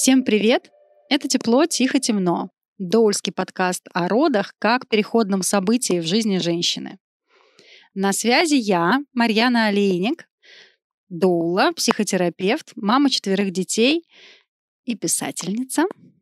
Всем 0.00 0.24
привет! 0.24 0.70
Это 1.10 1.28
«Тепло, 1.28 1.66
тихо, 1.66 2.00
темно»— 2.00 2.48
доульский 2.78 3.34
подкаст 3.34 3.86
о 3.92 4.08
родах 4.08 4.54
как 4.58 4.88
переходном 4.88 5.42
событии 5.42 6.00
в 6.00 6.06
жизни 6.06 6.38
женщины. 6.38 6.98
На 7.92 8.14
связи 8.14 8.54
я, 8.54 9.00
Марьяна 9.12 9.66
Олейник, 9.66 10.26
доула, 11.10 11.72
психотерапевт, 11.72 12.72
мама 12.76 13.10
четверых 13.10 13.50
детей 13.50 14.08
и 14.86 14.96
писательница— 14.96 15.84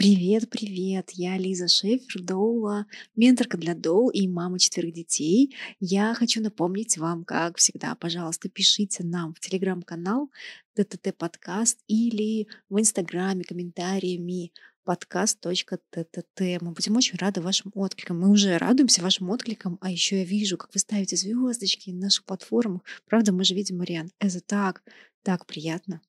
Привет, 0.00 0.48
привет! 0.48 1.10
Я 1.12 1.36
Лиза 1.36 1.68
Шефер, 1.68 2.22
Доула, 2.22 2.86
менторка 3.16 3.58
для 3.58 3.74
Доул 3.74 4.08
и 4.08 4.26
мама 4.28 4.58
четверых 4.58 4.94
детей. 4.94 5.54
Я 5.78 6.14
хочу 6.14 6.40
напомнить 6.40 6.96
вам, 6.96 7.22
как 7.22 7.58
всегда, 7.58 7.94
пожалуйста, 7.94 8.48
пишите 8.48 9.04
нам 9.04 9.34
в 9.34 9.40
телеграм-канал 9.40 10.30
ТТТ 10.74 11.14
подкаст 11.14 11.80
или 11.86 12.48
в 12.70 12.80
инстаграме 12.80 13.44
комментариями 13.44 14.54
подкаст.тт. 14.84 16.40
Мы 16.62 16.72
будем 16.72 16.96
очень 16.96 17.18
рады 17.18 17.42
вашим 17.42 17.70
откликам. 17.74 18.20
Мы 18.20 18.30
уже 18.30 18.56
радуемся 18.56 19.02
вашим 19.02 19.28
откликам, 19.28 19.76
а 19.82 19.90
еще 19.90 20.20
я 20.20 20.24
вижу, 20.24 20.56
как 20.56 20.72
вы 20.72 20.80
ставите 20.80 21.16
звездочки 21.16 21.90
на 21.90 22.04
наших 22.04 22.24
платформах. 22.24 22.80
Правда, 23.04 23.32
мы 23.34 23.44
же 23.44 23.54
видим, 23.54 23.76
Мариан, 23.76 24.10
это 24.18 24.40
так, 24.40 24.82
так 25.22 25.44
приятно. 25.44 26.00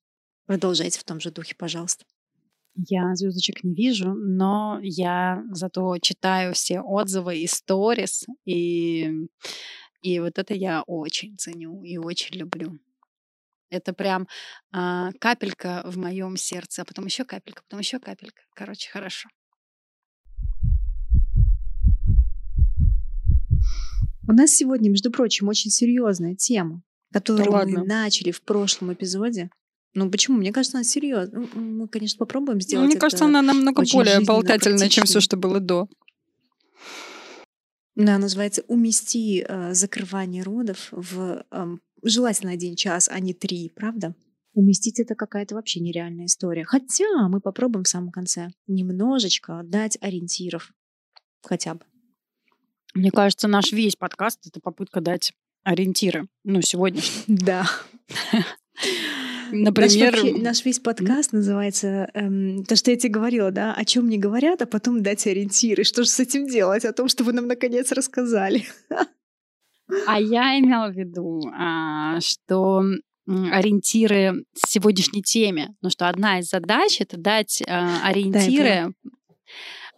Продолжайте 0.46 0.98
в 0.98 1.04
том 1.04 1.20
же 1.20 1.30
духе, 1.30 1.54
пожалуйста. 1.54 2.06
Я 2.74 3.14
звездочек 3.14 3.64
не 3.64 3.74
вижу, 3.74 4.14
но 4.14 4.78
я 4.82 5.44
зато 5.50 5.98
читаю 5.98 6.54
все 6.54 6.80
отзывы 6.80 7.38
и 7.38 7.46
сторис, 7.46 8.26
и, 8.46 9.28
и 10.00 10.20
вот 10.20 10.38
это 10.38 10.54
я 10.54 10.82
очень 10.82 11.36
ценю 11.36 11.82
и 11.82 11.98
очень 11.98 12.36
люблю. 12.36 12.78
Это 13.68 13.92
прям 13.92 14.26
а, 14.70 15.12
капелька 15.18 15.82
в 15.86 15.98
моем 15.98 16.36
сердце, 16.36 16.82
а 16.82 16.84
потом 16.84 17.06
еще 17.06 17.24
капелька, 17.24 17.62
потом 17.62 17.80
еще 17.80 17.98
капелька. 17.98 18.42
Короче, 18.54 18.90
хорошо. 18.90 19.28
У 24.28 24.32
нас 24.32 24.50
сегодня, 24.50 24.88
между 24.88 25.10
прочим, 25.10 25.48
очень 25.48 25.70
серьезная 25.70 26.36
тема, 26.36 26.82
которую 27.12 27.50
да 27.50 27.66
мы 27.66 27.84
начали 27.84 28.30
в 28.30 28.42
прошлом 28.42 28.92
эпизоде. 28.92 29.50
Ну 29.94 30.10
почему? 30.10 30.38
Мне 30.38 30.52
кажется, 30.52 30.78
она 30.78 30.84
серьезно. 30.84 31.46
Ну, 31.54 31.60
мы, 31.60 31.88
конечно, 31.88 32.18
попробуем 32.18 32.58
ну, 32.58 32.62
сделать. 32.62 32.86
Мне 32.86 32.98
кажется, 32.98 33.26
она 33.26 33.42
намного 33.42 33.84
более 33.92 34.20
болтательная, 34.20 34.88
чем 34.88 35.04
все, 35.04 35.20
что 35.20 35.36
было 35.36 35.60
до. 35.60 35.88
Она 37.96 38.16
называется 38.18 38.62
«Умести 38.68 39.44
э, 39.46 39.74
закрывание 39.74 40.42
родов 40.42 40.88
в 40.92 41.44
э, 41.50 41.66
желательно 42.02 42.52
один 42.52 42.74
час, 42.74 43.10
а 43.12 43.20
не 43.20 43.34
три», 43.34 43.70
правда? 43.74 44.14
Уместить 44.54 44.98
это 44.98 45.14
какая-то 45.14 45.54
вообще 45.54 45.80
нереальная 45.80 46.24
история. 46.24 46.64
Хотя 46.64 47.28
мы 47.28 47.40
попробуем 47.40 47.84
в 47.84 47.88
самом 47.88 48.10
конце 48.10 48.50
немножечко 48.66 49.60
дать 49.62 49.98
ориентиров. 50.00 50.72
Хотя 51.42 51.74
бы. 51.74 51.80
Мне 52.94 53.10
кажется, 53.10 53.46
наш 53.46 53.72
весь 53.72 53.96
подкаст— 53.96 54.46
это 54.46 54.60
попытка 54.60 55.02
дать 55.02 55.32
ориентиры. 55.62 56.28
Ну, 56.44 56.62
сегодняшний. 56.62 57.24
Да. 57.26 57.66
Например... 59.52 60.12
Наш, 60.12 60.22
вообще, 60.22 60.42
наш 60.42 60.64
весь 60.64 60.78
подкаст 60.80 61.32
называется 61.32 62.10
эм, 62.14 62.64
то, 62.64 62.74
что 62.74 62.90
я 62.90 62.96
тебе 62.96 63.12
говорила, 63.12 63.50
да, 63.50 63.74
о 63.74 63.84
чем 63.84 64.08
не 64.08 64.18
говорят, 64.18 64.62
а 64.62 64.66
потом 64.66 65.02
дать 65.02 65.26
ориентиры. 65.26 65.84
Что 65.84 66.04
же 66.04 66.08
с 66.08 66.18
этим 66.18 66.46
делать? 66.46 66.84
О 66.84 66.92
том, 66.92 67.08
что 67.08 67.22
вы 67.22 67.32
нам 67.32 67.46
наконец 67.46 67.92
рассказали. 67.92 68.64
А 70.06 70.18
я 70.18 70.58
имела 70.58 70.88
в 70.88 70.96
виду, 70.96 71.42
а, 71.54 72.18
что 72.20 72.82
ориентиры 73.26 74.44
сегодняшней 74.54 75.22
теме. 75.22 75.74
Ну 75.80 75.90
что 75.90 76.08
одна 76.08 76.40
из 76.40 76.48
задач 76.48 77.00
это 77.00 77.16
дать 77.16 77.62
а, 77.68 78.00
ориентиры 78.04 78.94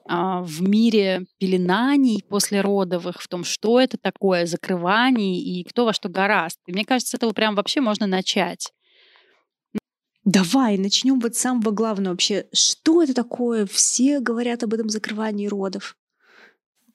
а, 0.07 0.43
в 0.43 0.63
мире 0.63 1.25
пеленаний 1.39 2.23
после 2.29 2.61
родовых, 2.61 3.23
в 3.23 3.29
том, 3.29 3.45
что 3.45 3.81
это 3.81 3.97
такое, 3.97 4.47
закрываний 4.47 5.41
и 5.41 5.65
кто 5.65 5.87
во 5.87 5.93
что 5.93 6.09
гораст. 6.09 6.59
И 6.67 6.73
мне 6.73 6.85
кажется, 6.85 7.13
с 7.13 7.15
этого 7.15 7.33
прям 7.33 7.55
вообще 7.55 7.81
можно 7.81 8.07
начать. 8.07 8.73
Давай 10.25 10.79
начнем 10.79 11.21
вот 11.21 11.37
с 11.37 11.41
самого 11.41 11.71
главного 11.71 12.13
вообще. 12.13 12.47
Что 12.53 13.03
это 13.03 13.15
такое? 13.15 13.67
Все 13.67 14.21
говорят 14.21 14.63
об 14.63 14.73
этом 14.73 14.89
закрывании 14.89 15.47
родов. 15.47 15.97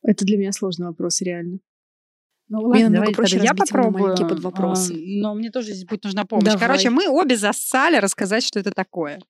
Это 0.02 0.26
для 0.26 0.38
меня 0.38 0.52
сложный 0.52 0.88
вопрос, 0.88 1.22
реально. 1.22 1.60
Ну 2.48 2.62
ладно, 2.62 2.90
давай, 2.90 3.14
проще 3.14 3.38
я 3.38 3.54
попробую. 3.54 4.16
Под 4.18 4.40
вопросы. 4.40 4.94
А, 4.94 5.22
но 5.22 5.36
мне 5.36 5.52
тоже 5.52 5.74
здесь 5.74 5.86
будет 5.86 6.04
нужна 6.04 6.26
помощь. 6.26 6.46
Давай. 6.46 6.60
Короче, 6.60 6.90
мы 6.90 7.08
обе 7.08 7.38
зассали 7.38 7.98
рассказать, 7.98 8.44
что 8.44 8.60
это 8.60 8.72
такое. 8.72 9.22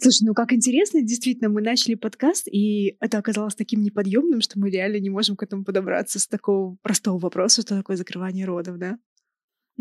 Слушай, 0.00 0.26
ну 0.26 0.34
как 0.34 0.52
интересно, 0.52 1.02
действительно, 1.02 1.48
мы 1.48 1.60
начали 1.60 1.96
подкаст, 1.96 2.46
и 2.46 2.96
это 3.00 3.18
оказалось 3.18 3.56
таким 3.56 3.82
неподъемным, 3.82 4.40
что 4.40 4.60
мы 4.60 4.70
реально 4.70 5.00
не 5.00 5.10
можем 5.10 5.34
к 5.34 5.42
этому 5.42 5.64
подобраться 5.64 6.20
с 6.20 6.28
такого 6.28 6.76
простого 6.82 7.18
вопроса, 7.18 7.62
что 7.62 7.76
такое 7.76 7.96
закрывание 7.96 8.46
родов, 8.46 8.78
да? 8.78 8.98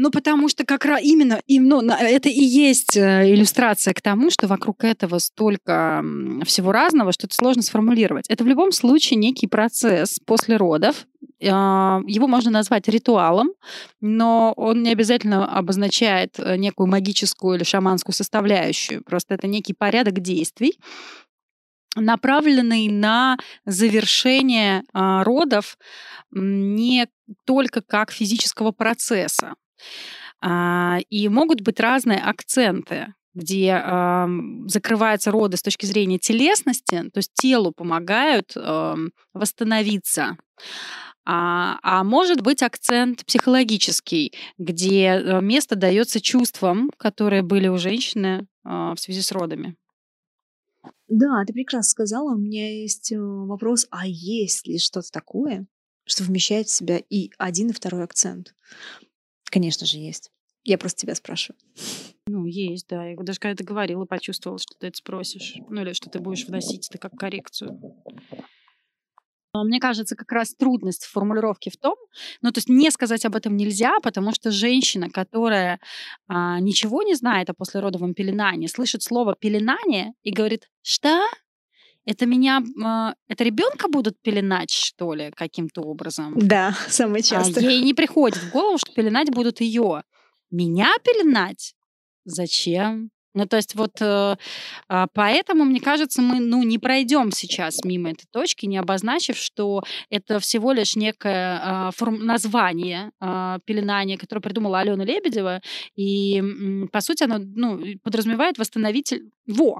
Ну, 0.01 0.09
потому 0.09 0.49
что 0.49 0.65
как 0.65 0.83
раз 0.85 0.99
именно 1.03 1.41
им, 1.45 1.67
ну, 1.67 1.79
это 1.83 2.27
и 2.27 2.43
есть 2.43 2.97
э, 2.97 3.31
иллюстрация 3.31 3.93
к 3.93 4.01
тому, 4.01 4.31
что 4.31 4.47
вокруг 4.47 4.83
этого 4.83 5.19
столько 5.19 6.03
всего 6.43 6.71
разного, 6.71 7.11
что 7.11 7.27
это 7.27 7.35
сложно 7.35 7.61
сформулировать. 7.61 8.25
Это 8.27 8.43
в 8.43 8.47
любом 8.47 8.71
случае 8.71 9.17
некий 9.17 9.45
процесс 9.45 10.17
после 10.25 10.57
родов. 10.57 11.05
А, 11.47 12.01
его 12.07 12.25
можно 12.25 12.49
назвать 12.49 12.87
ритуалом, 12.87 13.51
но 13.99 14.53
он 14.57 14.81
не 14.81 14.91
обязательно 14.91 15.45
обозначает 15.55 16.39
э, 16.39 16.57
некую 16.57 16.87
магическую 16.87 17.57
или 17.57 17.63
шаманскую 17.63 18.15
составляющую. 18.15 19.03
Просто 19.03 19.35
это 19.35 19.45
некий 19.45 19.73
порядок 19.73 20.19
действий, 20.19 20.79
направленный 21.95 22.87
на 22.87 23.37
завершение 23.67 24.81
а, 24.93 25.23
родов 25.23 25.77
не 26.31 27.07
только 27.45 27.81
как 27.81 28.11
физического 28.11 28.71
процесса. 28.71 29.53
А, 30.41 30.99
и 31.09 31.27
могут 31.29 31.61
быть 31.61 31.79
разные 31.79 32.19
акценты 32.19 33.13
где 33.33 33.81
закрываются 34.67 35.31
роды 35.31 35.55
с 35.55 35.61
точки 35.61 35.85
зрения 35.85 36.19
телесности, 36.19 37.09
то 37.13 37.19
есть 37.19 37.31
телу 37.33 37.71
помогают 37.71 38.51
э, 38.57 38.95
восстановиться. 39.33 40.35
А, 41.23 41.77
а 41.83 42.03
может 42.03 42.41
быть 42.41 42.63
акцент 42.63 43.25
психологический, 43.25 44.33
где 44.57 45.05
э, 45.05 45.41
место 45.41 45.75
дается 45.75 46.19
чувствам, 46.19 46.89
которые 46.97 47.43
были 47.43 47.67
у 47.67 47.77
женщины 47.77 48.47
э, 48.65 48.69
в 48.69 48.95
связи 48.97 49.21
с 49.21 49.31
родами. 49.31 49.75
Да, 51.07 51.43
ты 51.45 51.53
прекрасно 51.53 51.89
сказала. 51.89 52.33
У 52.33 52.37
меня 52.37 52.81
есть 52.81 53.11
э, 53.11 53.19
вопрос, 53.19 53.85
а 53.91 54.07
есть 54.07 54.65
ли 54.65 54.79
что-то 54.79 55.11
такое, 55.11 55.67
что 56.05 56.23
вмещает 56.23 56.67
в 56.67 56.71
себя 56.71 56.99
и 57.09 57.29
один, 57.37 57.69
и 57.69 57.73
второй 57.73 58.03
акцент? 58.03 58.55
Конечно 59.51 59.85
же, 59.85 59.97
есть. 59.97 60.31
Я 60.63 60.77
просто 60.77 61.01
тебя 61.01 61.15
спрашиваю. 61.15 61.59
Ну, 62.27 62.45
есть, 62.45 62.87
да. 62.87 63.05
Я 63.07 63.15
даже 63.17 63.39
когда 63.39 63.55
ты 63.55 63.63
говорила, 63.63 64.05
почувствовала, 64.05 64.59
что 64.59 64.75
ты 64.79 64.87
это 64.87 64.97
спросишь. 64.97 65.55
Ну, 65.69 65.81
или 65.81 65.93
что 65.93 66.09
ты 66.09 66.19
будешь 66.19 66.45
вносить 66.45 66.87
это 66.89 66.97
как 66.97 67.13
коррекцию. 67.13 67.79
Мне 69.53 69.81
кажется, 69.81 70.15
как 70.15 70.31
раз 70.31 70.55
трудность 70.55 71.05
формулировки 71.05 71.69
в 71.69 71.75
том, 71.75 71.95
ну, 72.41 72.51
то 72.51 72.59
есть 72.59 72.69
не 72.69 72.89
сказать 72.89 73.25
об 73.25 73.35
этом 73.35 73.57
нельзя, 73.57 73.99
потому 74.01 74.33
что 74.33 74.49
женщина, 74.49 75.09
которая 75.09 75.81
а, 76.29 76.61
ничего 76.61 77.03
не 77.03 77.15
знает 77.15 77.49
о 77.49 77.53
послеродовом 77.53 78.13
пеленании, 78.13 78.67
слышит 78.67 79.03
слово 79.03 79.35
пеленание 79.37 80.13
и 80.23 80.31
говорит, 80.31 80.69
что? 80.83 81.19
Это 82.05 82.25
меня, 82.25 82.63
а, 82.83 83.13
это 83.27 83.43
ребенка 83.43 83.87
будут 83.87 84.19
пеленать, 84.21 84.71
что 84.71 85.13
ли, 85.13 85.31
каким-то 85.35 85.81
образом? 85.81 86.33
Да, 86.35 86.75
самое 86.87 87.21
а 87.21 87.23
часто. 87.23 87.59
А 87.59 87.63
ей 87.63 87.81
не 87.83 87.93
приходит 87.93 88.37
в 88.37 88.51
голову, 88.51 88.77
что 88.77 88.91
пеленать 88.93 89.29
будут 89.29 89.61
ее. 89.61 90.03
Меня 90.49 90.91
пеленать? 91.03 91.75
Зачем? 92.25 93.11
Ну, 93.33 93.45
то 93.45 93.55
есть 93.55 93.75
вот 93.75 94.01
э, 94.01 94.35
а, 94.89 95.07
поэтому, 95.13 95.63
мне 95.63 95.79
кажется, 95.79 96.21
мы 96.21 96.41
ну, 96.41 96.63
не 96.63 96.79
пройдем 96.79 97.31
сейчас 97.31 97.81
мимо 97.85 98.11
этой 98.11 98.25
точки, 98.29 98.65
не 98.65 98.77
обозначив, 98.77 99.37
что 99.37 99.83
это 100.09 100.39
всего 100.39 100.73
лишь 100.73 100.97
некое 100.97 101.91
форм, 101.95 102.25
название 102.25 103.11
пеленания, 103.65 104.17
которое 104.17 104.41
придумала 104.41 104.79
Алена 104.79 105.05
Лебедева, 105.05 105.61
и, 105.95 106.43
по 106.91 106.99
сути, 106.99 107.23
оно 107.23 107.37
ну, 107.37 107.81
подразумевает 108.03 108.57
восстановитель... 108.57 109.31
Во! 109.47 109.79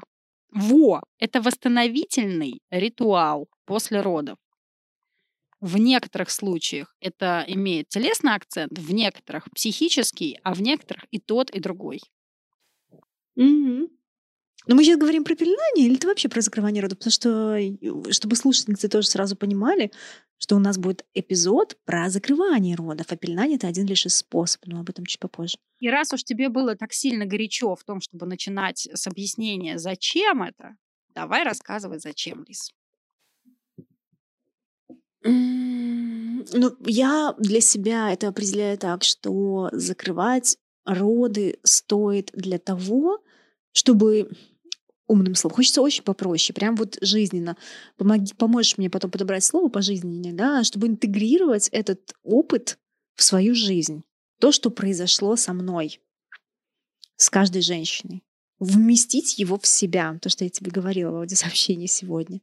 Во! 0.52 1.02
Это 1.18 1.42
восстановительный 1.42 2.62
ритуал 2.70 3.48
после 3.66 4.02
родов. 4.02 4.38
В 5.62 5.78
некоторых 5.78 6.32
случаях 6.32 6.96
это 7.00 7.46
имеет 7.48 7.88
телесный 7.88 8.34
акцент, 8.34 8.78
в 8.78 8.94
некоторых 8.94 9.50
психический, 9.52 10.40
а 10.44 10.54
в 10.54 10.62
некоторых 10.62 11.06
и 11.12 11.20
тот, 11.20 11.52
и 11.52 11.60
другой. 11.60 12.02
Угу. 13.36 13.90
Но 14.68 14.76
мы 14.76 14.84
сейчас 14.84 15.00
говорим 15.00 15.24
про 15.24 15.36
пеленание 15.36 15.88
или 15.88 15.96
ты 15.96 16.08
вообще 16.08 16.30
про 16.30 16.42
закрывание 16.42 16.84
рода? 16.84 16.96
Потому 16.96 17.12
что, 17.12 17.58
чтобы 18.12 18.36
слушательницы 18.36 18.90
тоже 18.90 19.08
сразу 19.08 19.36
понимали, 19.36 19.92
что 20.38 20.56
у 20.56 20.60
нас 20.60 20.78
будет 20.78 21.06
эпизод 21.14 21.78
про 21.86 22.10
закрывание 22.10 22.76
родов, 22.76 23.08
а 23.10 23.16
пеленание— 23.16 23.56
это 23.58 23.68
один 23.68 23.86
лишь 23.86 24.06
из 24.06 24.16
способов, 24.16 24.68
но 24.68 24.80
об 24.80 24.90
этом 24.90 25.06
чуть 25.06 25.20
попозже. 25.20 25.58
И 25.80 25.90
раз 25.90 26.14
уж 26.14 26.24
тебе 26.24 26.50
было 26.50 26.76
так 26.76 26.94
сильно 26.94 27.26
горячо 27.26 27.76
в 27.76 27.84
том, 27.84 28.02
чтобы 28.02 28.26
начинать 28.26 28.88
с 28.94 29.08
объяснения, 29.08 29.78
зачем 29.78 30.44
это, 30.44 30.76
давай 31.10 31.44
рассказывай, 31.44 32.00
зачем, 32.00 32.46
Лиз. 32.48 32.72
Ну, 35.24 36.76
я 36.86 37.36
для 37.38 37.62
себя 37.62 38.12
это 38.12 38.28
определяю 38.28 38.78
так, 38.78 39.04
что 39.04 39.70
закрывать 39.72 40.58
роды 40.86 41.60
стоит 41.64 42.32
для 42.34 42.58
того, 42.58 43.24
чтобы 43.74 44.32
умным 45.12 45.36
словом. 45.36 45.58
Хочется 45.58 45.82
очень 45.82 46.04
попроще, 46.04 46.54
прям 46.54 46.76
вот 46.76 46.98
жизненно. 47.02 47.58
Помоги, 47.98 48.34
поможешь 48.34 48.78
мне 48.78 48.90
потом 48.90 49.12
подобрать 49.12 49.44
слово 49.44 49.68
пожизненнее, 49.68 50.34
да, 50.34 50.64
чтобы 50.64 50.88
интегрировать 50.88 51.68
этот 51.72 52.14
опыт 52.24 52.80
в 53.16 53.24
свою 53.24 53.54
жизнь. 53.54 54.04
То, 54.40 54.52
что 54.52 54.72
произошло 54.72 55.36
со 55.36 55.54
мной, 55.54 56.00
с 57.18 57.30
каждой 57.30 57.62
женщиной. 57.62 58.24
Вместить 58.60 59.38
его 59.38 59.60
в 59.60 59.68
себя, 59.68 60.18
то, 60.22 60.30
что 60.30 60.44
я 60.44 60.50
тебе 60.50 60.72
говорила 60.72 61.12
в 61.12 61.16
аудиосообщении 61.18 61.88
сегодня. 61.88 62.42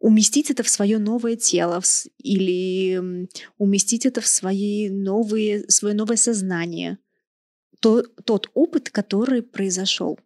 Уместить 0.00 0.50
это 0.50 0.62
в 0.62 0.68
свое 0.68 0.98
новое 0.98 1.34
тело 1.34 1.82
или 2.18 3.28
уместить 3.58 4.06
это 4.06 4.20
в 4.20 4.26
свои 4.26 4.88
новые, 4.88 5.68
свое 5.68 5.94
новое 5.94 6.16
сознание. 6.16 6.98
То, 7.80 8.02
тот 8.02 8.50
опыт, 8.54 8.90
который 8.90 9.42
произошел. 9.42 10.18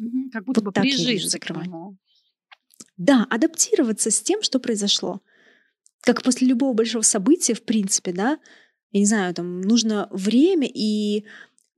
Угу, 0.00 0.30
как 0.32 0.44
будто 0.44 0.60
вот 0.60 0.66
бы 0.66 0.72
так 0.72 0.82
прижиться 0.82 1.38
к 1.38 1.46
Да, 2.96 3.26
адаптироваться 3.28 4.10
с 4.10 4.22
тем, 4.22 4.42
что 4.42 4.58
произошло. 4.58 5.20
Как 6.00 6.22
после 6.22 6.46
любого 6.46 6.72
большого 6.72 7.02
события, 7.02 7.54
в 7.54 7.62
принципе, 7.62 8.12
да, 8.12 8.38
я 8.92 9.00
не 9.00 9.06
знаю, 9.06 9.34
там 9.34 9.60
нужно 9.60 10.08
время 10.10 10.68
и 10.72 11.24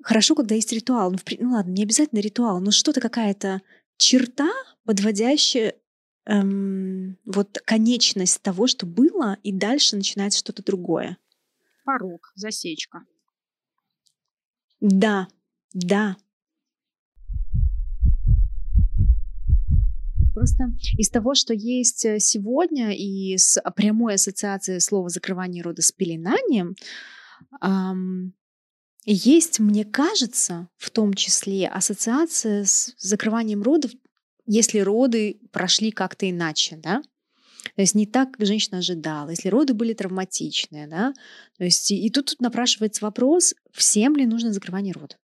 хорошо, 0.03 0.35
когда 0.35 0.55
есть 0.55 0.73
ритуал. 0.73 1.11
Ну, 1.11 1.19
в, 1.19 1.23
ну 1.39 1.53
ладно, 1.53 1.73
не 1.73 1.83
обязательно 1.83 2.21
ритуал, 2.21 2.61
но 2.61 2.71
что-то 2.71 3.01
какая-то 3.01 3.61
черта, 3.97 4.51
подводящая 4.85 5.75
эм, 6.27 7.19
вот 7.25 7.59
конечность 7.65 8.41
того, 8.43 8.69
что 8.69 8.87
было, 8.87 9.37
и 9.43 9.53
дальше 9.53 9.97
начинается 9.97 10.39
что-то 10.39 10.63
другое. 10.63 11.19
Порог, 11.85 12.33
засечка. 12.37 13.05
Да, 14.81 15.29
да, 15.75 16.17
Просто 20.35 20.73
из 20.97 21.11
того, 21.11 21.35
что 21.35 21.53
есть 21.53 22.05
э, 22.05 22.19
сегодня, 22.19 22.95
и 22.97 23.37
с 23.37 23.61
прямой 23.77 24.15
ассоциацией 24.15 24.81
слова 24.81 25.09
закрывание 25.09 25.63
рода 25.63 25.83
с 25.83 25.93
пеленанием, 25.93 26.75
эм, 27.61 28.35
есть, 29.05 29.59
мне 29.59 29.85
кажется, 29.85 30.69
в 30.77 30.91
том 30.91 31.13
числе 31.15 31.69
ассоциация 31.69 32.65
с 32.65 32.95
закрыванием 32.99 33.63
родов, 33.63 33.91
если 34.47 34.79
роды 34.79 35.41
прошли 35.51 35.91
как-то 35.91 36.29
иначе, 36.31 36.77
да? 36.77 37.03
То 37.77 37.81
есть 37.81 37.95
не 37.95 38.07
так, 38.07 38.33
как 38.33 38.47
женщина 38.47 38.79
ожидала, 38.79 39.31
если 39.31 39.49
роды 39.49 39.75
были 39.75 39.93
травматичные, 39.93 40.87
да? 40.87 41.15
То 41.59 41.65
есть 41.65 41.91
и, 41.91 42.07
и 42.07 42.11
тут, 42.11 42.27
тут 42.27 42.41
напрашивается 42.41 43.05
вопрос, 43.05 43.55
всем 43.73 44.17
ли 44.17 44.27
нужно 44.27 44.53
закрывание 44.53 44.93
родов? 44.93 45.19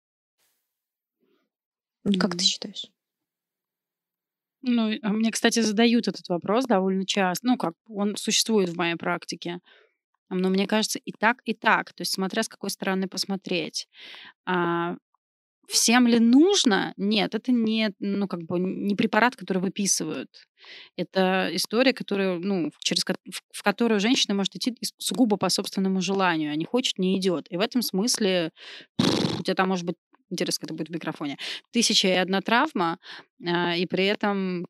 Mm-hmm. 2.06 2.18
Как 2.19 2.38
ты 2.38 2.44
считаешь? 2.44 2.92
Ну, 4.62 4.92
а 5.01 5.09
мне, 5.09 5.31
кстати, 5.31 5.59
задают 5.59 6.07
этот 6.07 6.27
вопрос 6.30 6.65
довольно 6.65 7.06
часто. 7.06 7.48
Ну, 7.48 7.57
как 7.57 7.74
он 7.88 8.15
существует 8.15 8.69
в 8.69 8.77
моей 8.77 8.95
практике. 8.95 9.59
Но 10.30 10.50
мне 10.50 10.68
кажется, 10.68 11.00
и 11.00 11.12
так, 11.12 11.42
и 11.45 11.54
так. 11.54 11.94
То 11.94 12.01
есть, 12.01 12.13
смотря 12.13 12.44
с 12.44 12.50
какой 12.50 12.69
стороны 12.69 13.07
посмотреть. 13.07 13.88
А, 14.45 14.95
всем 15.68 16.07
ли 16.07 16.19
нужно? 16.19 16.94
Нет, 16.98 17.36
это 17.36 17.51
не, 17.51 17.94
ну, 18.00 18.27
как 18.27 18.44
бы 18.44 18.59
не 18.59 18.95
препарат, 18.95 19.36
который 19.36 19.59
выписывают. 19.59 20.30
Это 20.98 21.50
история, 21.54 21.94
которая, 21.94 22.39
ну, 22.39 22.71
через, 22.80 23.06
в 23.54 23.63
которую 23.63 24.00
женщина 24.00 24.36
может 24.36 24.56
идти 24.56 24.75
сугубо 24.98 25.38
по 25.38 25.50
собственному 25.50 26.01
желанию, 26.01 26.51
а 26.51 26.56
не 26.56 26.65
хочет, 26.65 27.00
не 27.00 27.18
идет. 27.19 27.48
И 27.51 27.57
в 27.57 27.62
этом 27.62 27.81
смысле 27.81 28.51
у 29.39 29.44
тебя 29.44 29.56
там 29.56 29.69
может 29.69 29.86
быть 29.86 29.98
Интересно, 30.30 30.62
как 30.62 30.70
это 30.70 30.78
будет 30.78 30.90
в 30.90 30.94
микрофоне. 30.94 31.38
Тысяча 31.72 32.08
и 32.08 32.12
одна 32.12 32.42
травма, 32.42 33.00
а, 33.46 33.76
и 33.76 33.86
при 33.86 34.06
этом 34.06 34.68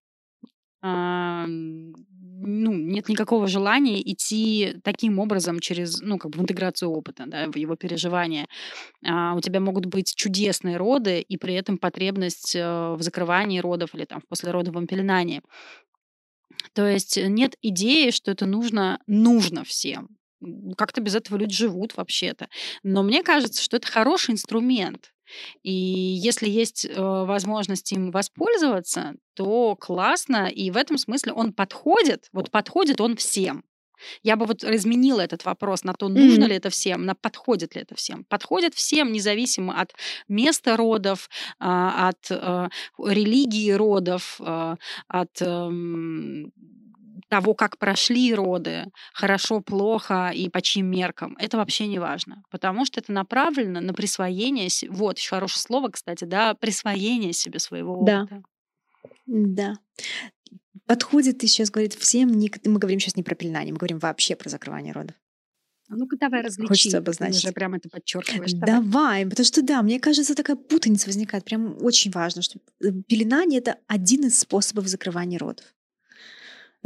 а, 0.81 1.45
ну, 1.47 2.71
нет 2.71 3.09
никакого 3.09 3.47
желания 3.47 4.01
идти 4.01 4.75
таким 4.83 5.19
образом 5.19 5.59
через, 5.59 6.01
ну, 6.01 6.17
как 6.17 6.31
бы 6.31 6.39
в 6.39 6.41
интеграцию 6.41 6.91
опыта, 6.91 7.25
да, 7.25 7.47
в 7.47 7.55
его 7.55 7.75
переживание. 7.75 8.47
А, 9.05 9.33
у 9.35 9.41
тебя 9.41 9.59
могут 9.59 9.87
быть 9.87 10.13
чудесные 10.15 10.77
роды, 10.77 11.19
и 11.19 11.37
при 11.37 11.55
этом 11.55 11.77
потребность 11.77 12.55
э, 12.55 12.93
в 12.93 13.01
закрывании 13.01 13.59
родов 13.59 13.95
или 13.95 14.05
там 14.05 14.21
в 14.21 14.27
послеродовом 14.27 14.87
пеленании. 14.87 15.41
То 16.73 16.87
есть 16.87 17.17
нет 17.17 17.55
идеи, 17.61 18.11
что 18.11 18.31
это 18.31 18.45
нужно, 18.45 18.99
нужно 19.07 19.63
всем. 19.63 20.09
Как-то 20.77 21.01
без 21.01 21.15
этого 21.15 21.37
люди 21.37 21.55
живут 21.55 21.97
вообще-то. 21.97 22.47
Но 22.83 23.01
мне 23.01 23.23
кажется, 23.23 23.63
что 23.63 23.77
это 23.77 23.87
хороший 23.87 24.31
инструмент. 24.31 25.11
И 25.63 25.71
если 25.71 26.49
есть 26.49 26.85
э, 26.85 26.95
возможность 26.97 27.91
им 27.91 28.11
воспользоваться, 28.11 29.15
то 29.33 29.75
классно. 29.75 30.47
И 30.47 30.71
в 30.71 30.77
этом 30.77 30.97
смысле 30.97 31.33
он 31.33 31.53
подходит, 31.53 32.29
вот 32.31 32.51
подходит 32.51 33.01
он 33.01 33.15
всем. 33.15 33.63
Я 34.23 34.35
бы 34.35 34.45
вот 34.45 34.63
разменила 34.63 35.21
этот 35.21 35.45
вопрос 35.45 35.83
на 35.83 35.93
то, 35.93 36.07
нужно 36.07 36.43
mm-hmm. 36.43 36.47
ли 36.47 36.55
это 36.55 36.69
всем, 36.69 37.05
на 37.05 37.15
подходит 37.15 37.75
ли 37.75 37.81
это 37.81 37.95
всем. 37.95 38.25
Подходит 38.25 38.75
всем, 38.75 39.11
независимо 39.11 39.79
от 39.79 39.93
места 40.27 40.77
родов, 40.77 41.29
а, 41.59 42.09
от 42.09 42.29
э, 42.29 42.69
религии 42.99 43.71
родов, 43.71 44.39
э, 44.39 44.75
от 45.07 45.41
эм, 45.41 46.51
того, 47.29 47.53
как 47.53 47.77
прошли 47.77 48.33
роды, 48.33 48.85
хорошо, 49.13 49.61
плохо 49.61 50.31
и 50.33 50.49
по 50.49 50.61
чьим 50.61 50.87
меркам, 50.87 51.35
это 51.39 51.57
вообще 51.57 51.87
не 51.87 51.99
важно, 51.99 52.43
потому 52.49 52.85
что 52.85 52.99
это 52.99 53.11
направлено 53.11 53.81
на 53.81 53.93
присвоение, 53.93 54.69
вот 54.89 55.17
еще 55.17 55.29
хорошее 55.29 55.61
слово, 55.61 55.89
кстати, 55.89 56.23
да, 56.25 56.53
присвоение 56.55 57.33
себе 57.33 57.59
своего 57.59 57.93
опыта. 57.99 58.43
Да. 59.25 59.75
Подходит, 60.85 61.39
ты 61.39 61.47
сейчас 61.47 61.69
говорит 61.69 61.95
всем, 61.95 62.29
не, 62.29 62.49
мы 62.65 62.79
говорим 62.79 62.99
сейчас 62.99 63.17
не 63.17 63.23
про 63.23 63.35
пеленание, 63.35 63.73
мы 63.73 63.77
говорим 63.77 63.99
вообще 63.99 64.35
про 64.35 64.49
закрывание 64.49 64.93
родов. 64.93 65.15
А 65.89 65.95
ну-ка 65.95 66.17
давай 66.17 66.41
различи. 66.41 66.67
Хочется 66.67 66.97
обозначить. 66.97 67.41
Ты 67.41 67.47
уже 67.47 67.53
прям 67.53 67.73
это 67.73 67.89
подчеркиваешь. 67.89 68.51
Давай. 68.53 68.81
давай, 68.81 69.25
потому 69.25 69.45
что 69.45 69.61
да, 69.61 69.81
мне 69.81 69.99
кажется, 69.99 70.35
такая 70.35 70.57
путаница 70.57 71.07
возникает. 71.07 71.45
Прям 71.45 71.77
очень 71.81 72.11
важно, 72.11 72.41
что 72.41 72.59
э, 72.83 72.91
пеленание— 73.07 73.59
это 73.61 73.77
один 73.87 74.25
из 74.25 74.37
способов 74.37 74.87
закрывания 74.87 75.39
родов 75.39 75.65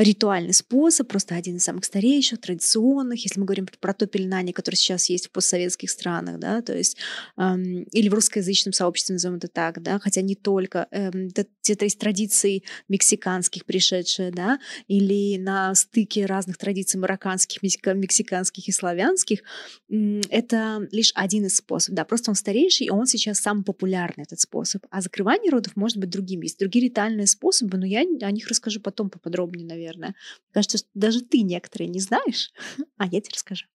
ритуальный 0.02 0.54
способ, 0.54 1.08
просто 1.08 1.36
один 1.36 1.58
из 1.58 1.64
самых 1.64 1.86
старейших, 1.86 2.42
традиционных, 2.42 3.24
если 3.24 3.40
мы 3.40 3.46
говорим 3.46 3.68
про 3.80 3.94
то 3.94 4.08
пеленание, 4.08 4.54
которое 4.54 4.78
сейчас 4.78 5.10
есть 5.10 5.28
в 5.28 5.32
постсоветских 5.32 5.90
странах, 5.90 6.40
да, 6.40 6.62
то 6.62 6.76
есть, 6.76 6.98
эм, 7.38 7.84
или 7.84 8.10
в 8.10 8.14
русскоязычном 8.14 8.74
сообществе, 8.74 9.14
назовем 9.14 9.38
это 9.38 9.48
так, 9.48 9.82
да, 9.82 10.00
хотя 10.00 10.22
не 10.22 10.36
только, 10.36 10.88
эм, 10.92 11.30
это 11.36 11.86
есть 11.86 12.00
традиции 12.00 12.64
мексиканских 12.90 13.66
пришедшие, 13.66 14.32
да, 14.32 14.60
или 14.88 15.38
на 15.38 15.76
стыке 15.76 16.26
разных 16.26 16.58
традиций 16.58 17.00
марокканских, 17.00 17.62
мексиканских 17.62 18.68
и 18.68 18.72
славянских, 18.72 19.44
это 19.90 20.88
лишь 20.92 21.12
один 21.16 21.46
из 21.46 21.58
способов, 21.58 21.98
да, 21.98 22.06
просто 22.06 22.32
он 22.32 22.36
старейший, 22.36 22.88
и 22.88 22.90
он 22.90 23.06
сейчас 23.06 23.40
самый 23.40 23.64
популярный, 23.64 24.24
этот 24.24 24.40
способ. 24.40 24.86
А 24.90 25.02
закрывание 25.02 25.52
родов 25.52 25.76
может 25.76 25.98
быть 25.98 26.10
другим. 26.10 26.42
Есть 26.42 26.60
другие 26.60 26.86
ритуальные 26.86 27.28
способы, 27.28 27.78
но 27.78 27.86
я 27.86 28.02
о 28.02 28.32
них 28.32 28.48
расскажу 28.48 28.80
потом 28.80 29.10
поподробнее, 29.10 29.68
наверное 29.68 29.91
наверное. 29.92 30.16
Кажется, 30.52 30.78
что 30.80 30.88
даже 30.94 31.22
ты 31.22 31.42
некоторые 31.42 31.90
не 31.90 32.00
знаешь, 32.00 32.52
а 32.98 33.06
я 33.06 33.22
тебе 33.22 33.34
расскажу. 33.34 33.68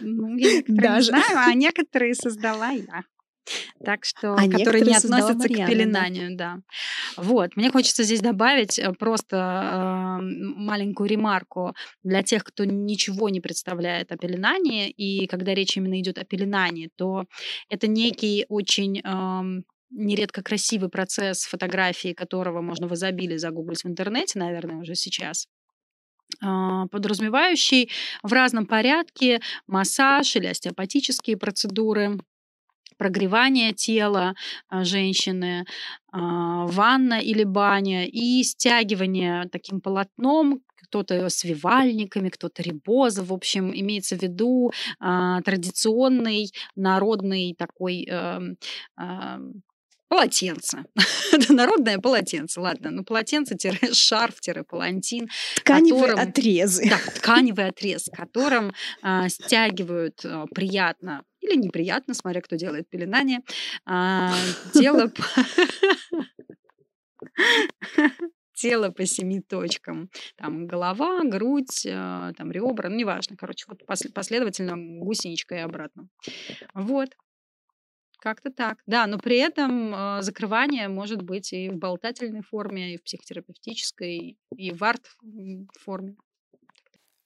Ну, 0.00 0.36
я 0.36 0.62
Даже. 0.66 1.12
не 1.12 1.18
знаю, 1.18 1.50
а 1.50 1.54
некоторые 1.54 2.14
создала 2.14 2.70
я. 2.70 3.04
Так 3.84 4.04
что, 4.04 4.34
а 4.34 4.48
которые 4.48 4.82
не 4.82 4.94
относятся 4.94 5.34
Марьяна, 5.34 5.66
к 5.66 5.70
пеленанию, 5.70 6.36
да. 6.36 6.60
да. 7.16 7.22
Вот, 7.22 7.56
мне 7.56 7.70
хочется 7.70 8.04
здесь 8.04 8.20
добавить 8.20 8.78
э, 8.78 8.92
просто 8.92 9.36
э, 9.36 10.22
маленькую 10.22 11.08
ремарку 11.08 11.74
для 12.04 12.22
тех, 12.22 12.44
кто 12.44 12.64
ничего 12.64 13.28
не 13.28 13.40
представляет 13.40 14.12
о 14.12 14.16
пеленании, 14.16 14.88
и 14.90 15.26
когда 15.26 15.54
речь 15.54 15.76
именно 15.76 16.00
идет 16.00 16.18
о 16.18 16.24
пеленании, 16.24 16.90
то 16.96 17.24
это 17.68 17.88
некий 17.88 18.46
очень 18.48 19.00
э, 19.00 19.62
нередко 19.92 20.42
красивый 20.42 20.88
процесс 20.88 21.44
фотографии, 21.44 22.12
которого 22.12 22.60
можно 22.60 22.88
в 22.88 22.94
изобилии 22.94 23.36
загуглить 23.36 23.84
в 23.84 23.88
интернете, 23.88 24.38
наверное, 24.38 24.76
уже 24.76 24.94
сейчас 24.94 25.46
а, 26.40 26.86
подразумевающий 26.88 27.90
в 28.22 28.32
разном 28.32 28.66
порядке 28.66 29.40
массаж 29.66 30.36
или 30.36 30.46
остеопатические 30.46 31.36
процедуры, 31.36 32.18
прогревание 32.96 33.72
тела 33.72 34.34
а, 34.68 34.84
женщины, 34.84 35.66
а, 36.10 36.66
ванна 36.66 37.20
или 37.20 37.44
баня 37.44 38.06
и 38.06 38.42
стягивание 38.42 39.48
таким 39.50 39.80
полотном, 39.80 40.60
кто-то 40.92 41.28
свивальниками, 41.30 42.28
кто-то 42.28 42.62
рибоза. 42.62 43.24
В 43.24 43.32
общем, 43.32 43.72
имеется 43.74 44.16
в 44.16 44.22
виду 44.22 44.72
традиционный 44.98 46.52
народный 46.76 47.54
такой 47.56 48.06
э, 48.10 48.40
э, 49.00 49.38
полотенце. 50.12 50.84
Это 51.32 51.52
народное 51.54 51.98
полотенце, 51.98 52.60
ладно. 52.60 52.90
Ну, 52.90 53.02
полотенце-шарф-палантин. 53.02 55.30
Тканевые 55.56 56.10
которым, 56.10 56.28
отрезы. 56.28 56.90
Да, 56.90 56.98
тканевый 57.14 57.68
отрез, 57.68 58.10
которым 58.12 58.74
а, 59.00 59.30
стягивают 59.30 60.22
а, 60.26 60.44
приятно 60.54 61.24
или 61.40 61.56
неприятно, 61.56 62.12
смотря 62.12 62.42
кто 62.42 62.56
делает 62.56 62.90
пеленание, 62.90 63.40
а, 63.86 64.34
тело 64.74 65.10
тело 68.54 68.90
по 68.90 69.06
семи 69.06 69.40
точкам. 69.40 70.10
Там 70.36 70.66
голова, 70.66 71.22
грудь, 71.24 71.86
а, 71.90 72.34
там 72.34 72.52
ребра, 72.52 72.90
ну, 72.90 72.96
неважно. 72.96 73.34
Короче, 73.36 73.64
вот 73.66 73.86
последовательно 73.86 74.76
гусеничка 74.76 75.54
и 75.54 75.60
обратно. 75.60 76.10
Вот. 76.74 77.08
Как-то 78.22 78.52
так. 78.52 78.78
Да, 78.86 79.08
но 79.08 79.18
при 79.18 79.36
этом 79.38 79.92
э, 79.92 80.22
закрывание 80.22 80.86
может 80.86 81.22
быть 81.22 81.52
и 81.52 81.68
в 81.68 81.76
болтательной 81.76 82.42
форме, 82.42 82.94
и 82.94 82.96
в 82.96 83.02
психотерапевтической, 83.02 84.38
и 84.56 84.70
в 84.70 84.84
арт-форме 84.84 86.14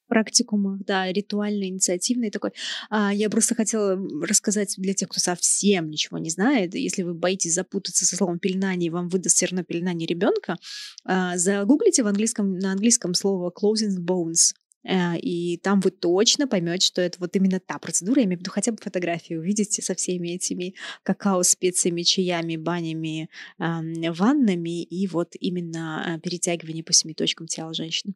практикумах, 0.09 0.81
да, 0.87 1.12
ритуальный, 1.12 1.69
инициативный 1.69 2.31
такой. 2.31 2.53
А, 2.88 3.12
я 3.12 3.29
просто 3.29 3.55
хотела 3.55 3.99
рассказать 4.23 4.75
для 4.79 4.95
тех, 4.95 5.09
кто 5.09 5.21
совсем 5.21 5.91
ничего 5.91 6.17
не 6.17 6.31
знает, 6.31 6.75
если 6.75 7.03
вы 7.03 7.12
боитесь 7.12 7.55
запутаться 7.55 8.07
со 8.07 8.17
словом 8.17 8.38
пеленание, 8.38 8.91
вам 8.91 9.09
выдаст 9.09 9.37
все 9.37 9.47
равно 9.47 9.65
пеленание 9.65 10.07
ребенка, 10.07 10.57
а, 11.05 11.37
загуглите 11.37 12.05
в 12.05 12.07
английском, 12.07 12.57
на 12.59 12.73
английском 12.73 13.15
слово 13.15 13.50
closing 13.50 13.99
bones, 13.99 14.55
и 14.88 15.59
там 15.62 15.81
вы 15.81 15.90
точно 15.90 16.47
поймете, 16.47 16.87
что 16.87 17.02
это 17.02 17.19
вот 17.19 17.35
именно 17.37 17.61
та 17.61 17.78
процедура, 17.78 18.21
я 18.21 18.26
имею 18.26 18.38
в 18.38 18.40
виду 18.40 18.50
хотя 18.50 18.73
бы 18.73 18.78
фотографии, 18.81 19.35
увидите 19.35 19.83
со 19.83 19.95
всеми 19.95 20.28
этими 20.28 20.75
какао, 21.02 21.43
специями, 21.43 22.02
чаями, 22.02 22.57
банями, 22.57 23.28
ваннами 23.59 24.83
и 24.83 25.07
вот 25.07 25.35
именно 25.38 26.05
э, 26.07 26.21
перетягивание 26.21 26.85
по 26.85 26.93
семи 26.93 27.14
точкам 27.14 27.47
тела 27.47 27.75
женщины. 27.75 28.14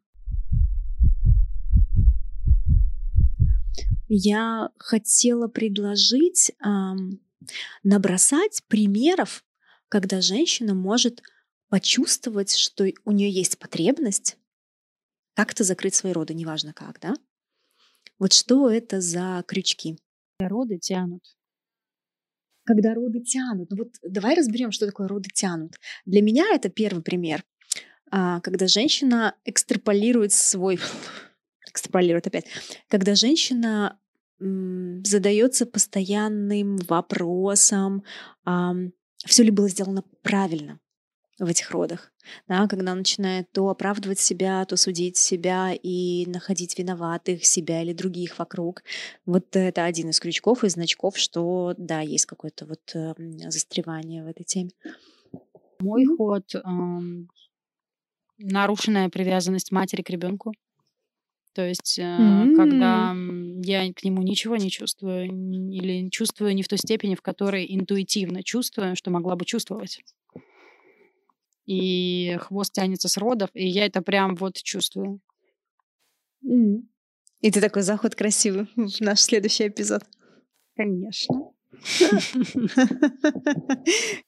Я 4.07 4.69
хотела 4.77 5.47
предложить 5.47 6.51
эм, 6.63 7.21
набросать 7.83 8.61
примеров, 8.67 9.45
когда 9.87 10.19
женщина 10.19 10.73
может 10.73 11.21
почувствовать, 11.69 12.53
что 12.53 12.85
у 13.05 13.11
нее 13.11 13.31
есть 13.31 13.57
потребность 13.57 14.37
как-то 15.35 15.63
закрыть 15.63 15.95
свои 15.95 16.11
роды, 16.11 16.33
неважно 16.33 16.73
как, 16.73 16.99
да? 16.99 17.13
Вот 18.19 18.33
что 18.33 18.69
это 18.69 19.01
за 19.01 19.43
крючки? 19.47 19.97
Роды 20.39 20.77
тянут. 20.77 21.23
Когда 22.65 22.93
роды 22.93 23.21
тянут. 23.21 23.69
Ну 23.71 23.77
вот 23.77 23.95
давай 24.03 24.35
разберем, 24.35 24.71
что 24.71 24.85
такое 24.85 25.07
роды 25.07 25.29
тянут. 25.33 25.79
Для 26.05 26.21
меня 26.21 26.45
это 26.53 26.69
первый 26.69 27.01
пример, 27.01 27.43
а, 28.11 28.39
когда 28.41 28.67
женщина 28.67 29.35
экстраполирует 29.45 30.33
свой... 30.33 30.79
экстраполирует 31.69 32.27
опять. 32.27 32.45
Когда 32.87 33.15
женщина 33.15 33.97
задается 34.39 35.67
постоянным 35.67 36.77
вопросом, 36.87 38.03
все 39.17 39.43
ли 39.43 39.51
было 39.51 39.69
сделано 39.69 40.03
правильно 40.23 40.80
в 41.41 41.47
этих 41.47 41.71
родах, 41.71 42.11
да, 42.47 42.67
когда 42.67 42.91
он 42.91 42.99
начинает 42.99 43.51
то 43.51 43.67
оправдывать 43.69 44.19
себя, 44.19 44.63
то 44.65 44.77
судить 44.77 45.17
себя 45.17 45.73
и 45.73 46.25
находить 46.27 46.77
виноватых 46.77 47.43
себя 47.45 47.81
или 47.81 47.93
других 47.93 48.37
вокруг. 48.37 48.83
Вот 49.25 49.55
это 49.55 49.85
один 49.85 50.11
из 50.11 50.19
крючков 50.19 50.63
и 50.63 50.69
значков, 50.69 51.17
что 51.17 51.73
да, 51.77 52.01
есть 52.01 52.27
какое-то 52.27 52.67
вот 52.67 52.81
э, 52.93 53.15
застревание 53.49 54.23
в 54.23 54.27
этой 54.27 54.43
теме. 54.43 54.69
Мой 55.79 56.05
ход 56.05 56.53
э, 56.53 56.59
нарушенная 58.37 59.09
привязанность 59.09 59.71
матери 59.71 60.03
к 60.03 60.11
ребенку. 60.11 60.53
То 61.53 61.67
есть, 61.67 61.97
э, 61.97 62.03
mm-hmm. 62.03 62.55
когда 62.55 63.15
я 63.63 63.91
к 63.93 64.03
нему 64.03 64.21
ничего 64.21 64.57
не 64.57 64.69
чувствую, 64.69 65.25
или 65.25 66.07
чувствую 66.09 66.53
не 66.53 66.61
в 66.61 66.67
той 66.67 66.77
степени, 66.77 67.15
в 67.15 67.23
которой 67.23 67.65
интуитивно 67.67 68.43
чувствую, 68.43 68.95
что 68.95 69.09
могла 69.09 69.35
бы 69.35 69.43
чувствовать 69.43 70.01
и 71.65 72.37
хвост 72.39 72.73
тянется 72.73 73.07
с 73.07 73.17
родов, 73.17 73.49
и 73.53 73.67
я 73.67 73.85
это 73.85 74.01
прям 74.01 74.35
вот 74.35 74.57
чувствую. 74.57 75.19
Mm. 76.45 76.83
И 77.41 77.51
ты 77.51 77.61
такой 77.61 77.81
заход 77.81 78.15
красивый 78.15 78.67
в 78.75 79.01
наш 79.01 79.19
следующий 79.19 79.67
эпизод. 79.67 80.03
Конечно. 80.75 81.51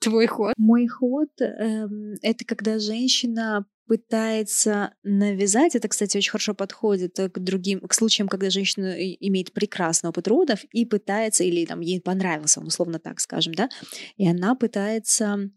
Твой 0.00 0.26
ход? 0.26 0.52
Мой 0.58 0.86
ход 0.86 1.30
эм, 1.40 2.14
это 2.20 2.44
когда 2.44 2.78
женщина 2.78 3.64
пытается 3.86 4.94
навязать, 5.02 5.74
это, 5.74 5.88
кстати, 5.88 6.16
очень 6.16 6.30
хорошо 6.30 6.54
подходит 6.54 7.16
к 7.16 7.38
другим, 7.38 7.80
к 7.80 7.94
случаям, 7.94 8.28
когда 8.28 8.50
женщина 8.50 8.94
имеет 8.98 9.52
прекрасный 9.52 10.10
опыт 10.10 10.28
родов 10.28 10.64
и 10.72 10.86
пытается, 10.86 11.44
или 11.44 11.64
там 11.64 11.80
ей 11.80 12.00
понравился, 12.00 12.60
он 12.60 12.66
условно 12.66 12.98
так 12.98 13.20
скажем, 13.20 13.54
да, 13.54 13.68
и 14.16 14.28
она 14.28 14.54
пытается 14.54 15.50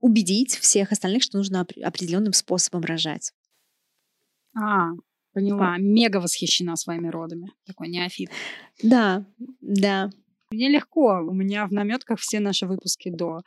убедить 0.00 0.56
всех 0.56 0.92
остальных, 0.92 1.22
что 1.22 1.38
нужно 1.38 1.60
определенным 1.60 2.32
способом 2.32 2.82
рожать. 2.82 3.32
А, 4.56 4.90
поняла. 5.32 5.76
Мега 5.78 6.18
восхищена 6.18 6.76
своими 6.76 7.08
родами. 7.08 7.52
Такой 7.66 7.88
неофит. 7.88 8.30
Да, 8.82 9.24
да. 9.60 10.10
Мне 10.50 10.68
легко. 10.68 11.20
У 11.20 11.32
меня 11.32 11.66
в 11.66 11.72
наметках 11.72 12.18
все 12.18 12.40
наши 12.40 12.66
выпуски 12.66 13.08
до. 13.08 13.42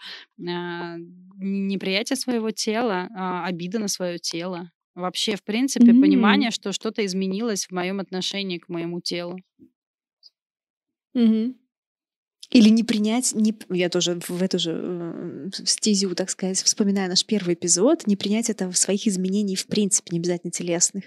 А, 0.48 0.96
неприятие 1.38 2.16
своего 2.16 2.52
тела, 2.52 3.10
а, 3.16 3.46
обида 3.46 3.80
на 3.80 3.88
свое 3.88 4.18
тело. 4.20 4.72
Вообще, 4.96 5.36
в 5.36 5.44
принципе, 5.44 5.88
mm-hmm. 5.88 6.02
понимание, 6.02 6.52
что 6.52 6.72
что-то 6.72 7.06
изменилось 7.06 7.66
в 7.66 7.72
моем 7.72 8.00
отношении 8.00 8.60
к 8.60 8.70
моему 8.70 9.02
телу. 9.02 9.38
Mm-hmm. 11.18 11.56
Или 12.54 12.70
не 12.70 12.84
принять, 12.84 13.34
не, 13.34 13.56
я 13.70 13.90
тоже 13.90 14.20
в 14.28 14.44
эту 14.44 14.60
же 14.60 14.72
э, 14.76 15.50
стезю, 15.66 16.14
так 16.14 16.30
сказать, 16.30 16.62
вспоминаю 16.62 17.10
наш 17.10 17.26
первый 17.26 17.56
эпизод, 17.56 18.06
не 18.06 18.16
принять 18.16 18.48
это 18.52 18.70
в 18.70 18.78
своих 18.78 19.08
изменений 19.08 19.56
в 19.56 19.66
принципе, 19.66 20.10
не 20.12 20.20
обязательно 20.20 20.52
телесных. 20.52 21.06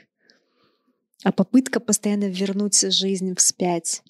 А 1.22 1.30
попытка 1.30 1.78
постоянно 1.78 2.28
вернуть 2.28 2.80
жизнь 2.92 3.32
вспять. 3.36 4.02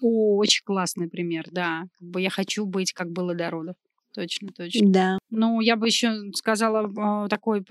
О, 0.00 0.36
очень 0.36 0.64
классный 0.64 1.08
пример, 1.08 1.48
да. 1.50 1.82
Как 1.98 2.08
бы 2.08 2.20
я 2.20 2.30
хочу 2.30 2.64
быть, 2.64 2.92
как 2.92 3.10
было 3.10 3.34
до 3.34 3.50
родов. 3.50 3.76
Точно, 4.14 4.48
точно. 4.56 4.92
Да. 4.92 5.18
Ну, 5.28 5.60
я 5.60 5.74
бы 5.74 5.88
еще 5.88 6.30
сказала 6.34 7.28
такой 7.28 7.64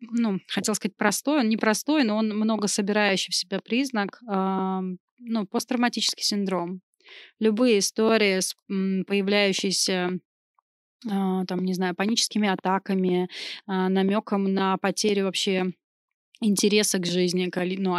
ну, 0.00 0.38
хотел 0.48 0.74
сказать 0.74 0.96
простой, 0.98 1.40
он 1.40 1.48
непростой, 1.48 2.04
но 2.04 2.18
он 2.18 2.28
много 2.28 2.68
собирающий 2.68 3.32
в 3.32 3.36
себя 3.36 3.60
признак, 3.60 4.20
э, 4.30 4.80
ну, 5.18 5.46
посттравматический 5.46 6.22
синдром 6.22 6.82
любые 7.38 7.78
истории 7.80 8.40
с 8.40 8.54
появляющейся 8.68 10.18
а, 11.10 11.44
там, 11.44 11.64
не 11.64 11.74
знаю, 11.74 11.94
паническими 11.94 12.48
атаками, 12.48 13.28
а, 13.66 13.88
намеком 13.88 14.52
на 14.52 14.78
потерю 14.78 15.24
вообще 15.24 15.66
интереса 16.40 16.98
к 16.98 17.06
жизни, 17.06 17.50
ну, 17.78 17.96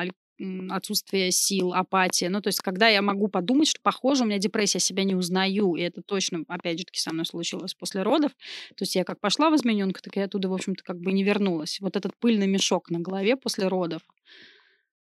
отсутствие 0.70 1.32
сил, 1.32 1.74
апатия. 1.74 2.30
Ну, 2.30 2.42
то 2.42 2.50
есть, 2.50 2.60
когда 2.60 2.88
я 2.90 3.02
могу 3.02 3.28
подумать, 3.28 3.70
что, 3.70 3.80
похоже, 3.82 4.24
у 4.24 4.28
меня 4.28 4.38
депрессия, 4.38 4.80
себя 4.80 5.04
не 5.04 5.16
узнаю, 5.16 5.76
и 5.76 5.82
это 5.82 6.02
точно, 6.02 6.44
опять 6.48 6.80
же 6.80 6.86
таки, 6.86 7.00
со 7.00 7.14
мной 7.14 7.26
случилось 7.26 7.74
после 7.74 8.04
родов. 8.04 8.32
То 8.76 8.84
есть, 8.84 8.96
я 8.96 9.04
как 9.04 9.20
пошла 9.20 9.50
в 9.50 9.56
измененку, 9.56 10.02
так 10.02 10.16
я 10.16 10.26
оттуда, 10.26 10.50
в 10.50 10.54
общем-то, 10.54 10.84
как 10.84 11.00
бы 11.00 11.14
не 11.14 11.24
вернулась. 11.24 11.80
Вот 11.80 11.96
этот 11.96 12.18
пыльный 12.20 12.48
мешок 12.48 12.90
на 12.90 13.00
голове 13.00 13.38
после 13.38 13.68
родов, 13.68 14.02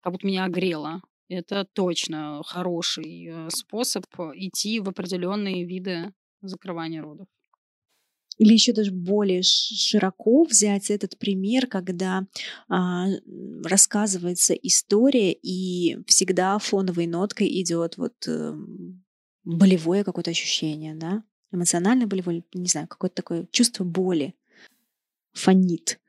как 0.02 0.14
будто 0.14 0.26
меня 0.26 0.46
огрело. 0.46 1.02
Это 1.30 1.64
точно 1.74 2.42
хороший 2.44 3.28
э, 3.28 3.50
способ 3.52 4.06
идти 4.34 4.80
в 4.80 4.90
определенные 4.90 5.64
виды 5.64 6.12
закрывания 6.42 7.02
родов. 7.02 7.28
Или 8.40 8.54
еще 8.54 8.72
даже 8.72 8.92
более 8.92 9.44
широко 9.44 10.44
взять 10.44 10.90
этот 10.90 11.20
пример, 11.20 11.68
когда 11.68 12.26
а, 12.70 13.08
рассказывается 13.66 14.54
история, 14.54 15.34
и 15.34 15.98
всегда 16.08 16.58
фоновой 16.58 17.06
ноткой 17.06 17.48
идет 17.62 17.98
вот 17.98 18.16
э, 18.28 18.54
болевое 19.44 20.06
какое-то 20.06 20.32
ощущение, 20.32 20.96
да, 20.96 21.24
эмоционально 21.52 22.08
болевое, 22.08 22.44
не 22.54 22.68
знаю, 22.68 22.88
какое-то 22.88 23.18
такое 23.18 23.48
чувство 23.52 23.84
боли 23.84 24.36
фонит. 25.34 26.00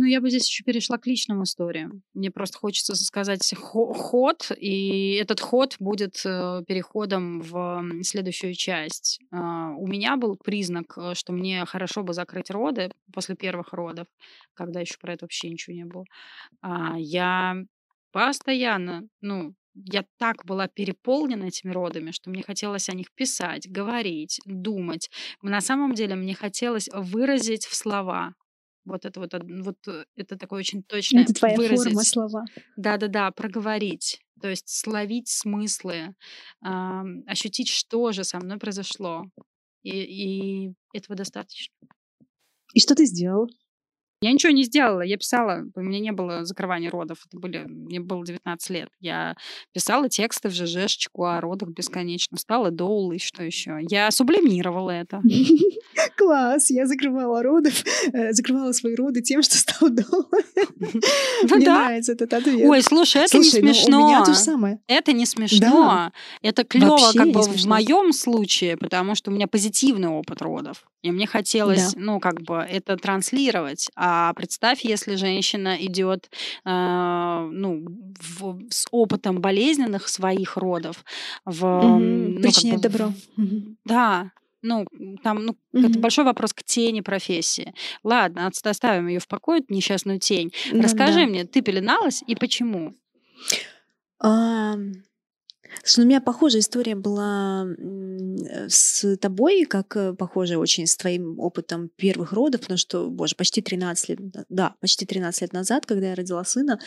Ну, 0.00 0.06
я 0.06 0.22
бы 0.22 0.30
здесь 0.30 0.48
еще 0.48 0.64
перешла 0.64 0.96
к 0.96 1.06
личным 1.06 1.42
историям. 1.42 2.02
Мне 2.14 2.30
просто 2.30 2.56
хочется 2.56 2.94
сказать 2.94 3.52
ход, 3.54 4.50
и 4.56 5.12
этот 5.20 5.40
ход 5.40 5.76
будет 5.78 6.22
э, 6.24 6.62
переходом 6.66 7.42
в 7.42 7.84
следующую 8.02 8.54
часть. 8.54 9.20
А, 9.30 9.72
у 9.76 9.86
меня 9.86 10.16
был 10.16 10.38
признак, 10.42 10.96
э, 10.96 11.12
что 11.14 11.34
мне 11.34 11.66
хорошо 11.66 12.02
бы 12.02 12.14
закрыть 12.14 12.50
роды 12.50 12.90
после 13.12 13.36
первых 13.36 13.74
родов, 13.74 14.06
когда 14.54 14.80
еще 14.80 14.94
про 14.98 15.12
это 15.12 15.26
вообще 15.26 15.50
ничего 15.50 15.76
не 15.76 15.84
было. 15.84 16.06
А, 16.62 16.94
я 16.96 17.56
постоянно, 18.10 19.02
ну, 19.20 19.52
я 19.74 20.06
так 20.18 20.46
была 20.46 20.66
переполнена 20.66 21.44
этими 21.44 21.72
родами, 21.72 22.10
что 22.12 22.30
мне 22.30 22.42
хотелось 22.42 22.88
о 22.88 22.94
них 22.94 23.12
писать, 23.14 23.70
говорить, 23.70 24.40
думать. 24.46 25.10
На 25.42 25.60
самом 25.60 25.92
деле 25.92 26.14
мне 26.14 26.34
хотелось 26.34 26.88
выразить 26.94 27.66
в 27.66 27.74
слова. 27.74 28.32
Вот 28.84 29.04
это 29.04 29.20
вот, 29.20 29.32
вот 29.34 29.76
э, 29.88 30.04
это 30.16 30.36
такое 30.36 30.60
очень 30.60 30.82
точное 30.82 31.22
Это 31.22 31.34
твоя 31.34 31.56
выразить. 31.56 31.84
форма 31.84 32.02
слова. 32.02 32.44
Да-да-да, 32.76 33.30
проговорить. 33.30 34.20
То 34.40 34.48
есть 34.48 34.68
словить 34.68 35.28
смыслы, 35.28 36.14
а, 36.64 37.04
ощутить, 37.26 37.68
что 37.68 38.12
же 38.12 38.24
со 38.24 38.38
мной 38.38 38.58
произошло. 38.58 39.24
И, 39.82 39.90
и 39.90 40.74
этого 40.94 41.16
достаточно. 41.16 41.74
И 42.74 42.80
что 42.80 42.94
ты 42.94 43.04
сделал? 43.04 43.48
Я 44.22 44.32
ничего 44.32 44.52
не 44.52 44.64
сделала, 44.64 45.00
я 45.00 45.16
писала, 45.16 45.64
у 45.74 45.80
меня 45.80 45.98
не 45.98 46.12
было 46.12 46.44
закрывания 46.44 46.90
родов, 46.90 47.24
это 47.26 47.38
были, 47.38 47.64
мне 47.66 48.00
было 48.00 48.22
19 48.24 48.70
лет. 48.70 48.90
Я 49.00 49.34
писала 49.72 50.10
тексты 50.10 50.50
в 50.50 50.52
ЖЖшечку 50.52 51.24
о 51.24 51.40
родах 51.40 51.70
бесконечно, 51.70 52.36
стала 52.36 52.70
доулой, 52.70 53.18
что 53.18 53.42
еще. 53.42 53.78
Я 53.88 54.10
сублимировала 54.10 54.90
это. 54.90 55.22
Класс! 56.18 56.70
Я 56.70 56.84
закрывала 56.86 57.42
родов, 57.42 57.82
э, 58.12 58.32
закрывала 58.32 58.72
свои 58.72 58.94
роды 58.94 59.22
тем, 59.22 59.42
что 59.42 59.56
стала 59.56 59.90
доулой. 59.90 60.44
Ну 61.42 61.56
мне 61.56 61.66
нравится 61.66 62.12
этот 62.12 62.32
ответ. 62.32 62.68
Ой, 62.68 62.82
слушай, 62.82 63.22
это 63.22 63.38
не 63.38 63.44
смешно. 63.44 63.98
Ну, 63.98 64.04
у 64.04 64.08
меня 64.08 64.24
то 64.24 64.32
же 64.32 64.38
самое. 64.38 64.80
Это 64.86 65.12
не 65.12 65.24
смешно. 65.26 66.12
Это 66.42 66.64
клево 66.64 67.12
как 67.14 67.28
бы 67.28 67.42
в 67.42 67.66
моем 67.66 68.12
случае, 68.12 68.76
потому 68.76 69.14
что 69.14 69.30
у 69.30 69.34
меня 69.34 69.46
позитивный 69.46 70.08
опыт 70.08 70.42
родов. 70.42 70.84
И 71.02 71.10
мне 71.10 71.26
хотелось, 71.26 71.94
ну, 71.96 72.20
как 72.20 72.42
бы 72.42 72.56
это 72.56 72.96
транслировать. 72.96 73.90
А 73.96 74.09
представь, 74.34 74.84
если 74.84 75.16
женщина 75.16 75.76
идет, 75.80 76.30
э, 76.64 77.48
ну, 77.52 77.86
в, 78.20 78.60
с 78.70 78.86
опытом 78.90 79.40
болезненных 79.40 80.08
своих 80.08 80.56
родов 80.56 81.04
в... 81.44 81.64
Угу. 81.64 81.98
Ну, 81.98 82.40
как 82.42 82.64
бы, 82.64 82.78
добро. 82.78 83.12
Да, 83.84 84.30
ну, 84.62 84.86
там, 85.22 85.44
ну, 85.44 85.56
угу. 85.72 85.86
это 85.86 85.98
большой 85.98 86.24
вопрос 86.24 86.52
к 86.52 86.62
тени 86.62 87.00
профессии. 87.00 87.74
Ладно, 88.04 88.46
оставим 88.46 89.08
ее 89.08 89.18
в 89.18 89.26
покое, 89.26 89.62
несчастную 89.68 90.18
тень. 90.18 90.52
Ну, 90.70 90.82
Расскажи 90.82 91.20
да. 91.20 91.26
мне, 91.26 91.44
ты 91.44 91.62
пеленалась 91.62 92.22
и 92.26 92.34
почему? 92.34 92.94
А, 94.22 94.74
Слушай, 95.82 95.98
ну, 95.98 96.04
у 96.04 96.08
меня 96.08 96.20
похожая 96.20 96.60
история 96.60 96.94
была 96.94 97.66
с 98.68 99.16
тобой, 99.16 99.64
как 99.64 99.96
э, 99.96 100.14
похожая 100.14 100.58
очень 100.58 100.86
с 100.86 100.96
твоим 100.96 101.38
опытом 101.38 101.90
первых 101.96 102.32
родов, 102.32 102.62
потому 102.62 102.78
что, 102.78 103.08
боже, 103.08 103.34
почти 103.36 103.62
13 103.62 104.08
лет, 104.08 104.18
да, 104.48 104.74
почти 104.80 105.06
13 105.06 105.42
лет 105.42 105.52
назад, 105.52 105.86
когда 105.86 106.10
я 106.10 106.14
родила 106.14 106.44
сына, 106.44 106.78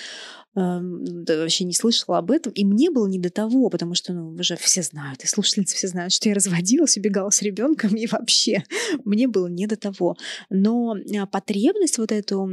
э, 0.55 0.59
вообще 0.59 1.63
не 1.65 1.73
слышала 1.73 2.17
об 2.17 2.31
этом, 2.31 2.51
и 2.53 2.65
мне 2.65 2.91
было 2.91 3.07
не 3.07 3.19
до 3.19 3.29
того, 3.29 3.69
потому 3.69 3.95
что, 3.95 4.13
ну, 4.13 4.29
уже 4.31 4.55
все 4.55 4.81
знают, 4.81 5.23
и 5.23 5.27
слушательницы 5.27 5.75
все 5.75 5.87
знают, 5.87 6.13
что 6.13 6.29
я 6.29 6.35
разводилась, 6.35 6.97
убегала 6.97 7.29
с 7.29 7.41
ребенком, 7.41 7.95
и 7.95 8.07
вообще 8.07 8.63
мне 9.05 9.27
было 9.27 9.47
не 9.47 9.67
до 9.67 9.75
того. 9.75 10.17
Но 10.49 10.95
а, 10.95 11.25
потребность 11.25 11.97
вот 11.97 12.11
эту 12.11 12.49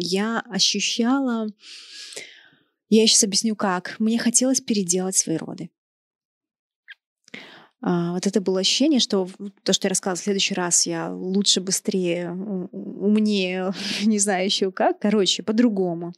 я 0.00 0.40
ощущала 0.40 1.48
я 2.88 3.06
сейчас 3.06 3.24
объясню 3.24 3.56
как. 3.56 3.96
Мне 3.98 4.18
хотелось 4.18 4.60
переделать 4.60 5.16
свои 5.16 5.36
роды. 5.36 5.70
А, 7.80 8.12
вот 8.12 8.26
это 8.26 8.40
было 8.40 8.60
ощущение, 8.60 8.98
что 8.98 9.28
то, 9.62 9.72
что 9.72 9.86
я 9.86 9.90
рассказала 9.90 10.16
в 10.16 10.20
следующий 10.20 10.54
раз, 10.54 10.84
я 10.86 11.12
лучше, 11.12 11.60
быстрее, 11.60 12.32
умнее, 12.72 13.72
не 14.04 14.18
знаю 14.18 14.46
еще 14.46 14.72
как, 14.72 14.98
короче, 14.98 15.42
по-другому. 15.42 16.12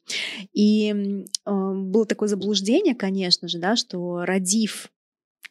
И 0.54 0.90
э, 0.90 1.50
было 1.50 2.06
такое 2.06 2.28
заблуждение, 2.28 2.94
конечно 2.94 3.46
же, 3.46 3.58
да, 3.58 3.76
что 3.76 4.24
родив 4.24 4.90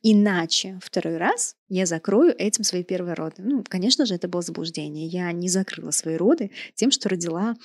иначе 0.02 0.80
второй 0.82 1.18
раз, 1.18 1.56
я 1.68 1.86
закрою 1.86 2.34
этим 2.36 2.64
свои 2.64 2.84
первые 2.84 3.14
роды. 3.14 3.44
Ну, 3.44 3.64
конечно 3.68 4.06
же, 4.06 4.16
это 4.16 4.28
было 4.28 4.42
заблуждение. 4.42 5.08
Я 5.08 5.32
не 5.32 5.50
закрыла 5.50 5.92
свои 5.92 6.16
роды 6.16 6.52
тем, 6.74 6.90
что 6.90 7.10
родила 7.10 7.56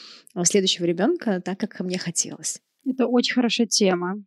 следующего 0.43 0.85
ребенка 0.85 1.41
так, 1.41 1.59
как 1.59 1.79
мне 1.81 1.97
хотелось. 1.97 2.61
Это 2.87 3.07
очень 3.07 3.35
хорошая 3.35 3.67
тема. 3.67 4.23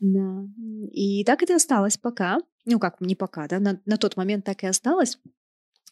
Да. 0.00 0.44
И 0.90 1.24
так 1.24 1.42
это 1.42 1.56
осталось 1.56 1.96
пока. 1.96 2.38
Ну, 2.64 2.78
как 2.78 3.00
не 3.00 3.14
пока, 3.14 3.46
да, 3.48 3.58
на, 3.60 3.80
на 3.86 3.96
тот 3.96 4.16
момент 4.16 4.44
так 4.44 4.62
и 4.62 4.66
осталось. 4.66 5.18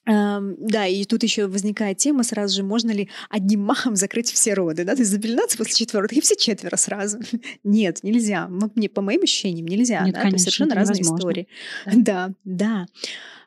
Um, 0.08 0.56
да, 0.58 0.86
и 0.86 1.04
тут 1.04 1.22
еще 1.22 1.46
возникает 1.46 1.98
тема 1.98 2.22
сразу 2.22 2.56
же, 2.56 2.62
можно 2.62 2.90
ли 2.90 3.10
одним 3.28 3.60
махом 3.64 3.96
закрыть 3.96 4.32
все 4.32 4.54
роды, 4.54 4.84
да, 4.84 4.94
то 4.94 5.00
есть 5.00 5.10
запеленаться 5.10 5.58
после 5.58 5.74
четвертых 5.74 6.18
и 6.18 6.20
все 6.22 6.36
четверо 6.36 6.76
сразу. 6.76 7.20
Нет, 7.64 8.02
нельзя. 8.02 8.48
Мне, 8.48 8.88
по 8.88 9.02
моим 9.02 9.22
ощущениям, 9.22 9.66
нельзя. 9.66 10.02
Нет, 10.04 10.14
да? 10.14 10.22
конечно, 10.22 10.38
совершенно 10.38 10.74
разные 10.74 11.02
истории. 11.02 11.48
Да, 11.84 12.32
да. 12.44 12.86
да. 12.86 12.86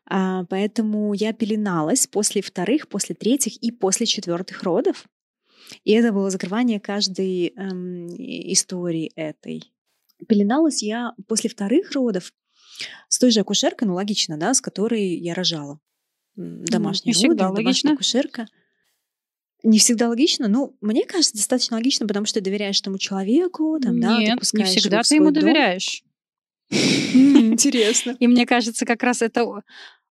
А, 0.05 0.45
поэтому 0.45 1.13
я 1.13 1.33
пеленалась 1.33 2.07
после 2.07 2.41
вторых, 2.41 2.87
после 2.87 3.15
третьих 3.15 3.57
и 3.57 3.71
после 3.71 4.05
четвертых 4.05 4.61
родов. 4.63 5.05
И 5.83 5.91
это 5.91 6.11
было 6.11 6.29
закрывание 6.29 6.79
каждой 6.79 7.53
эм, 7.55 8.07
истории 8.07 9.11
этой. 9.15 9.63
Пеленалась 10.27 10.83
я 10.83 11.13
после 11.27 11.49
вторых 11.49 11.91
родов 11.91 12.33
с 13.09 13.19
той 13.19 13.31
же 13.31 13.41
акушеркой, 13.41 13.87
ну 13.87 13.95
логично, 13.95 14.37
да, 14.37 14.53
с 14.53 14.61
которой 14.61 15.15
я 15.17 15.33
рожала. 15.33 15.79
Домашняя 16.35 17.13
ну, 17.15 17.29
роды, 17.29 17.61
домашняя 17.61 17.93
акушерка. 17.93 18.47
Не 19.63 19.79
всегда 19.79 20.09
логично, 20.09 20.47
но 20.47 20.73
мне 20.81 21.05
кажется, 21.05 21.35
достаточно 21.35 21.77
логично, 21.77 22.05
потому 22.05 22.25
что 22.25 22.39
ты 22.39 22.45
доверяешь 22.45 22.81
тому 22.81 22.97
человеку, 22.97 23.79
там, 23.81 23.99
да, 23.99 24.17
Нет, 24.17 24.39
ты 24.39 24.57
не 24.57 24.63
всегда 24.65 25.03
ты 25.03 25.15
ему 25.15 25.31
дом. 25.31 25.41
доверяешь. 25.41 26.03
Интересно. 26.69 28.15
И 28.19 28.27
мне 28.27 28.45
кажется, 28.45 28.85
как 28.85 29.03
раз 29.03 29.21
это 29.21 29.45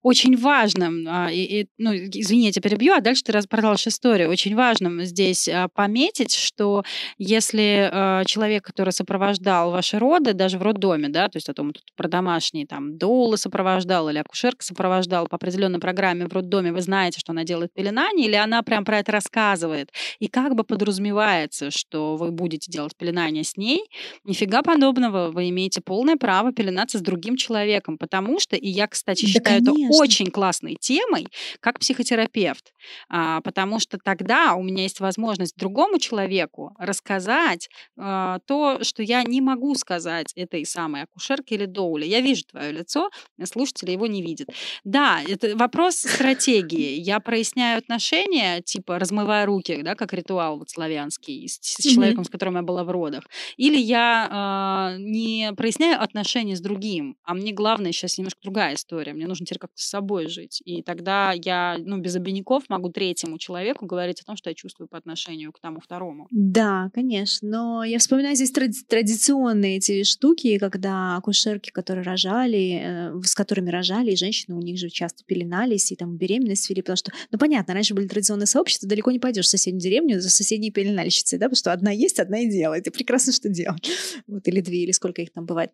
очень 0.04 0.36
важным, 0.36 1.06
а, 1.08 1.32
и, 1.32 1.62
и, 1.62 1.68
ну, 1.78 1.94
извини, 1.94 2.46
я 2.46 2.52
тебя 2.52 2.70
перебью, 2.70 2.94
а 2.94 3.02
дальше 3.02 3.24
ты 3.24 3.40
продолжишь 3.48 3.88
историю. 3.88 4.30
Очень 4.30 4.56
важным 4.56 5.04
здесь 5.04 5.48
а, 5.48 5.68
пометить, 5.68 6.34
что 6.34 6.84
если 7.18 7.90
э, 7.92 8.26
человек, 8.26 8.64
который 8.64 8.92
сопровождал 8.92 9.72
ваши 9.72 10.00
роды, 10.00 10.34
даже 10.34 10.58
в 10.58 10.64
роддоме, 10.64 11.10
да, 11.10 11.28
то 11.28 11.38
есть 11.38 11.50
о 11.50 11.54
том, 11.54 11.74
тут 11.74 11.84
про 11.96 12.08
домашние, 12.08 12.66
там, 12.66 12.98
доулы 12.98 13.38
сопровождал 13.38 14.10
или 14.10 14.18
акушерка 14.18 14.64
сопровождала 14.64 15.28
по 15.28 15.36
определенной 15.36 15.80
программе 15.80 16.26
в 16.26 16.34
роддоме, 16.34 16.72
вы 16.72 16.82
знаете, 16.82 17.20
что 17.20 17.32
она 17.32 17.44
делает 17.44 17.74
пеленание, 17.74 18.28
или 18.28 18.36
она 18.36 18.64
прям 18.64 18.86
про 18.86 19.00
это 19.00 19.12
рассказывает, 19.12 19.92
и 20.20 20.28
как 20.28 20.56
бы 20.56 20.64
подразумевается, 20.64 21.72
что 21.72 22.16
вы 22.16 22.32
будете 22.32 22.72
делать 22.72 22.96
пеленание 22.96 23.44
с 23.44 23.58
ней, 23.58 23.84
нифига 24.24 24.62
подобного, 24.62 25.30
вы 25.32 25.50
имеете 25.50 25.82
полное 25.82 26.16
право 26.16 26.52
пеленаться 26.52 26.98
с 26.98 27.02
другим 27.02 27.36
человеком, 27.38 27.98
потому 27.98 28.40
что, 28.40 28.56
и 28.56 28.68
я, 28.68 28.88
кстати, 28.88 29.26
считаю 29.26 29.62
да, 29.62 29.72
это 29.72 29.90
очень 29.99 30.27
классной 30.27 30.77
темой, 30.80 31.27
как 31.60 31.80
психотерапевт, 31.80 32.73
а, 33.10 33.41
потому 33.41 33.80
что 33.80 33.97
тогда 33.97 34.56
у 34.56 34.63
меня 34.63 34.84
есть 34.84 34.99
возможность 34.99 35.56
другому 35.58 35.99
человеку 35.99 36.73
рассказать 36.77 37.69
а, 37.97 38.39
то, 38.45 38.84
что 38.84 39.04
я 39.04 39.23
не 39.23 39.41
могу 39.41 39.75
сказать 39.75 40.32
этой 40.36 40.65
самой 40.65 41.04
акушерке 41.04 41.56
или 41.56 41.65
доуле. 41.65 42.08
Я 42.08 42.21
вижу 42.21 42.43
твое 42.45 42.71
лицо, 42.71 43.10
слушатели 43.45 43.91
его 43.91 44.08
не 44.08 44.21
видят. 44.21 44.49
Да, 44.84 45.21
это 45.27 45.56
вопрос 45.56 45.95
стратегии. 45.95 46.99
Я 46.99 47.19
проясняю 47.19 47.77
отношения, 47.77 48.62
типа 48.62 48.99
размывая 48.99 49.45
руки, 49.45 49.82
да, 49.84 49.95
как 49.95 50.13
ритуал 50.13 50.60
вот 50.60 50.69
славянский 50.69 51.47
с, 51.47 51.60
с 51.62 51.84
человеком, 51.84 52.23
с 52.23 52.30
которым 52.30 52.56
я 52.56 52.62
была 52.62 52.84
в 52.84 52.89
родах. 52.89 53.23
Или 53.58 53.77
я 53.77 54.95
э, 54.97 55.01
не 55.01 55.51
проясняю 55.56 56.01
отношения 56.01 56.56
с 56.56 56.62
другим, 56.62 57.17
а 57.23 57.34
мне 57.34 57.51
главное 57.51 57.91
сейчас 57.91 58.17
немножко 58.17 58.39
другая 58.41 58.75
история. 58.75 59.13
Мне 59.13 59.27
нужно 59.27 59.45
теперь 59.45 59.60
как-то 59.60 59.81
с 59.82 59.89
собой 59.89 60.28
жить. 60.28 60.62
И 60.65 60.82
тогда 60.82 61.34
я, 61.34 61.78
ну, 61.80 61.98
без 61.98 62.15
обиняков 62.15 62.63
могу 62.70 62.89
третьему 62.89 63.38
человеку 63.38 63.86
говорить 63.86 64.22
о 64.22 64.26
том, 64.26 64.36
что 64.36 64.50
я 64.50 64.54
чувствую 64.54 64.88
по 64.88 64.98
отношению 64.98 65.52
к 65.52 65.60
тому 65.60 65.80
второму. 65.80 66.28
Да, 66.32 66.89
конечно. 66.94 67.48
Но 67.48 67.84
я 67.84 68.00
вспоминаю 68.00 68.36
здесь 68.36 68.52
тради- 68.52 68.86
традиционные 68.88 69.78
эти 69.78 70.04
штуки, 70.04 70.58
когда 70.58 71.17
акушерки, 71.17 71.72
которые 71.72 72.04
рожали, 72.04 72.82
э, 72.84 73.22
с 73.24 73.36
которыми 73.36 73.70
рожали, 73.70 74.12
и 74.12 74.15
женщины 74.15 74.56
у 74.56 74.62
них 74.62 74.78
же 74.78 74.89
часто 74.89 75.24
пеленались 75.26 75.91
и 75.91 75.96
там 75.96 76.17
беременность 76.17 76.70
вели, 76.70 76.82
потому 76.82 76.98
что, 76.98 77.12
ну, 77.32 77.38
понятно, 77.38 77.74
раньше 77.74 77.94
были 77.94 78.08
традиционные 78.08 78.48
сообщества, 78.48 78.88
далеко 78.88 79.12
не 79.12 79.20
пойдешь 79.20 79.46
в 79.46 79.50
соседнюю 79.50 79.82
деревню 79.82 80.22
за 80.22 80.30
соседней 80.30 80.72
пеленальщицей, 80.72 81.38
да, 81.39 81.46
потому 81.46 81.58
что 81.58 81.74
одна 81.74 81.91
есть, 81.91 82.20
одна 82.20 82.39
и 82.39 82.50
делает, 82.50 82.88
и 82.88 82.91
прекрасно 82.91 83.34
что 83.34 83.50
делать. 83.50 83.89
Вот, 84.28 84.48
или 84.48 84.62
две, 84.62 84.84
или 84.84 84.91
сколько 84.91 85.22
их 85.22 85.32
там 85.32 85.46
бывает. 85.46 85.72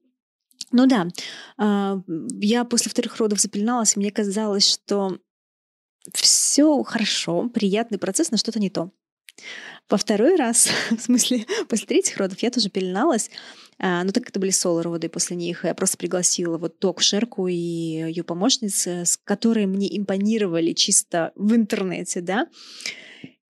Ну 0.72 0.86
да, 0.86 1.08
а, 1.58 2.02
я 2.40 2.66
после 2.66 2.92
вторых 2.92 3.18
родов 3.18 3.40
запеленалась, 3.40 3.96
и 3.96 4.00
мне 4.00 4.12
казалось, 4.12 4.70
что 4.70 5.18
все 6.14 6.84
хорошо, 6.84 7.50
приятный 7.50 7.98
процесс, 7.98 8.32
но 8.32 8.38
что-то 8.38 8.60
не 8.60 8.70
то. 8.70 8.92
Во 9.90 9.98
второй 9.98 10.36
раз, 10.36 10.70
в 10.90 11.00
смысле, 11.00 11.46
после 11.70 11.88
третьих 11.88 12.18
родов 12.18 12.40
я 12.40 12.52
тоже 12.52 12.70
пеленалась. 12.70 13.30
А, 13.80 14.04
но 14.04 14.12
так 14.12 14.24
как 14.24 14.32
это 14.32 14.40
были 14.40 14.50
соло-роды, 14.50 15.08
после 15.08 15.38
них 15.38 15.64
я 15.64 15.76
просто 15.76 15.98
пригласила 15.98 16.58
вот 16.58 16.80
ту 16.80 16.90
акушерку 16.90 17.48
и 17.48 17.56
ее 17.56 18.24
помощниц, 18.24 18.88
с 18.88 19.18
которой 19.18 19.68
мне 19.68 19.96
импонировали 19.98 20.74
чисто 20.74 21.32
в 21.36 21.54
интернете, 21.56 22.22
да. 22.22 22.48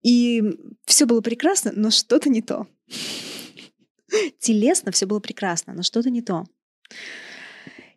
И 0.03 0.43
все 0.85 1.07
было 1.07 1.21
прекрасно, 1.21 1.73
но 1.75 1.91
что-то 1.91 2.29
не 2.29 2.43
то. 2.43 2.67
Телесно 4.39 4.93
все 4.93 5.07
было 5.07 5.21
прекрасно, 5.21 5.73
но 5.73 5.83
что-то 5.83 6.11
не 6.11 6.23
то. 6.23 6.45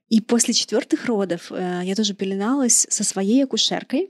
И 0.09 0.21
после 0.21 0.53
четвертых 0.53 1.05
родов 1.05 1.51
э, 1.51 1.81
я 1.83 1.95
тоже 1.95 2.13
пеленалась 2.13 2.85
со 2.89 3.03
своей 3.03 3.43
акушеркой, 3.43 4.09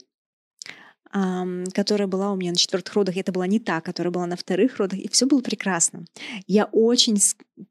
которая 1.14 2.08
была 2.08 2.32
у 2.32 2.36
меня 2.36 2.50
на 2.50 2.58
четвертых 2.58 2.92
родах, 2.96 3.18
это 3.18 3.32
была 3.32 3.46
не 3.46 3.60
та, 3.60 3.82
которая 3.82 4.12
была 4.12 4.26
на 4.26 4.36
вторых 4.36 4.78
родах, 4.78 4.98
и 4.98 5.08
все 5.10 5.28
было 5.28 5.42
прекрасно. 5.42 6.06
Я 6.48 6.66
очень 6.66 7.20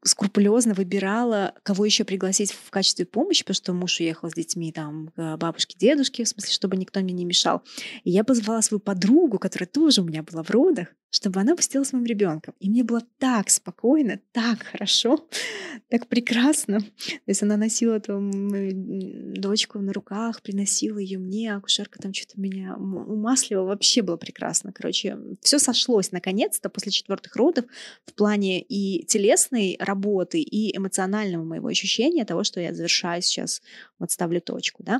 скрупулезно 0.03 0.73
выбирала, 0.73 1.53
кого 1.63 1.83
еще 1.83 2.05
пригласить 2.05 2.53
в 2.53 2.69
качестве 2.69 3.05
помощи, 3.05 3.43
потому 3.43 3.55
что 3.55 3.73
муж 3.73 3.99
уехал 3.99 4.29
с 4.29 4.33
детьми 4.33 4.71
там 4.71 5.09
к 5.09 5.35
бабушке, 5.35 5.75
дедушке, 5.77 6.23
в 6.23 6.29
смысле, 6.29 6.53
чтобы 6.53 6.77
никто 6.77 7.01
мне 7.01 7.13
не 7.13 7.25
мешал. 7.25 7.63
И 8.05 8.11
я 8.11 8.23
позвала 8.23 8.61
свою 8.61 8.79
подругу, 8.79 9.39
которая 9.39 9.67
тоже 9.67 10.01
у 10.01 10.05
меня 10.05 10.23
была 10.23 10.41
в 10.41 10.49
родах, 10.49 10.87
чтобы 11.13 11.39
она 11.39 11.55
посидела 11.55 11.83
с 11.83 11.93
моим 11.93 12.05
ребенком. 12.05 12.55
И 12.59 12.69
мне 12.69 12.83
было 12.83 13.03
так 13.19 13.51
спокойно, 13.51 14.19
так 14.31 14.63
хорошо, 14.63 15.27
так 15.89 16.07
прекрасно. 16.07 16.79
То 16.79 17.27
есть 17.27 17.43
она 17.43 17.55
носила 17.55 17.99
там 17.99 18.49
дочку 19.35 19.77
на 19.77 19.93
руках, 19.93 20.41
приносила 20.41 20.97
ее 20.97 21.19
мне, 21.19 21.53
акушерка 21.53 21.99
там 22.01 22.15
что-то 22.15 22.41
меня 22.41 22.75
умасливала. 22.75 23.67
Вообще 23.67 24.01
было 24.01 24.17
прекрасно. 24.17 24.73
Короче, 24.73 25.19
все 25.41 25.59
сошлось 25.59 26.11
наконец-то 26.11 26.67
после 26.69 26.91
четвертых 26.91 27.35
родов 27.35 27.65
в 28.07 28.13
плане 28.13 28.59
и 28.61 29.05
телесной 29.05 29.77
работы, 29.79 30.41
и 30.41 30.75
эмоционального 30.75 31.43
моего 31.43 31.67
ощущения 31.67 32.25
того, 32.25 32.43
что 32.43 32.59
я 32.59 32.73
завершаю 32.73 33.21
сейчас, 33.21 33.61
вот 33.99 34.09
ставлю 34.09 34.41
точку, 34.41 34.81
да. 34.81 34.99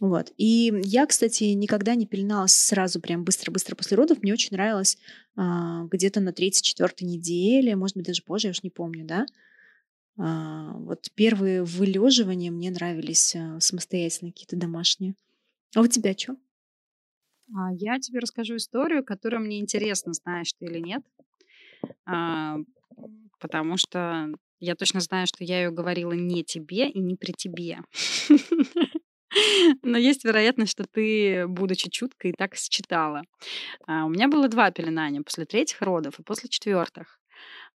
Вот. 0.00 0.32
И 0.36 0.72
я, 0.84 1.06
кстати, 1.06 1.44
никогда 1.44 1.94
не 1.94 2.06
пеленалась 2.06 2.54
сразу 2.54 3.00
прям 3.00 3.24
быстро-быстро 3.24 3.74
после 3.74 3.96
родов. 3.96 4.22
Мне 4.22 4.32
очень 4.34 4.50
нравилось 4.52 4.98
а, 5.36 5.84
где-то 5.84 6.20
на 6.20 6.30
34-й 6.30 7.06
неделе, 7.06 7.76
может 7.76 7.96
быть, 7.96 8.06
даже 8.06 8.22
позже, 8.22 8.48
я 8.48 8.50
уж 8.50 8.62
не 8.62 8.70
помню, 8.70 9.06
да. 9.06 9.26
А, 10.18 10.72
вот 10.74 11.08
первые 11.14 11.64
вылеживания 11.64 12.50
мне 12.50 12.70
нравились 12.70 13.34
а, 13.36 13.58
самостоятельно, 13.60 14.32
какие-то 14.32 14.56
домашние. 14.56 15.14
А 15.74 15.80
у 15.80 15.86
тебя 15.86 16.12
что? 16.16 16.36
А 17.54 17.72
я 17.72 17.98
тебе 17.98 18.18
расскажу 18.18 18.56
историю, 18.56 19.04
которая 19.04 19.40
мне 19.40 19.60
интересна, 19.60 20.12
знаешь 20.12 20.52
ты 20.58 20.66
или 20.66 20.78
нет. 20.78 21.02
А, 22.04 22.56
потому 23.40 23.78
что 23.78 24.28
я 24.60 24.74
точно 24.74 25.00
знаю, 25.00 25.26
что 25.26 25.44
я 25.44 25.62
ее 25.64 25.70
говорила 25.70 26.12
не 26.12 26.44
тебе 26.44 26.88
и 26.90 26.98
не 26.98 27.14
при 27.14 27.32
тебе. 27.32 27.78
Но 29.82 29.98
есть 29.98 30.24
вероятность, 30.24 30.72
что 30.72 30.84
ты, 30.84 31.46
будучи 31.46 31.90
чуткой, 31.90 32.32
так 32.32 32.54
считала. 32.54 33.22
А, 33.86 34.04
у 34.04 34.08
меня 34.08 34.28
было 34.28 34.48
два 34.48 34.70
пеленания 34.70 35.22
после 35.22 35.44
третьих 35.44 35.82
родов 35.82 36.18
и 36.18 36.22
после 36.22 36.48
четвертых. 36.48 37.18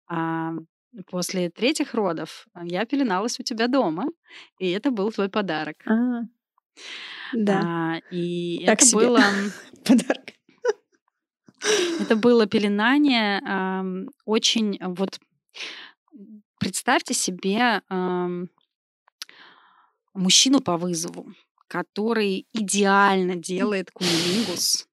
А, 0.07 0.53
после 1.07 1.51
третьих 1.51 1.95
родов 1.95 2.47
я 2.63 2.85
пеленалась 2.85 3.39
у 3.41 3.43
тебя 3.43 3.67
дома, 3.69 4.07
и 4.59 4.71
это 4.71 4.91
был 4.91 5.11
твой 5.11 5.29
подарок. 5.29 5.77
А, 5.87 6.23
да. 7.33 7.61
А, 7.65 8.01
и 8.11 8.65
так 8.67 8.79
это 8.79 8.87
себе. 8.87 9.01
было 9.01 9.23
подарок. 9.85 10.27
Это 12.01 12.17
было 12.17 12.47
пеленание 12.47 13.41
э, 13.41 14.07
очень 14.25 14.79
вот 14.81 15.21
представьте 16.59 17.13
себе 17.13 17.83
э, 17.91 18.47
мужчину 20.15 20.61
по 20.61 20.77
вызову 20.77 21.27
который 21.71 22.47
идеально 22.53 23.37
делает 23.37 23.93
кунилингус. 23.93 24.87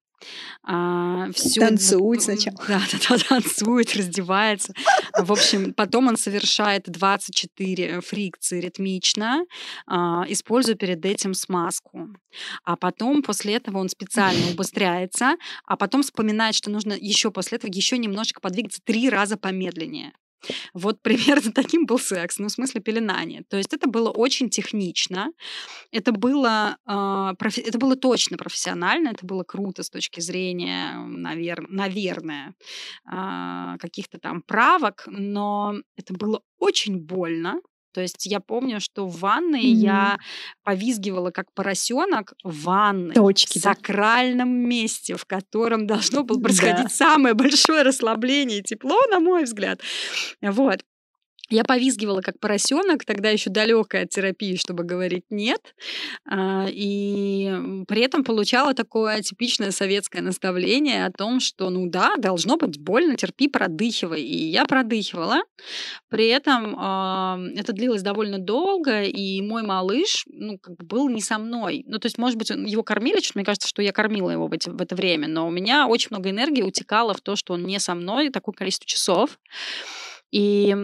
А, 0.64 1.32
всё 1.34 1.62
танцует 1.62 2.22
сначала. 2.22 2.58
Да, 2.68 2.82
да, 2.92 3.00
да, 3.18 3.18
танцует, 3.30 3.96
раздевается. 3.96 4.74
В 5.18 5.32
общем, 5.32 5.74
потом 5.74 6.08
он 6.08 6.18
совершает 6.18 6.84
24 6.88 8.02
фрикции 8.02 8.60
ритмично, 8.60 9.46
а, 9.88 10.26
используя 10.28 10.76
перед 10.76 11.06
этим 11.06 11.34
смазку. 11.34 12.10
А 12.64 12.76
потом 12.76 13.22
после 13.22 13.56
этого 13.56 13.78
он 13.78 13.90
специально 13.90 14.48
убыстряется, 14.52 15.36
а 15.66 15.78
потом 15.78 16.04
вспоминает, 16.04 16.56
что 16.56 16.70
нужно 16.70 16.94
еще 16.94 17.32
после 17.32 17.58
этого 17.58 17.72
еще 17.72 17.98
немножечко 17.98 18.42
подвигаться 18.42 18.82
три 18.84 19.10
раза 19.10 19.38
помедленнее. 19.38 20.14
Вот 20.73 21.02
примерно 21.02 21.52
таким 21.54 21.86
был 21.86 22.00
секс, 22.00 22.39
ну, 22.39 22.47
в 22.47 22.52
смысле 22.52 22.82
пеленания. 22.82 23.43
То 23.50 23.58
есть 23.58 23.73
это 23.73 23.88
было 23.89 24.10
очень 24.10 24.50
технично, 24.50 25.32
это 25.91 26.12
было, 26.12 26.78
э, 26.88 27.34
профи- 27.38 27.62
это 27.62 27.78
было 27.78 27.95
точно 27.95 28.38
профессионально, 28.38 29.10
это 29.10 29.26
было 29.26 29.43
круто 29.43 29.84
с 29.84 29.89
точки 29.89 30.19
зрения, 30.21 30.95
навер- 30.97 31.65
наверное, 31.69 32.54
э, 33.12 33.78
каких-то 33.80 34.19
там 34.19 34.41
правок, 34.41 35.04
но 35.08 35.76
это 35.97 36.13
было 36.13 36.41
очень 36.60 36.97
больно, 37.00 37.62
то 37.98 38.02
есть 38.02 38.28
я 38.28 38.40
помню, 38.40 38.80
что 38.80 39.08
в 39.08 39.22
ванной 39.22 39.64
mm-hmm. 39.64 39.82
я 39.82 40.20
повизгивала 40.64 41.32
как 41.32 41.52
поросенок 41.56 42.36
в 42.44 42.62
ванной, 42.62 43.16
Точки, 43.16 43.58
в 43.58 43.62
сакральном 43.64 44.50
месте, 44.50 45.16
в 45.16 45.26
котором 45.26 45.88
должно 45.88 46.22
было 46.22 46.40
происходить 46.40 46.84
да. 46.84 46.90
самое 46.90 47.34
большое 47.34 47.82
расслабление 47.82 48.60
и 48.60 48.62
тепло, 48.62 49.00
на 49.10 49.20
мой 49.20 49.46
взгляд. 49.46 49.82
Вот. 50.44 50.84
Я 51.50 51.64
повизгивала 51.64 52.22
как 52.22 52.40
поросенок, 52.40 53.06
тогда 53.06 53.30
еще 53.30 53.50
далекая 53.50 54.04
от 54.04 54.10
терапии, 54.10 54.56
чтобы 54.56 54.84
говорить 54.84 55.26
нет. 55.30 55.76
А, 56.30 56.66
и 56.70 57.84
при 57.88 58.02
этом 58.02 58.24
получала 58.24 58.74
такое 58.74 59.22
типичное 59.22 59.72
советское 59.72 60.22
наставление 60.22 61.06
о 61.06 61.12
том, 61.12 61.40
что, 61.40 61.70
ну 61.70 61.90
да, 61.90 62.16
должно 62.18 62.58
быть 62.58 62.80
больно, 62.80 63.16
терпи, 63.16 63.48
продыхивай. 63.48 64.22
И 64.22 64.50
я 64.50 64.66
продыхивала. 64.66 65.42
При 66.10 66.28
этом 66.28 66.76
это 67.58 67.74
длилось 67.74 68.02
довольно 68.02 68.38
долго, 68.40 69.04
и 69.04 69.42
мой 69.42 69.64
малыш, 69.64 70.26
ну, 70.28 70.58
как 70.58 70.76
бы 70.78 70.86
был 70.86 71.10
не 71.10 71.22
со 71.22 71.38
мной. 71.38 71.84
Ну, 71.88 71.98
то 72.00 72.08
есть, 72.08 72.18
может 72.18 72.38
быть, 72.38 72.50
его 72.50 72.84
кормили, 72.84 73.18
мне 73.36 73.44
кажется, 73.44 73.68
что 73.68 73.82
я 73.82 73.92
кормила 73.92 74.30
его 74.30 74.48
в 74.48 74.54
это 74.54 74.96
время, 74.96 75.28
но 75.28 75.48
у 75.48 75.52
меня 75.52 75.88
очень 75.88 76.10
много 76.12 76.30
энергии 76.30 76.62
утекало 76.62 77.14
в 77.14 77.22
то, 77.22 77.36
что 77.36 77.54
он 77.54 77.66
не 77.66 77.80
со 77.80 77.96
мной 77.96 78.30
такое 78.30 78.54
количество 78.54 78.88
часов. 78.88 79.40
И, 80.32 80.76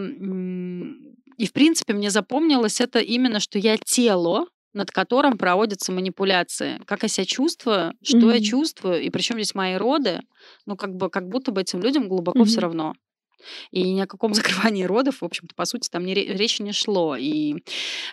и 1.36 1.46
в 1.46 1.52
принципе, 1.52 1.92
мне 1.92 2.10
запомнилось 2.10 2.80
это 2.80 2.98
именно, 3.00 3.40
что 3.40 3.58
я 3.58 3.76
тело, 3.76 4.46
над 4.72 4.90
которым 4.90 5.38
проводятся 5.38 5.92
манипуляции. 5.92 6.80
Как 6.86 7.02
я 7.02 7.08
себя 7.08 7.24
чувствую, 7.24 7.94
что 8.02 8.18
mm-hmm. 8.18 8.34
я 8.34 8.42
чувствую, 8.42 9.02
и 9.02 9.10
причем 9.10 9.36
здесь 9.36 9.54
мои 9.54 9.76
роды, 9.76 10.20
ну, 10.66 10.76
как 10.76 10.94
бы, 10.94 11.08
как 11.10 11.28
будто 11.28 11.52
бы 11.52 11.60
этим 11.60 11.80
людям 11.80 12.08
глубоко 12.08 12.40
mm-hmm. 12.40 12.44
все 12.44 12.60
равно. 12.60 12.94
И 13.70 13.92
ни 13.92 14.00
о 14.00 14.06
каком 14.06 14.34
закрывании 14.34 14.84
родов, 14.84 15.20
в 15.20 15.24
общем-то, 15.24 15.54
по 15.54 15.64
сути, 15.64 15.88
там 15.88 16.04
не, 16.04 16.14
речи 16.14 16.62
не 16.62 16.72
шло. 16.72 17.16
И 17.16 17.62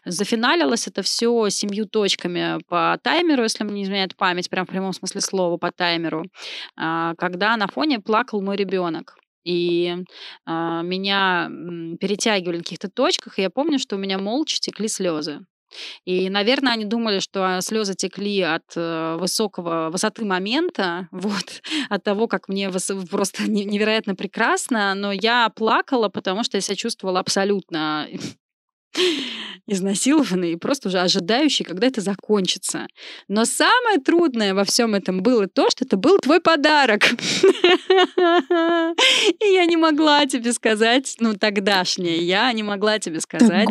зафиналилось 0.05 0.87
это 0.87 1.01
все 1.01 1.49
семью 1.49 1.87
точками 1.87 2.59
по 2.67 2.97
таймеру, 3.01 3.43
если 3.43 3.63
мне 3.63 3.75
не 3.75 3.83
изменяет 3.83 4.15
память, 4.15 4.49
прям 4.49 4.65
в 4.65 4.69
прямом 4.69 4.93
смысле 4.93 5.21
слова 5.21 5.57
по 5.57 5.71
таймеру, 5.71 6.25
а, 6.75 7.15
когда 7.15 7.57
на 7.57 7.67
фоне 7.67 7.99
плакал 7.99 8.41
мой 8.41 8.55
ребенок 8.55 9.17
и 9.43 9.95
а, 10.45 10.81
меня 10.81 11.49
перетягивали 11.99 12.57
на 12.57 12.63
каких-то 12.63 12.89
точках, 12.89 13.39
и 13.39 13.41
я 13.41 13.49
помню, 13.49 13.79
что 13.79 13.95
у 13.95 13.99
меня 13.99 14.17
молча 14.17 14.57
текли 14.59 14.87
слезы. 14.87 15.41
И, 16.05 16.29
наверное, 16.29 16.73
они 16.73 16.85
думали, 16.85 17.19
что 17.19 17.59
слезы 17.61 17.93
текли 17.95 18.41
от 18.41 18.63
э, 18.75 19.15
высокого 19.19 19.89
высоты 19.89 20.25
момента, 20.25 21.07
вот, 21.11 21.61
от 21.89 22.03
того, 22.03 22.27
как 22.27 22.47
мне 22.47 22.69
просто 23.09 23.49
невероятно 23.49 24.15
прекрасно, 24.15 24.93
но 24.95 25.11
я 25.11 25.49
плакала, 25.49 26.09
потому 26.09 26.43
что 26.43 26.57
я 26.57 26.61
себя 26.61 26.75
чувствовала 26.75 27.19
абсолютно 27.19 28.07
изнасилованный 29.67 30.53
и 30.53 30.55
просто 30.57 30.89
уже 30.89 30.99
ожидающий, 30.99 31.63
когда 31.63 31.87
это 31.87 32.01
закончится. 32.01 32.87
Но 33.27 33.45
самое 33.45 33.99
трудное 33.99 34.53
во 34.53 34.63
всем 34.63 34.95
этом 34.95 35.21
было 35.21 35.47
то, 35.47 35.69
что 35.69 35.85
это 35.85 35.97
был 35.97 36.19
твой 36.19 36.41
подарок. 36.41 37.03
И 39.39 39.53
я 39.53 39.65
не 39.65 39.77
могла 39.77 40.25
тебе 40.25 40.53
сказать, 40.53 41.15
ну, 41.19 41.35
тогдашняя, 41.35 42.17
я 42.17 42.51
не 42.53 42.63
могла 42.63 42.99
тебе 42.99 43.21
сказать, 43.21 43.69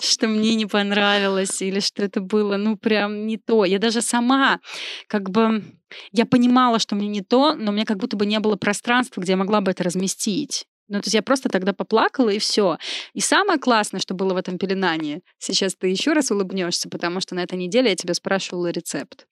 что 0.00 0.28
мне 0.28 0.54
не 0.54 0.66
понравилось 0.66 1.60
или 1.62 1.80
что 1.80 2.02
это 2.02 2.20
было, 2.20 2.56
ну, 2.56 2.76
прям 2.76 3.26
не 3.26 3.38
то. 3.38 3.64
Я 3.64 3.78
даже 3.78 4.02
сама 4.02 4.60
как 5.08 5.30
бы... 5.30 5.62
Я 6.10 6.24
понимала, 6.24 6.78
что 6.78 6.94
мне 6.94 7.08
не 7.08 7.20
то, 7.20 7.54
но 7.54 7.70
мне 7.70 7.84
как 7.84 7.98
будто 7.98 8.16
бы 8.16 8.24
не 8.24 8.40
было 8.40 8.56
пространства, 8.56 9.20
где 9.20 9.32
я 9.32 9.36
могла 9.36 9.60
бы 9.60 9.72
это 9.72 9.84
разместить. 9.84 10.66
Ну, 10.92 11.00
то 11.00 11.06
есть 11.06 11.14
я 11.14 11.22
просто 11.22 11.48
тогда 11.48 11.72
поплакала, 11.72 12.28
и 12.28 12.38
все. 12.38 12.76
И 13.14 13.20
самое 13.20 13.58
классное, 13.58 13.98
что 13.98 14.12
было 14.12 14.34
в 14.34 14.36
этом 14.36 14.58
пеленании, 14.58 15.22
сейчас 15.38 15.74
ты 15.74 15.88
еще 15.88 16.12
раз 16.12 16.30
улыбнешься, 16.30 16.90
потому 16.90 17.20
что 17.20 17.34
на 17.34 17.42
этой 17.42 17.56
неделе 17.56 17.88
я 17.88 17.96
тебя 17.96 18.12
спрашивала 18.12 18.66
рецепт. 18.66 19.26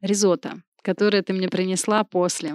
Ризотто, 0.00 0.62
которое 0.82 1.22
ты 1.22 1.32
мне 1.32 1.48
принесла 1.48 2.02
после. 2.02 2.54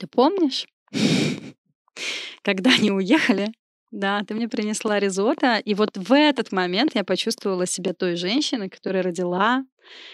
Ты 0.00 0.08
помнишь, 0.08 0.66
когда 2.42 2.72
они 2.72 2.90
уехали, 2.90 3.52
да, 3.90 4.22
ты 4.24 4.34
мне 4.34 4.48
принесла 4.48 4.98
ризотто, 4.98 5.56
и 5.56 5.74
вот 5.74 5.96
в 5.96 6.12
этот 6.12 6.52
момент 6.52 6.92
я 6.94 7.04
почувствовала 7.04 7.66
себя 7.66 7.92
той 7.92 8.16
женщиной, 8.16 8.68
которая 8.68 9.02
родила, 9.02 9.64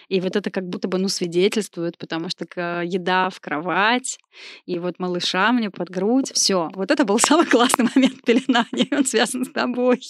и 0.09 0.21
вот 0.21 0.37
это 0.37 0.51
как 0.51 0.69
будто 0.69 0.89
бы, 0.89 0.99
ну, 0.99 1.09
свидетельствует, 1.09 1.99
потому 1.99 2.29
что 2.31 2.47
еда 2.83 3.31
в 3.31 3.41
кровать, 3.41 4.19
и 4.65 4.79
вот 4.79 4.99
малыша 4.99 5.53
мне 5.53 5.71
под 5.71 5.91
грудь, 5.91 6.33
все. 6.33 6.71
Вот 6.75 6.91
это 6.91 7.05
был 7.05 7.19
самый 7.21 7.47
классный 7.47 7.89
момент 7.95 8.23
пеленания, 8.25 8.89
он 8.91 9.05
связан 9.05 9.45
с 9.45 9.51
тобой. 9.51 10.01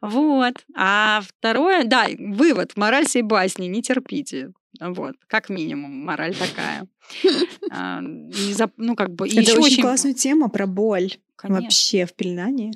Вот. 0.00 0.54
А 0.74 1.20
второе, 1.20 1.84
да, 1.84 2.06
вывод, 2.18 2.76
мораль 2.76 3.06
сей 3.06 3.22
басни, 3.22 3.66
не 3.66 3.82
терпите. 3.82 4.52
Вот, 4.80 5.16
как 5.26 5.48
минимум, 5.48 6.04
мораль 6.04 6.34
такая. 6.34 6.86
А, 7.70 8.00
ну, 8.00 8.96
как 8.96 9.14
бы, 9.14 9.28
Это 9.28 9.40
очень, 9.40 9.58
очень 9.58 9.82
классная 9.82 10.14
тема 10.14 10.48
про 10.48 10.66
боль 10.66 11.12
Конечно. 11.36 11.62
вообще 11.62 12.06
в 12.06 12.14
пеленании. 12.14 12.72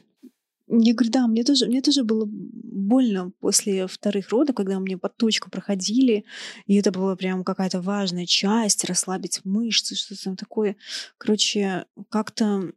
Я 0.68 0.94
говорю, 0.94 1.10
да, 1.10 1.26
мне 1.26 1.44
тоже, 1.44 1.66
мне 1.66 1.80
тоже 1.80 2.04
было 2.04 2.26
больно 2.26 3.32
после 3.40 3.86
вторых 3.86 4.30
родов, 4.30 4.54
когда 4.54 4.78
мне 4.80 4.96
под 4.96 5.16
точку 5.16 5.50
проходили, 5.50 6.24
и 6.66 6.76
это 6.76 6.90
была 6.90 7.16
прям 7.16 7.44
какая-то 7.44 7.80
важная 7.80 8.26
часть, 8.26 8.84
расслабить 8.84 9.40
мышцы, 9.44 9.94
что-то 9.94 10.24
там 10.24 10.36
такое. 10.36 10.76
Короче, 11.18 11.86
как-то, 12.08 12.72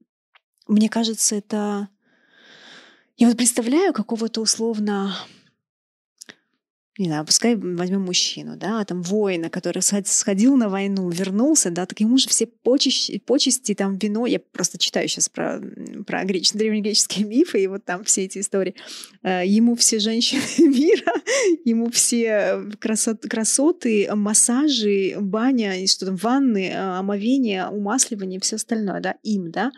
мне 0.67 0.89
кажется, 0.89 1.35
это... 1.35 1.89
Я 3.17 3.27
вот 3.27 3.37
представляю 3.37 3.93
какого-то 3.93 4.41
условно 4.41 5.15
не 6.97 7.07
знаю, 7.07 7.25
пускай 7.25 7.55
возьмем 7.55 8.03
мужчину, 8.03 8.55
да, 8.55 8.85
там 8.85 9.01
воина, 9.01 9.49
который 9.49 9.81
сходил 9.81 10.55
на 10.55 10.69
войну, 10.69 11.09
вернулся, 11.09 11.69
да, 11.69 11.85
так 11.85 11.99
ему 11.99 12.17
же 12.17 12.29
все 12.29 12.47
почести, 12.47 13.19
почести 13.19 13.73
там 13.75 13.97
вино, 13.97 14.25
я 14.25 14.39
просто 14.39 14.77
читаю 14.77 15.09
сейчас 15.09 15.27
про, 15.27 15.61
про 16.07 16.23
греч, 16.23 16.53
древнегреческие 16.53 17.25
мифы, 17.25 17.61
и 17.63 17.67
вот 17.67 17.83
там 17.83 18.05
все 18.05 18.23
эти 18.23 18.39
истории. 18.39 18.75
Э, 19.23 19.45
ему 19.45 19.75
все 19.75 19.99
женщины 19.99 20.41
мира, 20.59 21.11
ему 21.65 21.91
все 21.91 22.63
красот, 22.79 23.23
красоты, 23.23 24.09
массажи, 24.15 25.17
баня, 25.19 25.85
что 25.87 26.05
там, 26.05 26.15
ванны, 26.15 26.69
э, 26.69 26.97
омовение, 26.97 27.67
умасливание, 27.67 28.39
все 28.39 28.55
остальное, 28.55 29.01
да, 29.01 29.15
им, 29.23 29.51
да. 29.51 29.71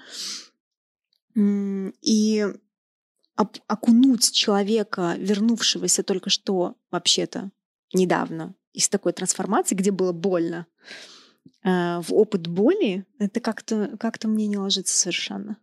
И 1.36 2.46
окунуть 3.38 4.32
человека, 4.32 5.16
вернувшегося 5.18 6.04
только 6.04 6.30
что 6.30 6.76
вообще-то 6.92 7.52
недавно 7.94 8.56
из 8.74 8.90
такой 8.90 9.14
трансформации, 9.14 9.76
где 9.76 9.92
было 9.92 10.12
больно, 10.12 10.68
э, 11.64 12.00
в 12.02 12.14
опыт 12.14 12.48
боли, 12.48 13.06
это 13.20 13.40
как-то 13.40 13.98
как 13.98 14.24
мне 14.24 14.48
не 14.48 14.58
ложится 14.58 14.98
совершенно. 14.98 15.58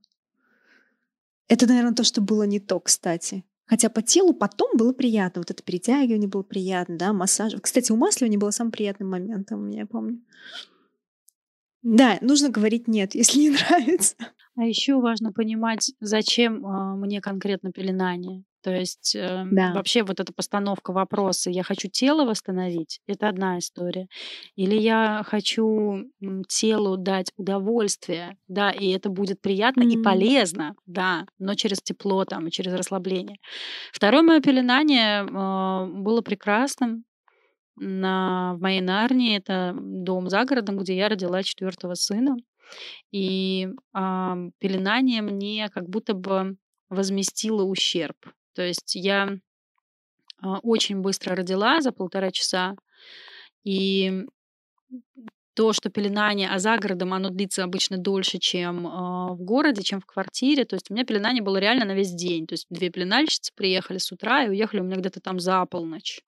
Это, 1.48 1.66
наверное, 1.66 1.94
то, 1.94 2.04
что 2.04 2.20
было 2.20 2.44
не 2.44 2.60
то, 2.60 2.80
кстати. 2.80 3.44
Хотя 3.66 3.88
по 3.88 4.02
телу 4.02 4.34
потом 4.34 4.76
было 4.76 4.92
приятно. 4.92 5.40
Вот 5.40 5.50
это 5.50 5.62
перетягивание 5.62 6.28
было 6.28 6.42
приятно, 6.42 6.96
да, 6.98 7.12
массаж. 7.12 7.54
Кстати, 7.60 7.92
умасливание 7.92 8.38
было 8.38 8.50
самым 8.50 8.72
приятным 8.72 9.10
моментом 9.10 9.68
у 9.68 9.68
я 9.68 9.86
помню. 9.86 10.20
Да, 11.84 12.18
нужно 12.22 12.48
говорить 12.48 12.88
нет, 12.88 13.14
если 13.14 13.38
не 13.38 13.50
нравится. 13.50 14.16
А 14.56 14.64
еще 14.64 15.00
важно 15.00 15.32
понимать, 15.32 15.92
зачем 16.00 16.64
э, 16.64 16.96
мне 16.96 17.20
конкретно 17.20 17.72
пеленание. 17.72 18.44
То 18.62 18.74
есть 18.74 19.14
э, 19.14 19.44
да. 19.50 19.72
вообще 19.74 20.02
вот 20.02 20.20
эта 20.20 20.32
постановка 20.32 20.92
вопроса, 20.92 21.50
я 21.50 21.62
хочу 21.62 21.88
тело 21.88 22.24
восстановить, 22.24 23.00
это 23.06 23.28
одна 23.28 23.58
история. 23.58 24.06
Или 24.56 24.76
я 24.76 25.22
хочу 25.26 26.10
телу 26.48 26.96
дать 26.96 27.30
удовольствие, 27.36 28.38
да, 28.48 28.70
и 28.70 28.90
это 28.92 29.10
будет 29.10 29.42
приятно 29.42 29.82
mm-hmm. 29.82 30.00
и 30.00 30.02
полезно, 30.02 30.74
да, 30.86 31.26
но 31.38 31.54
через 31.54 31.82
тепло 31.82 32.24
там 32.24 32.46
и 32.46 32.50
через 32.50 32.72
расслабление. 32.72 33.36
Второе 33.92 34.22
мое 34.22 34.40
пеленание 34.40 35.24
э, 35.24 35.86
было 36.00 36.22
прекрасным. 36.22 37.04
На, 37.76 38.54
в 38.54 38.60
моей 38.60 38.80
Нарнии 38.80 39.36
это 39.36 39.74
дом 39.76 40.28
за 40.28 40.44
городом, 40.44 40.78
где 40.78 40.96
я 40.96 41.08
родила 41.08 41.42
четвертого 41.42 41.94
сына. 41.94 42.36
И 43.10 43.68
а, 43.92 44.36
пеленание 44.58 45.22
мне 45.22 45.68
как 45.72 45.88
будто 45.88 46.14
бы 46.14 46.56
возместило 46.88 47.62
ущерб. 47.64 48.16
То 48.54 48.62
есть 48.62 48.94
я 48.94 49.38
а, 50.40 50.58
очень 50.60 51.00
быстро 51.00 51.34
родила 51.34 51.80
за 51.80 51.92
полтора 51.92 52.30
часа, 52.30 52.76
и 53.64 54.24
то, 55.54 55.72
что 55.72 55.90
пеленание, 55.90 56.48
а 56.50 56.58
за 56.58 56.76
городом 56.76 57.14
оно 57.14 57.30
длится 57.30 57.64
обычно 57.64 57.96
дольше, 57.96 58.38
чем 58.38 58.86
э, 58.86 58.90
в 59.34 59.38
городе, 59.40 59.82
чем 59.82 60.00
в 60.00 60.06
квартире. 60.06 60.64
То 60.64 60.74
есть 60.76 60.90
у 60.90 60.94
меня 60.94 61.04
пеленание 61.04 61.42
было 61.42 61.56
реально 61.58 61.84
на 61.84 61.94
весь 61.94 62.12
день. 62.12 62.46
То 62.46 62.54
есть 62.54 62.66
две 62.70 62.90
пеленальщицы 62.90 63.52
приехали 63.54 63.98
с 63.98 64.10
утра 64.12 64.44
и 64.44 64.48
уехали 64.48 64.80
у 64.80 64.84
меня 64.84 64.96
где-то 64.96 65.20
там 65.20 65.40
за 65.40 65.64
полночь. 65.66 66.20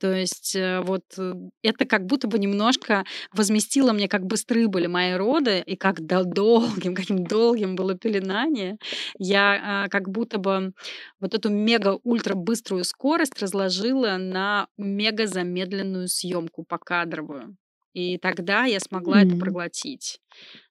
То 0.00 0.12
есть 0.12 0.54
э, 0.54 0.80
вот 0.80 1.02
э, 1.18 1.34
это 1.62 1.84
как 1.84 2.06
будто 2.06 2.28
бы 2.28 2.38
немножко 2.38 3.04
возместило 3.32 3.92
мне, 3.92 4.08
как 4.08 4.24
быстры 4.24 4.68
были 4.68 4.86
мои 4.86 5.14
роды, 5.14 5.62
и 5.66 5.76
как 5.76 6.06
долгим, 6.06 6.94
каким 6.94 7.24
долгим 7.24 7.74
было 7.74 7.94
пеленание. 7.94 8.78
Я 9.18 9.86
э, 9.86 9.88
как 9.88 10.08
будто 10.08 10.38
бы 10.38 10.72
вот 11.20 11.34
эту 11.34 11.50
мега-ультра 11.50 12.34
быструю 12.34 12.84
скорость 12.84 13.40
разложила 13.42 14.16
на 14.18 14.68
мега 14.76 15.26
замедленную 15.26 16.08
съемку 16.08 16.64
покадровую. 16.64 17.56
И 17.98 18.16
тогда 18.16 18.64
я 18.64 18.78
смогла 18.78 19.20
mm-hmm. 19.20 19.26
это 19.26 19.36
проглотить. 19.38 20.20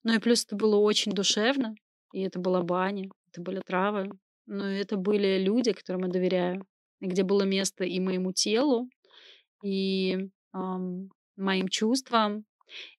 Ну 0.04 0.16
и 0.16 0.20
плюс 0.20 0.46
это 0.46 0.56
было 0.56 0.78
очень 0.78 1.12
душевно. 1.12 1.76
И 2.14 2.22
это 2.22 2.40
была 2.40 2.62
баня, 2.62 3.10
это 3.30 3.42
были 3.42 3.60
травы. 3.60 4.12
Но 4.46 4.66
это 4.66 4.96
были 4.96 5.38
люди, 5.38 5.74
которым 5.74 6.04
я 6.06 6.08
доверяю. 6.08 6.66
И 7.02 7.08
где 7.08 7.24
было 7.24 7.44
место 7.44 7.84
и 7.84 8.00
моему 8.00 8.32
телу, 8.32 8.90
и 9.62 10.30
эм, 10.54 11.12
моим 11.36 11.68
чувствам, 11.68 12.46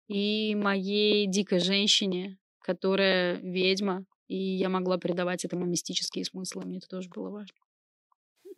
и 0.08 0.54
моей 0.54 1.26
дикой 1.26 1.60
женщине, 1.60 2.36
которая 2.60 3.36
ведьма, 3.36 4.04
и 4.26 4.36
я 4.36 4.68
могла 4.68 4.98
придавать 4.98 5.46
этому 5.46 5.64
мистические 5.64 6.26
смыслы. 6.26 6.66
Мне 6.66 6.78
это 6.78 6.88
тоже 6.88 7.08
было 7.08 7.30
важно. 7.30 7.56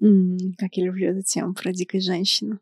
Mm, 0.02 0.54
как 0.58 0.74
я 0.74 0.86
люблю 0.86 1.10
эту 1.10 1.22
тему 1.22 1.54
про 1.54 1.72
дикой 1.72 2.00
женщину. 2.00 2.58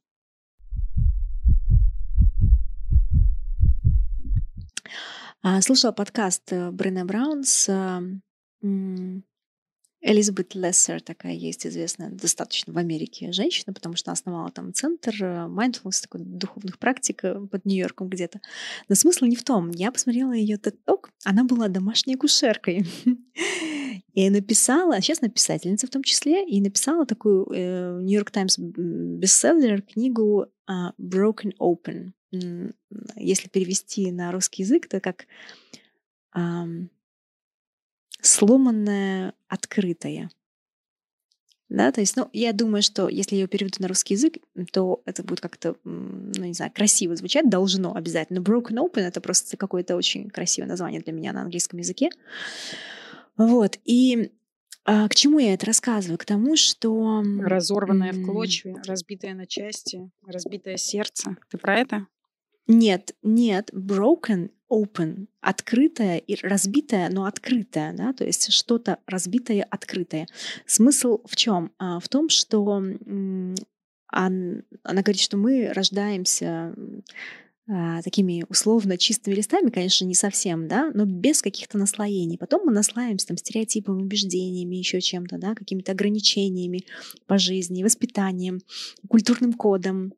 Слушала 5.61 5.92
подкаст 5.92 6.53
э, 6.53 6.70
Брене 6.72 7.05
Браун 7.05 7.44
с 7.44 7.68
Элизабет 10.01 10.55
Лессер 10.55 11.01
такая 11.01 11.33
есть 11.33 11.66
известная 11.66 12.11
достаточно 12.11 12.72
в 12.72 12.79
Америке 12.79 13.33
женщина, 13.33 13.72
потому 13.72 13.96
что 13.96 14.11
она 14.11 14.14
основала 14.14 14.51
там 14.51 14.72
центр 14.72 15.14
mindfulness, 15.14 16.03
такой 16.03 16.22
духовных 16.22 16.79
практик 16.79 17.24
э, 17.24 17.46
под 17.46 17.64
Нью-Йорком 17.64 18.09
где-то. 18.09 18.40
Но 18.88 18.94
смысл 18.96 19.27
не 19.27 19.37
в 19.37 19.44
том. 19.44 19.70
Я 19.70 19.92
посмотрела 19.92 20.33
ее 20.33 20.57
TED 20.57 20.77
она 21.24 21.44
была 21.44 21.68
домашней 21.68 22.16
кушеркой. 22.16 22.85
И 24.14 24.31
написала, 24.31 25.01
сейчас 25.01 25.22
она 25.22 25.31
писательница 25.31 25.87
в 25.87 25.90
том 25.90 26.03
числе, 26.03 26.44
и 26.44 26.61
написала 26.61 27.07
такую 27.07 27.46
Нью-Йорк 28.03 28.33
Таймс 28.33 28.59
бестселлер 28.59 29.83
книгу 29.83 30.46
uh, 30.68 30.90
Broken 30.98 31.53
Open 31.61 32.12
если 32.31 33.49
перевести 33.49 34.11
на 34.12 34.33
русский 34.33 34.62
язык, 34.62 34.88
то 34.88 35.01
как 35.01 35.27
эм, 36.35 36.91
сломанное 38.21 39.35
открытое. 39.49 40.31
Да, 41.69 41.93
то 41.93 42.01
есть, 42.01 42.17
ну, 42.17 42.31
я 42.33 42.55
думаю, 42.55 42.83
что 42.83 43.09
если 43.09 43.37
я 43.37 43.43
ее 43.43 43.47
переведу 43.47 43.77
на 43.81 43.88
русский 43.88 44.14
язык, 44.14 44.38
то 44.73 45.03
это 45.05 45.23
будет 45.23 45.41
как-то, 45.41 45.77
ну, 45.85 46.45
не 46.45 46.55
знаю, 46.55 46.73
красиво 46.75 47.14
звучать, 47.14 47.51
должно 47.51 47.95
обязательно. 47.95 48.38
Broken 48.38 48.79
Open— 48.79 49.01
это 49.03 49.21
просто 49.21 49.57
какое-то 49.59 49.95
очень 49.95 50.31
красивое 50.31 50.69
название 50.69 51.03
для 51.03 51.12
меня 51.12 51.35
на 51.35 51.43
английском 51.43 51.79
языке. 51.79 52.09
Вот, 53.37 53.79
и 53.85 54.33
а, 54.85 55.07
к 55.09 55.14
чему 55.14 55.38
я 55.38 55.53
это 55.53 55.67
рассказываю? 55.67 56.17
К 56.17 56.25
тому, 56.25 56.57
что... 56.57 57.23
Разорванное 57.43 58.14
в 58.14 58.25
клочья, 58.25 58.75
разбитое 58.87 59.35
на 59.35 59.47
части, 59.47 60.11
разбитое 60.27 60.79
сердце. 60.79 61.37
Ты 61.51 61.59
про 61.59 61.79
это? 61.79 62.07
Нет, 62.68 63.14
нет, 63.22 63.70
broken, 63.72 64.50
open, 64.70 65.26
открытое 65.40 66.18
и 66.18 66.37
разбитое, 66.46 67.09
но 67.09 67.24
открытое, 67.24 67.94
да, 67.94 68.12
то 68.12 68.24
есть 68.24 68.52
что-то 68.52 68.98
разбитое, 69.07 69.66
открытое. 69.68 70.28
Смысл 70.66 71.20
в 71.24 71.35
чем? 71.35 71.72
А, 71.78 71.98
в 71.98 72.09
том, 72.09 72.28
что 72.28 72.83
она 74.11 74.33
говорит, 74.85 75.20
что 75.20 75.37
мы 75.38 75.72
рождаемся 75.72 76.74
а, 77.70 78.00
такими 78.02 78.44
условно 78.48 78.96
чистыми 78.96 79.35
листами, 79.35 79.68
конечно, 79.70 80.07
не 80.07 80.14
совсем, 80.14 80.68
да, 80.68 80.90
но 80.94 81.04
без 81.04 81.42
каких-то 81.42 81.76
наслоений. 81.76 82.38
Потом 82.38 82.62
мы 82.64 82.72
наслаиваемся 82.72 83.28
там 83.28 83.37
стереотипами, 83.37 84.02
убеждениями, 84.02 84.76
еще 84.76 85.00
чем-то, 85.02 85.37
да, 85.37 85.54
какими-то 85.54 85.92
ограничениями 85.92 86.85
по 87.26 87.38
жизни, 87.38 87.83
воспитанием, 87.83 88.61
культурным 89.09 89.52
кодом. 89.52 90.14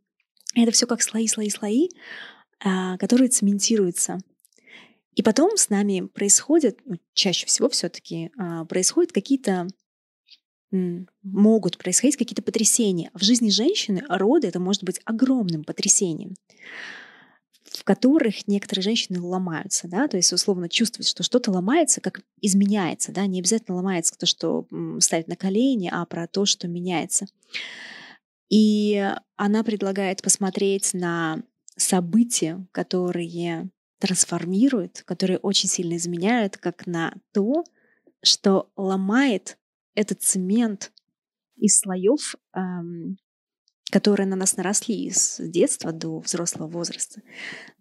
Это 0.55 0.71
все 0.71 0.87
как 0.87 1.03
слои, 1.03 1.27
слои, 1.27 1.49
слои. 1.49 1.89
А, 2.63 2.99
которые 2.99 3.29
цементируются. 3.29 4.19
И 5.15 5.23
потом 5.23 5.57
с 5.57 5.71
нами 5.71 6.07
происходит, 6.07 6.79
ну, 6.85 6.97
чаще 7.15 7.47
всего 7.47 7.69
все-таки 7.69 8.31
а, 8.39 8.65
происходят 8.65 9.13
какие-то 9.13 9.69
могут 11.25 11.79
происходить 11.79 12.17
какие-то 12.17 12.43
потрясения. 12.43 13.11
В 13.13 13.25
жизни 13.25 13.51
женщины 13.51 14.05
роды 14.09 14.47
это 14.47 14.61
может 14.61 14.85
быть 14.85 15.01
огромным 15.05 15.65
потрясением 15.65 16.37
в 17.73 17.85
которых 17.85 18.49
некоторые 18.49 18.83
женщины 18.83 19.21
ломаются, 19.21 19.87
да, 19.87 20.09
то 20.09 20.17
есть 20.17 20.33
условно 20.33 20.69
чувствуют, 20.69 21.07
что 21.07 21.23
что-то 21.23 21.53
ломается, 21.53 22.01
как 22.01 22.21
изменяется, 22.41 23.13
да, 23.13 23.27
не 23.27 23.39
обязательно 23.39 23.77
ломается 23.77 24.19
то, 24.19 24.27
что 24.27 24.67
ставит 24.99 25.29
на 25.29 25.37
колени, 25.37 25.89
а 25.93 26.05
про 26.05 26.27
то, 26.27 26.47
что 26.47 26.67
меняется. 26.67 27.27
И 28.49 29.09
она 29.37 29.63
предлагает 29.63 30.23
посмотреть 30.23 30.93
на 30.95 31.43
события, 31.81 32.67
которые 32.73 33.71
трансформируют, 33.99 35.03
которые 35.05 35.39
очень 35.39 35.69
сильно 35.69 35.97
изменяют, 35.97 36.57
как 36.57 36.87
на 36.87 37.15
то, 37.33 37.65
что 38.23 38.71
ломает 38.77 39.59
этот 39.95 40.23
цемент 40.23 40.93
из 41.57 41.79
слоев, 41.79 42.37
эм, 42.55 43.19
которые 43.91 44.27
на 44.27 44.37
нас 44.37 44.57
наросли 44.57 45.11
с 45.11 45.41
детства 45.41 45.93
до 45.93 46.21
взрослого 46.21 46.69
возраста. 46.69 47.23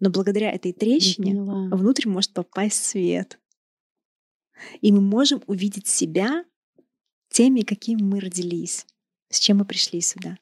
Но 0.00 0.10
благодаря 0.10 0.50
этой 0.50 0.72
трещине 0.72 1.40
внутрь 1.40 2.08
может 2.08 2.32
попасть 2.32 2.84
свет. 2.84 3.38
И 4.80 4.92
мы 4.92 5.00
можем 5.00 5.42
увидеть 5.46 5.86
себя 5.86 6.44
теми, 7.30 7.62
какими 7.62 8.02
мы 8.02 8.20
родились, 8.20 8.86
с 9.30 9.38
чем 9.38 9.58
мы 9.58 9.64
пришли 9.64 10.00
сюда. 10.00 10.36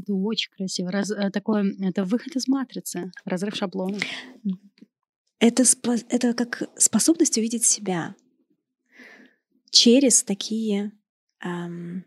Это 0.00 0.14
очень 0.14 0.50
красиво. 0.56 0.90
Раз, 0.90 1.10
э, 1.10 1.30
такое, 1.30 1.74
это 1.80 2.04
выход 2.04 2.36
из 2.36 2.48
матрицы, 2.48 3.12
разрыв 3.24 3.54
шаблона. 3.54 3.98
Это, 5.38 5.64
это 6.08 6.34
как 6.34 6.70
способность 6.76 7.38
увидеть 7.38 7.64
себя 7.64 8.14
через 9.70 10.22
такие 10.22 10.92
эм, 11.42 12.04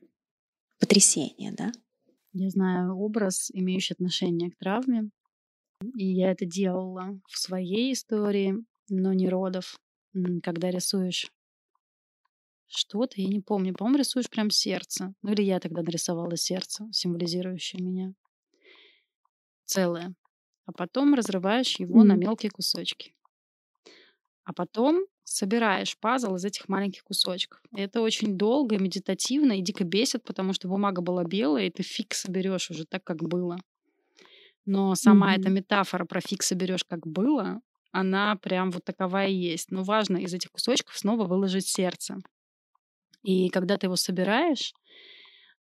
потрясения, 0.79 1.51
да? 1.51 1.71
Я 2.33 2.49
знаю 2.49 2.95
образ, 2.97 3.49
имеющий 3.53 3.93
отношение 3.93 4.51
к 4.51 4.57
травме. 4.57 5.09
И 5.95 6.05
я 6.05 6.31
это 6.31 6.45
делала 6.45 7.19
в 7.27 7.37
своей 7.37 7.93
истории, 7.93 8.55
но 8.89 9.13
не 9.13 9.29
родов. 9.29 9.77
Когда 10.43 10.71
рисуешь 10.71 11.31
что-то, 12.75 13.21
я 13.21 13.27
не 13.27 13.39
помню, 13.39 13.73
по-моему, 13.73 13.99
рисуешь 13.99 14.29
прям 14.29 14.49
сердце. 14.49 15.13
Ну 15.21 15.31
или 15.31 15.41
я 15.41 15.59
тогда 15.59 15.81
нарисовала 15.81 16.35
сердце, 16.37 16.87
символизирующее 16.91 17.83
меня. 17.83 18.13
Целое. 19.65 20.13
А 20.65 20.71
потом 20.71 21.13
разрываешь 21.13 21.79
его 21.79 22.01
mm. 22.01 22.05
на 22.05 22.13
мелкие 22.15 22.51
кусочки. 22.51 23.13
А 24.43 24.53
потом 24.53 25.05
собираешь 25.23 25.97
пазл 25.97 26.35
из 26.35 26.45
этих 26.45 26.67
маленьких 26.67 27.03
кусочков. 27.03 27.61
И 27.75 27.81
это 27.81 28.01
очень 28.01 28.37
долго, 28.37 28.77
медитативно 28.77 29.53
и 29.53 29.61
дико 29.61 29.83
бесит, 29.83 30.23
потому 30.23 30.53
что 30.53 30.67
бумага 30.67 31.01
была 31.01 31.23
белая, 31.23 31.67
и 31.67 31.71
ты 31.71 31.83
фиг 31.83 32.13
соберешь 32.13 32.69
уже 32.69 32.85
так, 32.85 33.03
как 33.03 33.23
было. 33.23 33.57
Но 34.65 34.95
сама 34.95 35.33
mm-hmm. 35.33 35.39
эта 35.39 35.49
метафора 35.49 36.05
про 36.05 36.21
фиг 36.21 36.43
соберешь, 36.43 36.83
как 36.83 37.05
было, 37.05 37.61
она 37.91 38.35
прям 38.37 38.71
вот 38.71 38.83
такова 38.83 39.25
и 39.25 39.33
есть. 39.33 39.71
Но 39.71 39.83
важно 39.83 40.17
из 40.17 40.33
этих 40.33 40.51
кусочков 40.51 40.97
снова 40.97 41.25
выложить 41.25 41.67
сердце. 41.67 42.17
И 43.23 43.49
когда 43.49 43.77
ты 43.77 43.87
его 43.87 43.95
собираешь, 43.95 44.73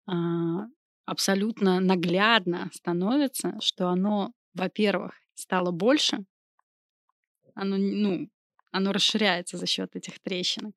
а, 0.05 0.67
абсолютно 1.05 1.79
наглядно 1.79 2.69
становится, 2.73 3.57
что 3.61 3.89
оно, 3.89 4.31
во-первых, 4.53 5.13
стало 5.35 5.71
больше, 5.71 6.25
оно, 7.55 7.77
ну, 7.77 8.29
оно 8.71 8.91
расширяется 8.91 9.57
за 9.57 9.65
счет 9.65 9.95
этих 9.95 10.19
трещинок. 10.19 10.75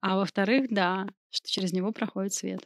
А 0.00 0.16
во-вторых, 0.16 0.66
да, 0.70 1.06
что 1.30 1.50
через 1.50 1.72
него 1.72 1.92
проходит 1.92 2.32
свет. 2.32 2.60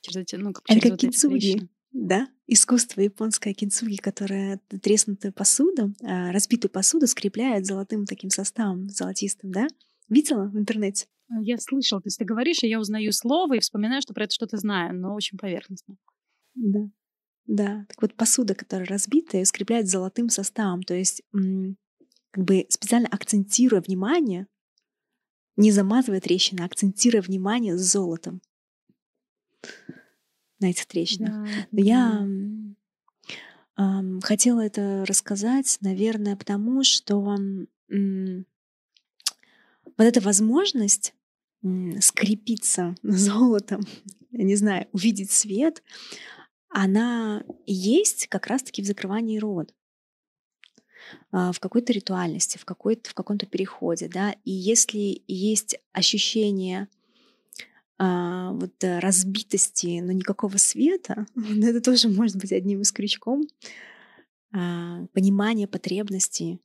Через 0.00 0.16
эти, 0.16 0.36
ну, 0.36 0.52
как 0.52 0.64
через 0.66 0.80
Это 0.80 0.90
вот 0.90 1.00
кинцуги, 1.00 1.68
да? 1.92 2.28
Искусство 2.46 3.00
японское 3.00 3.52
кинцуги, 3.52 3.96
которое 3.96 4.60
треснутую 4.82 5.32
посуду, 5.32 5.92
а, 6.02 6.32
разбитую 6.32 6.70
посуду 6.70 7.06
скрепляет 7.06 7.66
золотым 7.66 8.06
таким 8.06 8.30
составом, 8.30 8.88
золотистым, 8.88 9.50
да? 9.50 9.66
Видела 10.08 10.44
в 10.44 10.56
интернете? 10.56 11.06
Э, 11.30 11.34
я 11.42 11.58
слышал, 11.58 12.00
то 12.00 12.06
есть 12.06 12.18
ты 12.18 12.24
говоришь, 12.24 12.62
и 12.62 12.68
я 12.68 12.80
узнаю 12.80 13.12
слово 13.12 13.54
и 13.54 13.60
вспоминаю, 13.60 14.02
что 14.02 14.14
про 14.14 14.24
это 14.24 14.34
что-то 14.34 14.56
знаю, 14.56 14.98
но 14.98 15.14
очень 15.14 15.38
поверхностно. 15.38 15.96
Да. 16.54 16.88
Да, 17.46 17.86
так 17.88 18.02
вот 18.02 18.14
посуда, 18.14 18.56
которая 18.56 18.88
разбитая, 18.88 19.44
скрепляет 19.44 19.86
золотым 19.86 20.30
составом, 20.30 20.82
то 20.82 20.94
есть 20.94 21.22
как 22.32 22.44
бы 22.44 22.66
специально 22.68 23.08
акцентируя 23.08 23.80
внимание, 23.80 24.48
не 25.56 25.70
замазывая 25.70 26.20
трещины, 26.20 26.62
а 26.62 26.64
акцентируя 26.64 27.22
внимание 27.22 27.78
с 27.78 27.82
золотом 27.82 28.42
на 30.58 30.70
этих 30.70 30.86
трещинах. 30.86 31.30
Да, 31.30 31.50
Но 31.70 31.78
да. 31.78 31.82
я 31.82 32.28
э, 33.78 34.20
хотела 34.22 34.60
это 34.60 35.04
рассказать, 35.06 35.78
наверное, 35.80 36.36
потому 36.36 36.82
что 36.82 37.38
э, 37.88 38.42
вот 39.84 40.04
эта 40.04 40.20
возможность 40.20 41.14
скрепиться 42.00 42.94
золотом, 43.02 43.82
я 44.30 44.44
не 44.44 44.56
знаю, 44.56 44.88
увидеть 44.92 45.30
свет, 45.30 45.82
она 46.68 47.44
есть 47.66 48.26
как 48.28 48.46
раз-таки 48.46 48.82
в 48.82 48.86
закрывании 48.86 49.38
рода. 49.38 49.72
В 51.30 51.54
какой-то 51.60 51.92
ритуальности, 51.92 52.58
в, 52.58 52.64
какой-то, 52.64 53.08
в 53.10 53.14
каком-то 53.14 53.46
переходе, 53.46 54.08
да, 54.08 54.34
и 54.44 54.50
если 54.50 55.22
есть 55.28 55.78
ощущение 55.92 56.88
а, 57.98 58.52
вот 58.52 58.82
э, 58.84 58.98
разбитости, 58.98 60.00
но 60.00 60.12
никакого 60.12 60.58
света, 60.58 61.26
это 61.62 61.80
тоже 61.80 62.08
может 62.08 62.36
быть 62.36 62.52
одним 62.52 62.82
из 62.82 62.92
крючком 62.92 63.46
а, 64.52 65.06
понимания 65.12 65.66
потребностей, 65.66 66.60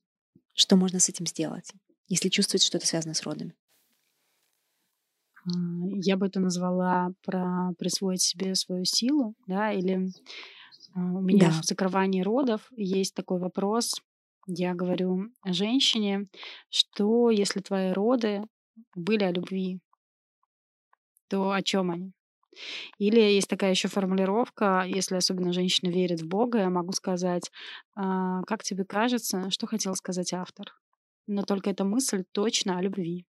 что 0.54 0.76
можно 0.76 1.00
с 1.00 1.08
этим 1.08 1.26
сделать, 1.26 1.72
если 2.08 2.28
чувствуете, 2.30 2.66
что 2.66 2.78
это 2.78 2.88
связано 2.88 3.14
с 3.14 3.24
родами. 3.24 3.54
Я 5.46 6.18
бы 6.18 6.28
это 6.28 6.40
назвала 6.40 7.14
про 7.24 7.74
присвоить 7.80 8.22
себе 8.22 8.56
свою 8.56 8.86
силу, 8.86 9.36
да, 9.48 9.72
или 9.72 10.10
у 10.96 11.22
меня 11.22 11.50
да. 11.50 11.62
в 11.62 11.66
закрывании 11.66 12.22
родов 12.22 12.70
есть 12.76 13.16
такой 13.16 13.40
вопрос, 13.40 14.02
я 14.48 14.74
говорю 14.74 15.30
женщине, 15.46 16.28
что 16.70 17.30
если 17.30 17.62
твои 17.62 17.92
роды 17.92 18.44
были 18.96 19.24
о 19.24 19.32
любви, 19.32 19.80
то 21.28 21.52
о 21.52 21.62
чем 21.62 21.92
они? 21.92 22.12
Или 22.98 23.20
есть 23.22 23.48
такая 23.48 23.72
еще 23.72 23.88
формулировка, 23.88 24.84
если 24.86 25.16
особенно 25.16 25.54
женщина 25.54 25.90
верит 25.90 26.22
в 26.22 26.28
Бога, 26.28 26.60
я 26.60 26.70
могу 26.70 26.92
сказать, 26.92 27.50
а, 27.96 28.42
как 28.44 28.64
тебе 28.64 28.84
кажется, 28.84 29.50
что 29.52 29.68
хотел 29.68 29.96
сказать 29.96 30.34
автор? 30.34 30.74
Но 31.28 31.44
только 31.44 31.70
эта 31.70 31.86
мысль 31.86 32.26
точно 32.34 32.78
о 32.78 32.82
любви. 32.82 33.26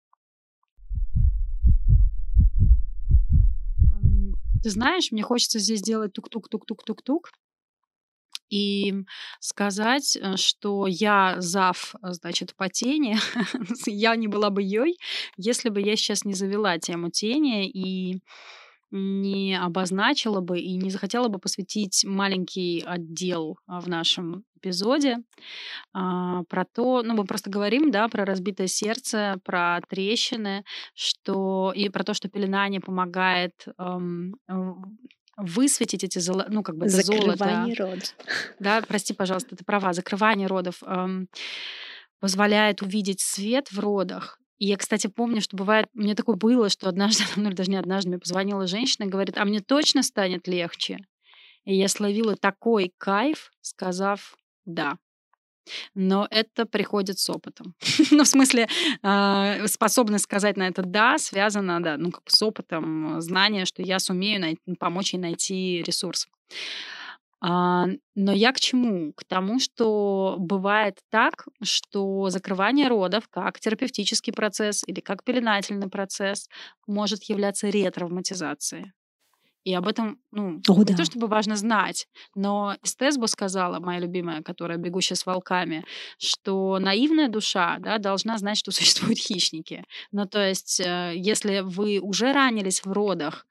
Ты 4.64 4.70
знаешь, 4.70 5.12
мне 5.12 5.24
хочется 5.24 5.60
здесь 5.60 5.80
сделать 5.80 6.14
тук-тук-тук-тук-тук-тук, 6.14 7.32
и 8.52 8.94
сказать, 9.40 10.18
э, 10.18 10.36
что 10.36 10.86
я 10.86 11.36
зав, 11.40 11.96
э, 12.04 12.12
значит, 12.12 12.54
по 12.56 12.70
тени, 12.70 13.18
я 13.88 14.16
не 14.16 14.28
была 14.28 14.50
бы 14.50 14.62
ей, 14.62 15.00
если 15.38 15.70
бы 15.70 15.82
я 15.82 15.96
сейчас 15.96 16.26
не 16.26 16.34
завела 16.34 16.78
тему 16.78 17.10
тени. 17.10 17.68
И 17.70 18.22
не 18.92 19.58
обозначила 19.60 20.42
бы 20.42 20.60
и 20.60 20.76
не 20.76 20.90
захотела 20.90 21.28
бы 21.30 21.40
посвятить 21.40 22.04
маленький 22.06 22.84
отдел 22.86 23.58
а, 23.68 23.80
в 23.80 23.88
нашем 23.88 24.44
эпизоде 24.58 25.18
а, 25.94 26.44
про 26.44 26.66
то, 26.66 27.02
ну 27.04 27.16
мы 27.16 27.26
просто 27.26 27.50
говорим, 27.50 27.90
да, 27.92 28.08
про 28.08 28.26
разбитое 28.26 28.68
сердце, 28.68 29.40
про 29.44 29.80
трещины, 29.90 30.64
что 30.94 31.72
и 31.76 31.90
про 31.90 32.04
то, 32.04 32.14
что 32.14 32.30
пеленание 32.30 32.82
помогает 32.82 33.54
эм, 33.80 34.36
высветить 35.38 36.04
эти 36.04 36.20
золо... 36.20 36.46
ну 36.50 36.62
как 36.64 36.78
бы 36.78 36.86
это 36.86 36.98
закрывание 36.98 37.76
золото. 37.76 37.84
родов. 37.84 38.16
Да, 38.60 38.82
прости, 38.82 39.14
пожалуйста, 39.14 39.56
ты 39.56 39.64
права. 39.64 39.94
Закрывание 39.94 40.48
родов 40.48 40.84
эм, 40.84 41.28
позволяет 42.20 42.82
увидеть 42.82 43.22
свет 43.22 43.72
в 43.72 43.80
родах. 43.80 44.41
И 44.62 44.68
я, 44.68 44.78
кстати, 44.78 45.08
помню, 45.08 45.42
что 45.42 45.58
бывает, 45.58 45.88
мне 45.96 46.14
такое 46.14 46.36
было, 46.36 46.70
что 46.70 46.88
однажды, 46.88 47.24
ну 47.36 47.50
или 47.50 47.56
даже 47.56 47.72
не 47.72 47.78
однажды, 47.78 48.10
мне 48.10 48.20
позвонила 48.20 48.68
женщина 48.68 49.06
и 49.06 49.10
говорит, 49.10 49.36
а 49.40 49.44
мне 49.44 49.60
точно 49.60 50.04
станет 50.04 50.48
легче. 50.48 51.00
И 51.66 51.76
я 51.76 51.88
словила 51.88 52.36
такой 52.36 52.94
кайф, 53.00 53.52
сказав 53.62 54.38
да. 54.66 55.00
Но 55.96 56.28
это 56.30 56.68
приходит 56.68 57.18
с 57.18 57.28
опытом. 57.32 57.74
ну, 58.12 58.24
в 58.24 58.28
смысле, 58.28 58.68
э, 59.02 59.68
способность 59.68 60.26
сказать 60.26 60.58
на 60.58 60.68
это 60.68 60.84
«да» 60.84 61.18
связана, 61.18 61.82
да, 61.82 61.98
ну, 61.98 62.12
как 62.12 62.30
с 62.30 62.40
опытом, 62.44 63.20
знание, 63.20 63.66
что 63.66 63.82
я 63.82 63.98
сумею 63.98 64.42
найти, 64.42 64.62
помочь 64.80 65.14
ей 65.14 65.20
найти 65.20 65.82
ресурс. 65.82 66.28
А, 67.42 67.88
но 68.16 68.32
я 68.32 68.52
к 68.54 68.60
чему? 68.60 69.14
К 69.14 69.24
тому, 69.24 69.60
что 69.60 70.36
бывает 70.38 71.00
так, 71.10 71.48
что 71.64 72.30
закрывание 72.30 72.88
родов 72.88 73.28
как 73.30 73.60
терапевтический 73.60 74.32
процесс 74.32 74.84
или 74.86 75.00
как 75.00 75.24
пеленательный 75.24 75.90
процесс 75.90 76.48
может 76.88 77.24
являться 77.24 77.70
ретравматизацией. 77.70 78.92
И 79.64 79.74
об 79.76 79.88
этом, 79.88 80.20
ну, 80.32 80.60
О, 80.68 80.78
не 80.80 80.86
да. 80.86 80.96
то 80.96 81.06
чтобы 81.06 81.28
важно 81.28 81.56
знать, 81.56 82.08
но 82.34 82.76
Эстесбо 82.84 83.28
сказала, 83.28 83.80
моя 83.80 84.00
любимая, 84.00 84.42
которая 84.42 84.78
бегущая 84.80 85.16
с 85.16 85.26
волками, 85.26 85.86
что 86.18 86.80
наивная 86.80 87.28
душа 87.28 87.78
да, 87.80 88.00
должна 88.00 88.38
знать, 88.40 88.58
что 88.58 88.72
существуют 88.72 89.20
хищники. 89.20 89.84
Ну, 90.12 90.26
то 90.26 90.48
есть, 90.48 90.80
э, 90.80 91.14
если 91.16 91.60
вы 91.60 92.00
уже 92.00 92.34
ранились 92.34 92.84
в 92.84 92.92
родах, 92.92 93.46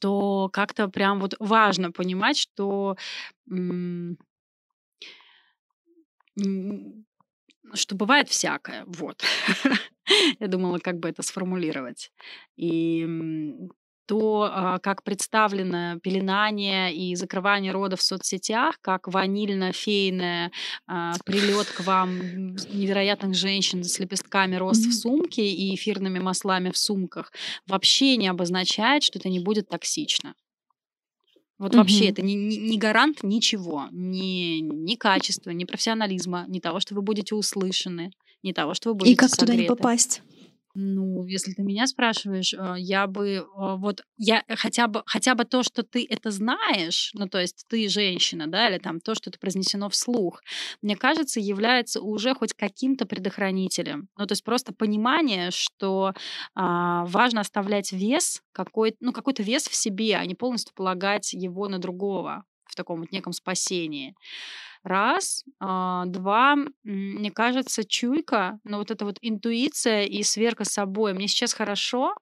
то 0.00 0.48
как-то 0.52 0.88
прям 0.88 1.20
вот 1.20 1.34
важно 1.38 1.92
понимать, 1.92 2.38
что 2.38 2.96
что 7.74 7.94
бывает 7.94 8.28
всякое. 8.28 8.84
Вот. 8.86 9.22
Я 10.40 10.48
думала, 10.48 10.78
как 10.78 10.98
бы 10.98 11.08
это 11.08 11.22
сформулировать. 11.22 12.12
И 12.56 13.06
то, 14.08 14.50
а, 14.50 14.78
как 14.78 15.04
представлено 15.04 16.00
пеленание 16.00 16.94
и 16.94 17.14
закрывание 17.14 17.72
родов 17.72 18.00
в 18.00 18.02
соцсетях, 18.02 18.78
как 18.80 19.06
ванильно-фейное 19.06 20.50
а, 20.86 21.18
прилет 21.26 21.70
к 21.72 21.80
вам 21.80 22.56
невероятных 22.72 23.34
женщин 23.34 23.84
с 23.84 23.98
лепестками 23.98 24.56
роз 24.56 24.86
в 24.86 24.92
сумке 24.94 25.46
и 25.52 25.74
эфирными 25.74 26.20
маслами 26.20 26.70
в 26.70 26.78
сумках, 26.78 27.32
вообще 27.66 28.16
не 28.16 28.28
обозначает, 28.28 29.02
что 29.02 29.18
это 29.18 29.28
не 29.28 29.40
будет 29.40 29.68
токсично. 29.68 30.34
Вот 31.58 31.74
вообще 31.74 32.06
Мгм. 32.06 32.12
это 32.12 32.22
не, 32.22 32.34
не, 32.36 32.56
не 32.56 32.78
гарант 32.78 33.22
ничего, 33.24 33.88
ни, 33.90 34.60
ни 34.60 34.94
качества, 34.94 35.50
ни 35.50 35.64
профессионализма, 35.64 36.44
ни 36.48 36.60
того, 36.60 36.78
что 36.80 36.94
вы 36.94 37.02
будете 37.02 37.34
услышаны, 37.34 38.12
ни 38.44 38.52
того, 38.52 38.74
что 38.74 38.90
вы 38.90 38.94
И 38.94 38.98
будете 39.00 39.16
как 39.16 39.36
туда 39.36 39.54
не 39.54 39.64
согреты. 39.64 39.74
попасть? 39.76 40.22
Ну, 40.80 41.26
если 41.26 41.54
ты 41.54 41.64
меня 41.64 41.88
спрашиваешь, 41.88 42.54
э, 42.54 42.74
я 42.78 43.08
бы 43.08 43.28
э, 43.28 43.44
вот 43.52 44.02
я 44.16 44.44
хотя 44.48 44.86
бы 44.86 45.02
хотя 45.06 45.34
бы 45.34 45.44
то, 45.44 45.64
что 45.64 45.82
ты 45.82 46.06
это 46.08 46.30
знаешь, 46.30 47.10
ну 47.14 47.26
то 47.28 47.40
есть 47.40 47.64
ты 47.68 47.88
женщина, 47.88 48.46
да, 48.46 48.68
или 48.68 48.78
там 48.78 49.00
то, 49.00 49.16
что 49.16 49.28
это 49.28 49.40
произнесено 49.40 49.88
вслух, 49.88 50.40
мне 50.80 50.94
кажется, 50.94 51.40
является 51.40 52.00
уже 52.00 52.32
хоть 52.32 52.52
каким-то 52.54 53.06
предохранителем. 53.06 54.08
Ну 54.16 54.26
то 54.26 54.32
есть 54.32 54.44
просто 54.44 54.72
понимание, 54.72 55.50
что 55.50 56.12
а, 56.54 57.04
важно 57.06 57.40
оставлять 57.40 57.90
вес 57.90 58.40
какой, 58.52 58.94
ну 59.00 59.12
какой-то 59.12 59.42
вес 59.42 59.64
в 59.66 59.74
себе, 59.74 60.14
а 60.16 60.24
не 60.26 60.36
полностью 60.36 60.74
полагать 60.76 61.32
его 61.32 61.66
на 61.68 61.80
другого 61.80 62.44
в 62.66 62.76
таком 62.76 63.00
вот 63.00 63.10
неком 63.10 63.32
спасении. 63.32 64.14
Раз. 64.82 65.44
А, 65.60 66.04
два. 66.06 66.56
Мне 66.84 67.30
кажется, 67.30 67.84
чуйка, 67.84 68.58
ну 68.64 68.78
вот 68.78 68.90
эта 68.90 69.04
вот 69.04 69.18
интуиция 69.20 70.04
и 70.04 70.22
сверка 70.22 70.64
с 70.64 70.72
собой. 70.72 71.14
Мне 71.14 71.28
сейчас 71.28 71.52
хорошо, 71.52 72.14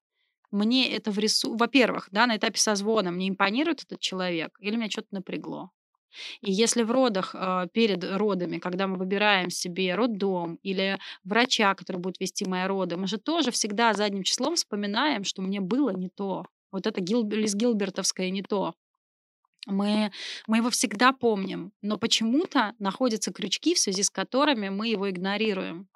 мне 0.51 0.95
это 0.95 1.11
в 1.11 1.19
рису... 1.19 1.57
Во-первых, 1.57 2.09
да, 2.11 2.27
на 2.27 2.37
этапе 2.37 2.59
созвона 2.59 3.11
мне 3.11 3.29
импонирует 3.29 3.83
этот 3.83 4.01
человек 4.01 4.57
или 4.61 4.77
меня 4.77 4.91
что-то 4.91 5.09
напрягло. 5.11 5.71
И 6.41 6.51
если 6.51 6.83
в 6.83 6.91
родах, 6.91 7.35
а, 7.35 7.67
перед 7.67 8.03
родами, 8.05 8.59
когда 8.59 8.87
мы 8.87 8.97
выбираем 8.97 9.51
себе 9.51 9.95
роддом 9.95 10.59
или 10.63 10.99
врача, 11.25 11.75
который 11.75 11.99
будет 11.99 12.21
вести 12.21 12.47
мои 12.47 12.67
роды, 12.67 12.97
мы 12.97 13.07
же 13.07 13.19
тоже 13.19 13.51
всегда 13.51 13.93
задним 13.93 14.23
числом 14.23 14.57
вспоминаем, 14.57 15.25
что 15.25 15.43
мне 15.43 15.61
было 15.61 15.91
не 15.91 16.09
то. 16.09 16.47
Вот 16.73 16.87
это 16.87 17.01
Гил... 17.01 17.29
Лиз 17.29 17.55
Гилбертовское 17.55 18.31
не 18.31 18.43
то. 18.43 18.75
Мы, 19.67 20.13
мы 20.47 20.59
его 20.59 20.71
всегда 20.71 21.13
помним, 21.13 21.73
но 21.83 21.99
почему-то 21.99 22.75
находятся 22.79 23.33
крючки, 23.33 23.75
в 23.75 23.79
связи 23.79 24.05
с 24.05 24.11
которыми 24.11 24.69
мы 24.69 24.89
его 24.89 25.11
игнорируем. 25.11 25.89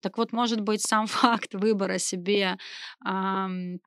Так 0.00 0.18
вот, 0.18 0.32
может 0.32 0.60
быть, 0.60 0.82
сам 0.82 1.06
факт 1.06 1.54
выбора 1.54 1.98
себе 1.98 2.56
ам, 3.04 3.78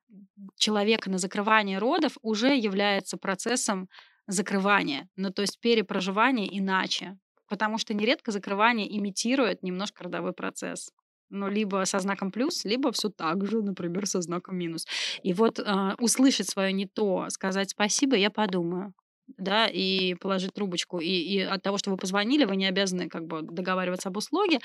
человека 0.56 1.10
на 1.10 1.18
закрывание 1.18 1.78
родов 1.78 2.16
уже 2.22 2.56
является 2.56 3.16
процессом 3.16 3.88
закрывания, 4.26 5.08
ну 5.16 5.30
то 5.30 5.42
есть 5.42 5.60
перепроживания 5.60 6.46
иначе. 6.46 7.18
Потому 7.48 7.78
что 7.78 7.94
нередко 7.94 8.30
закрывание 8.30 8.96
имитирует 8.96 9.62
немножко 9.64 10.04
родовой 10.04 10.32
процесс. 10.32 10.92
Ну, 11.32 11.48
либо 11.48 11.84
со 11.84 11.98
знаком 11.98 12.30
плюс, 12.32 12.64
либо 12.64 12.90
все 12.92 13.08
так 13.08 13.46
же, 13.46 13.62
например, 13.62 14.06
со 14.06 14.20
знаком 14.20 14.56
минус. 14.56 14.86
И 15.22 15.32
вот 15.32 15.60
а, 15.60 15.94
услышать 15.98 16.48
свое 16.48 16.72
не 16.72 16.86
то, 16.86 17.26
сказать 17.30 17.70
спасибо, 17.70 18.16
я 18.16 18.30
подумаю 18.30 18.94
да, 19.38 19.66
и 19.66 20.14
положить 20.14 20.54
трубочку. 20.54 20.98
И, 20.98 21.08
и 21.08 21.40
от 21.40 21.62
того, 21.62 21.78
что 21.78 21.90
вы 21.90 21.96
позвонили, 21.96 22.44
вы 22.44 22.56
не 22.56 22.66
обязаны 22.66 23.08
как 23.08 23.26
бы 23.26 23.42
договариваться 23.42 24.08
об 24.08 24.16
услуге. 24.16 24.60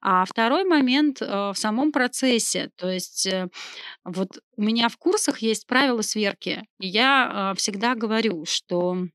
А 0.00 0.24
второй 0.24 0.64
момент 0.64 1.22
э, 1.22 1.26
в 1.26 1.54
самом 1.54 1.92
процессе. 1.92 2.70
То 2.76 2.90
есть 2.90 3.26
э, 3.26 3.48
вот 4.04 4.38
у 4.56 4.62
меня 4.62 4.88
в 4.88 4.96
курсах 4.96 5.38
есть 5.38 5.66
правила 5.66 6.02
сверки. 6.02 6.64
И 6.78 6.88
я 6.88 7.52
э, 7.52 7.56
всегда 7.58 7.94
говорю, 7.94 8.44
что 8.44 9.06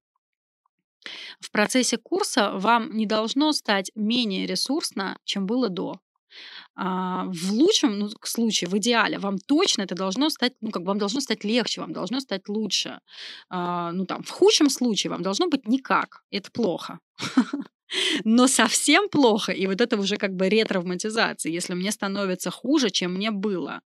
в 1.39 1.51
процессе 1.51 1.97
курса 1.97 2.51
вам 2.53 2.91
не 2.95 3.05
должно 3.05 3.51
стать 3.53 3.91
менее 3.95 4.45
ресурсно, 4.45 5.17
чем 5.23 5.45
было 5.45 5.69
до. 5.69 5.99
А, 6.79 7.25
в 7.25 7.51
лучшем 7.53 7.97
ну, 7.97 8.09
случае, 8.23 8.69
в 8.69 8.77
идеале, 8.77 9.17
вам 9.17 9.39
точно 9.39 9.81
это 9.81 9.95
должно 9.95 10.29
стать, 10.29 10.53
ну, 10.61 10.69
как 10.69 10.83
бы 10.83 10.89
вам 10.89 10.99
должно 10.99 11.21
стать 11.21 11.43
легче, 11.43 11.81
вам 11.81 11.91
должно 11.91 12.19
стать 12.19 12.47
лучше. 12.47 12.99
А, 13.49 13.91
ну, 13.91 14.05
там, 14.05 14.21
в 14.21 14.29
худшем 14.29 14.69
случае 14.69 15.09
вам 15.09 15.23
должно 15.23 15.47
быть 15.47 15.67
никак. 15.67 16.23
Это 16.29 16.51
плохо. 16.51 16.99
Но 18.23 18.47
совсем 18.47 19.09
плохо, 19.09 19.51
и 19.53 19.65
вот 19.65 19.81
это 19.81 19.97
уже 19.97 20.17
как 20.17 20.35
бы 20.35 20.49
ретравматизация, 20.49 21.51
если 21.51 21.73
мне 21.73 21.91
становится 21.91 22.51
хуже, 22.51 22.91
чем 22.91 23.13
мне 23.15 23.31
было. 23.31 23.81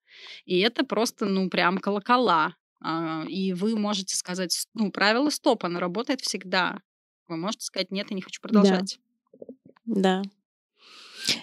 И 0.47 0.59
это 0.61 0.83
просто, 0.85 1.27
ну, 1.27 1.51
прям 1.51 1.79
колокола. 1.79 2.55
А, 2.81 3.25
И 3.29 3.53
вы 3.53 3.77
можете 3.77 4.17
сказать, 4.17 4.67
ну, 4.73 4.91
правило 4.91 5.29
стоп, 5.31 5.65
оно 5.65 5.79
работает 5.79 6.23
всегда. 6.23 6.81
Вы 7.27 7.37
можете 7.37 7.67
сказать, 7.67 7.91
нет, 7.91 8.07
я 8.11 8.17
не 8.17 8.23
хочу 8.23 8.41
Да, 8.43 8.49
продолжать. 8.49 8.99
да. 9.85 10.23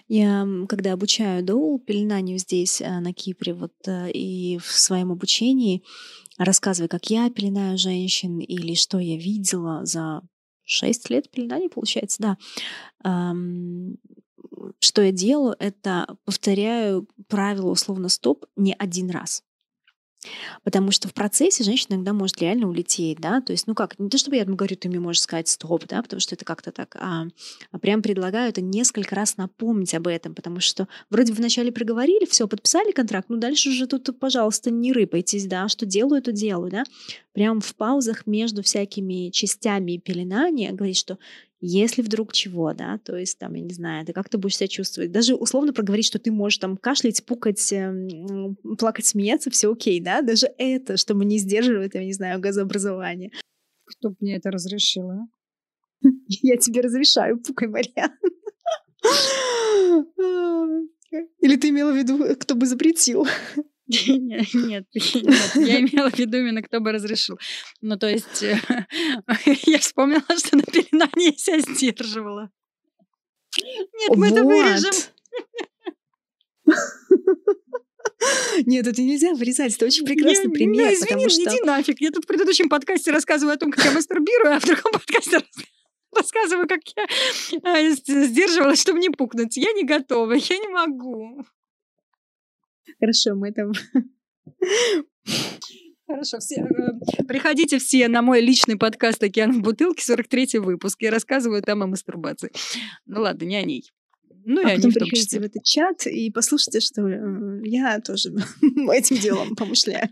Я, 0.08 0.48
когда 0.68 0.94
обучаю 0.94 1.44
доул 1.44 1.80
пеленанию 1.80 2.38
здесь, 2.38 2.82
э, 2.82 3.00
на 3.00 3.14
Кипре, 3.14 3.54
вот 3.54 3.74
э, 3.88 4.12
и 4.12 4.58
в 4.58 4.72
своем 4.72 5.12
обучении 5.12 5.84
рассказываю, 6.38 6.90
как 6.90 7.10
я 7.10 7.30
пеленаю 7.30 7.78
женщин 7.78 8.40
или 8.40 8.74
что 8.76 9.00
я 9.00 9.18
видела 9.18 9.86
за 9.86 10.22
6 10.64 11.10
лет 11.10 11.30
пеленания, 11.30 11.70
получается, 11.70 12.22
да. 12.22 12.38
Что 14.80 15.02
я 15.02 15.12
делаю, 15.12 15.56
это 15.60 16.18
повторяю 16.26 17.08
правило 17.28 17.70
условно 17.70 18.10
стоп 18.10 18.46
не 18.56 18.74
один 18.74 19.12
раз. 19.12 19.44
Потому 20.64 20.92
что 20.92 21.08
в 21.08 21.14
процессе 21.14 21.64
женщина 21.64 21.96
иногда 21.96 22.14
может 22.14 22.42
реально 22.42 22.68
улететь, 22.70 23.20
да, 23.20 23.42
то 23.42 23.52
есть, 23.52 23.68
ну 23.68 23.76
как, 23.76 23.98
не 24.00 24.10
то 24.10 24.18
чтобы 24.18 24.38
я 24.38 24.46
там 24.46 24.56
говорю, 24.56 24.76
ты 24.76 24.90
мне 24.90 25.00
можешь 25.00 25.22
сказать 25.22 25.48
стоп, 25.48 25.86
да, 25.88 26.02
потому 26.02 26.20
что 26.20 26.36
это 26.36 26.46
как-то 26.46 26.72
так, 26.72 26.96
а, 27.00 27.26
а 27.72 27.80
прям 27.80 28.02
предлагаю 28.02 28.50
это 28.50 28.62
несколько 28.62 29.16
раз 29.16 29.38
напомнить 29.38 29.94
об 29.94 30.08
этом, 30.08 30.34
потому 30.34 30.60
что 30.60 30.88
вроде 31.10 31.34
вначале 31.34 31.72
проговорили, 31.72 32.26
все, 32.26 32.48
подписали 32.48 32.92
контракт, 32.92 33.30
ну 33.30 33.38
дальше 33.38 33.70
уже 33.70 33.88
тут, 33.88 34.20
пожалуйста, 34.20 34.72
не 34.72 34.94
рыпайтесь, 34.94 35.46
да, 35.46 35.68
что 35.68 35.86
делаю, 35.86 36.22
то 36.22 36.32
делаю, 36.32 36.72
да. 36.72 36.84
Прям 37.34 37.60
в 37.60 37.76
паузах 37.76 38.26
между 38.26 38.64
всякими 38.64 39.30
частями 39.30 39.98
пеленания 39.98 40.72
говорить, 40.72 40.98
что 40.98 41.18
если 41.62 42.02
вдруг 42.02 42.34
чего, 42.34 42.74
да, 42.74 43.00
то 43.00 43.16
есть 43.16 43.40
там, 43.40 43.54
я 43.54 43.62
не 43.62 43.74
знаю, 43.74 44.06
ты 44.06 44.14
как 44.14 44.30
ты 44.30 44.38
будешь 44.38 44.58
себя 44.58 44.68
чувствовать. 44.68 45.12
Даже 45.12 45.36
условно 45.36 45.74
проговорить, 45.74 46.06
что 46.06 46.20
ты 46.20 46.32
можешь 46.32 46.60
там 46.60 46.78
кашлять, 46.78 47.26
пукать, 47.26 47.72
эм, 47.74 48.56
плакать, 48.78 49.06
смеяться, 49.06 49.50
все 49.50 49.72
окей, 49.72 50.00
да, 50.00 50.22
даже 50.22 50.48
это, 50.58 50.98
чтобы 50.98 51.26
не 51.26 51.40
сдерживать, 51.40 51.96
я 51.96 52.04
не 52.04 52.14
знаю, 52.14 52.40
газообразование. 52.40 53.32
Кто 53.86 54.10
бы 54.10 54.16
мне 54.20 54.36
это 54.38 54.52
разрешил, 54.52 55.10
а? 55.10 55.28
Я 56.28 56.58
тебе 56.58 56.82
разрешаю, 56.82 57.40
пукай, 57.40 57.68
Марьян. 57.68 58.12
Или 61.40 61.56
ты 61.56 61.70
имела 61.70 61.92
в 61.92 61.96
виду, 61.96 62.36
кто 62.40 62.56
бы 62.56 62.66
запретил? 62.66 63.26
Нет, 63.88 64.48
нет, 64.56 64.88
я 64.94 65.80
имела 65.80 66.10
в 66.10 66.18
виду 66.18 66.38
именно, 66.38 66.64
кто 66.64 66.80
бы 66.80 66.92
разрешил. 66.92 67.38
Ну, 67.82 67.98
то 67.98 68.10
есть, 68.10 68.42
э, 68.42 68.58
я 69.68 69.78
вспомнила, 69.78 70.24
что 70.38 70.58
на 70.58 70.64
пеленании 70.64 71.32
я 71.32 71.38
себя 71.38 71.60
сдерживала. 71.60 72.50
Нет, 73.62 74.16
мы 74.16 74.30
это 74.30 74.44
вырежем. 74.44 74.92
Нет, 78.66 78.88
это 78.88 79.02
нельзя 79.02 79.34
вырезать. 79.34 79.76
Это 79.76 79.86
очень 79.86 80.06
прекрасный 80.06 80.46
Я- 80.46 80.52
пример, 80.52 80.92
ну, 80.92 81.00
потому 81.02 81.28
извини, 81.28 81.46
что... 81.46 81.56
иди 81.56 81.64
нафиг. 81.64 82.02
Я 82.02 82.12
тут 82.12 82.24
в 82.24 82.28
предыдущем 82.28 82.70
подкасте 82.70 83.12
рассказываю 83.12 83.54
о 83.54 83.58
том, 83.58 83.72
как 83.72 83.86
я 83.86 83.92
мастурбирую, 83.92 84.56
а 84.56 84.60
в 84.60 84.66
другом 84.66 84.94
подкасте 84.94 85.38
рас- 85.38 85.66
рассказываю, 86.16 86.68
как 86.68 86.80
я 86.96 87.06
а, 87.64 87.90
сдерживалась, 87.92 88.82
чтобы 88.82 89.00
не 89.00 89.10
пукнуть. 89.10 89.58
Я 89.58 89.74
не 89.74 89.84
готова, 89.84 90.34
я 90.34 90.58
не 90.58 90.68
могу. 90.70 91.46
Хорошо, 93.00 93.36
мы 93.36 93.50
это... 93.50 93.72
Хорошо, 96.08 96.40
все, 96.40 96.62
э, 96.62 97.24
приходите 97.28 97.80
все 97.80 98.08
на 98.08 98.22
мой 98.22 98.40
личный 98.40 98.78
подкаст 98.78 99.24
«Океан 99.24 99.52
в 99.52 99.62
бутылке», 99.62 100.04
43-й 100.04 100.60
выпуск. 100.60 101.02
Я 101.02 101.10
рассказываю 101.10 101.64
там 101.64 101.82
о 101.82 101.88
мастурбации. 101.88 102.52
Ну 103.08 103.22
ладно, 103.22 103.46
не 103.46 103.56
о 103.56 103.64
ней. 103.64 103.92
Ну, 104.46 104.64
а 104.64 104.74
и 104.74 104.76
потом 104.76 104.92
в 104.92 104.94
приходите 104.94 105.26
числе. 105.26 105.40
в 105.40 105.44
этот 105.44 105.64
чат 105.64 106.06
и 106.06 106.30
послушайте, 106.30 106.80
что 106.80 107.08
э, 107.08 107.62
я 107.64 108.00
тоже 108.02 108.36
этим 108.94 109.18
делом 109.18 109.56
помышляю. 109.56 110.10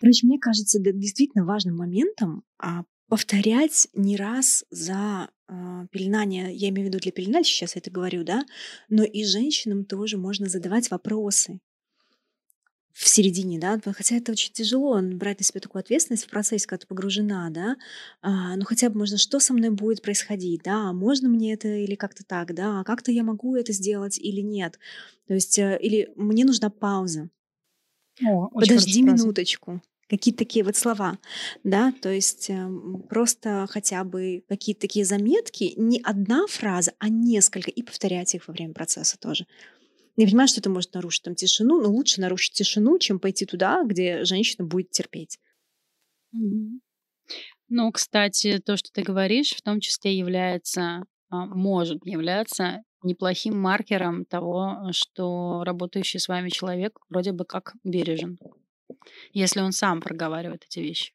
Короче, 0.00 0.26
мне 0.26 0.40
кажется, 0.40 0.80
да, 0.80 0.90
действительно 0.90 1.44
важным 1.44 1.76
моментом 1.76 2.42
а, 2.58 2.82
повторять 3.10 3.88
не 3.94 4.16
раз 4.16 4.64
за 4.70 5.30
а, 5.48 5.86
пеленание, 5.88 6.54
я 6.54 6.68
имею 6.70 6.88
в 6.88 6.90
виду 6.90 7.00
для 7.00 7.12
пеленальщика, 7.12 7.58
сейчас 7.58 7.76
я 7.76 7.80
это 7.80 7.90
говорю, 7.90 8.24
да, 8.24 8.44
но 8.88 9.02
и 9.02 9.24
женщинам 9.24 9.84
тоже 9.84 10.16
можно 10.16 10.48
задавать 10.48 10.90
вопросы 10.90 11.60
в 12.92 13.08
середине, 13.08 13.58
да, 13.58 13.80
хотя 13.84 14.16
это 14.16 14.32
очень 14.32 14.52
тяжело 14.52 15.00
брать 15.00 15.38
на 15.40 15.44
себя 15.44 15.60
такую 15.60 15.80
ответственность 15.80 16.24
в 16.26 16.30
процессе, 16.30 16.66
когда 16.66 16.82
ты 16.82 16.86
погружена, 16.86 17.50
да, 17.50 17.76
а, 18.22 18.56
ну 18.56 18.64
хотя 18.64 18.90
бы 18.90 18.98
можно, 18.98 19.18
что 19.18 19.40
со 19.40 19.54
мной 19.54 19.70
будет 19.70 20.02
происходить, 20.02 20.62
да, 20.64 20.90
а 20.90 20.92
можно 20.92 21.28
мне 21.28 21.52
это 21.54 21.68
или 21.68 21.96
как-то 21.96 22.24
так, 22.24 22.54
да, 22.54 22.80
а 22.80 22.84
как-то 22.84 23.10
я 23.12 23.24
могу 23.24 23.56
это 23.56 23.72
сделать 23.72 24.18
или 24.18 24.40
нет, 24.40 24.78
то 25.26 25.34
есть, 25.34 25.58
э, 25.58 25.78
или 25.80 26.12
мне 26.16 26.44
нужна 26.44 26.70
пауза, 26.70 27.28
О, 28.22 28.48
подожди 28.48 29.02
минуточку, 29.02 29.80
какие-то 30.10 30.38
такие 30.38 30.64
вот 30.64 30.76
слова, 30.76 31.18
да, 31.64 31.92
то 32.02 32.10
есть 32.10 32.50
эм, 32.50 33.02
просто 33.08 33.66
хотя 33.70 34.04
бы 34.04 34.42
какие-то 34.48 34.82
такие 34.82 35.04
заметки, 35.04 35.72
не 35.76 36.00
одна 36.02 36.46
фраза, 36.48 36.92
а 36.98 37.08
несколько, 37.08 37.70
и 37.70 37.82
повторять 37.82 38.34
их 38.34 38.48
во 38.48 38.52
время 38.52 38.74
процесса 38.74 39.16
тоже. 39.18 39.46
Я 40.16 40.26
понимаю, 40.26 40.48
что 40.48 40.60
это 40.60 40.68
может 40.68 40.92
нарушить 40.94 41.22
там 41.22 41.34
тишину, 41.34 41.80
но 41.80 41.88
лучше 41.88 42.20
нарушить 42.20 42.52
тишину, 42.52 42.98
чем 42.98 43.20
пойти 43.20 43.46
туда, 43.46 43.82
где 43.84 44.24
женщина 44.24 44.66
будет 44.66 44.90
терпеть. 44.90 45.38
Ну, 47.68 47.92
кстати, 47.92 48.58
то, 48.58 48.76
что 48.76 48.90
ты 48.92 49.02
говоришь, 49.02 49.54
в 49.54 49.62
том 49.62 49.78
числе 49.80 50.16
является, 50.18 51.04
а, 51.28 51.46
может 51.46 52.04
являться 52.04 52.82
неплохим 53.02 53.58
маркером 53.58 54.24
того, 54.24 54.90
что 54.92 55.62
работающий 55.64 56.18
с 56.18 56.28
вами 56.28 56.48
человек 56.48 56.98
вроде 57.08 57.32
бы 57.32 57.44
как 57.44 57.74
бережен, 57.84 58.38
если 59.32 59.60
он 59.60 59.72
сам 59.72 60.00
проговаривает 60.00 60.64
эти 60.68 60.80
вещи. 60.80 61.12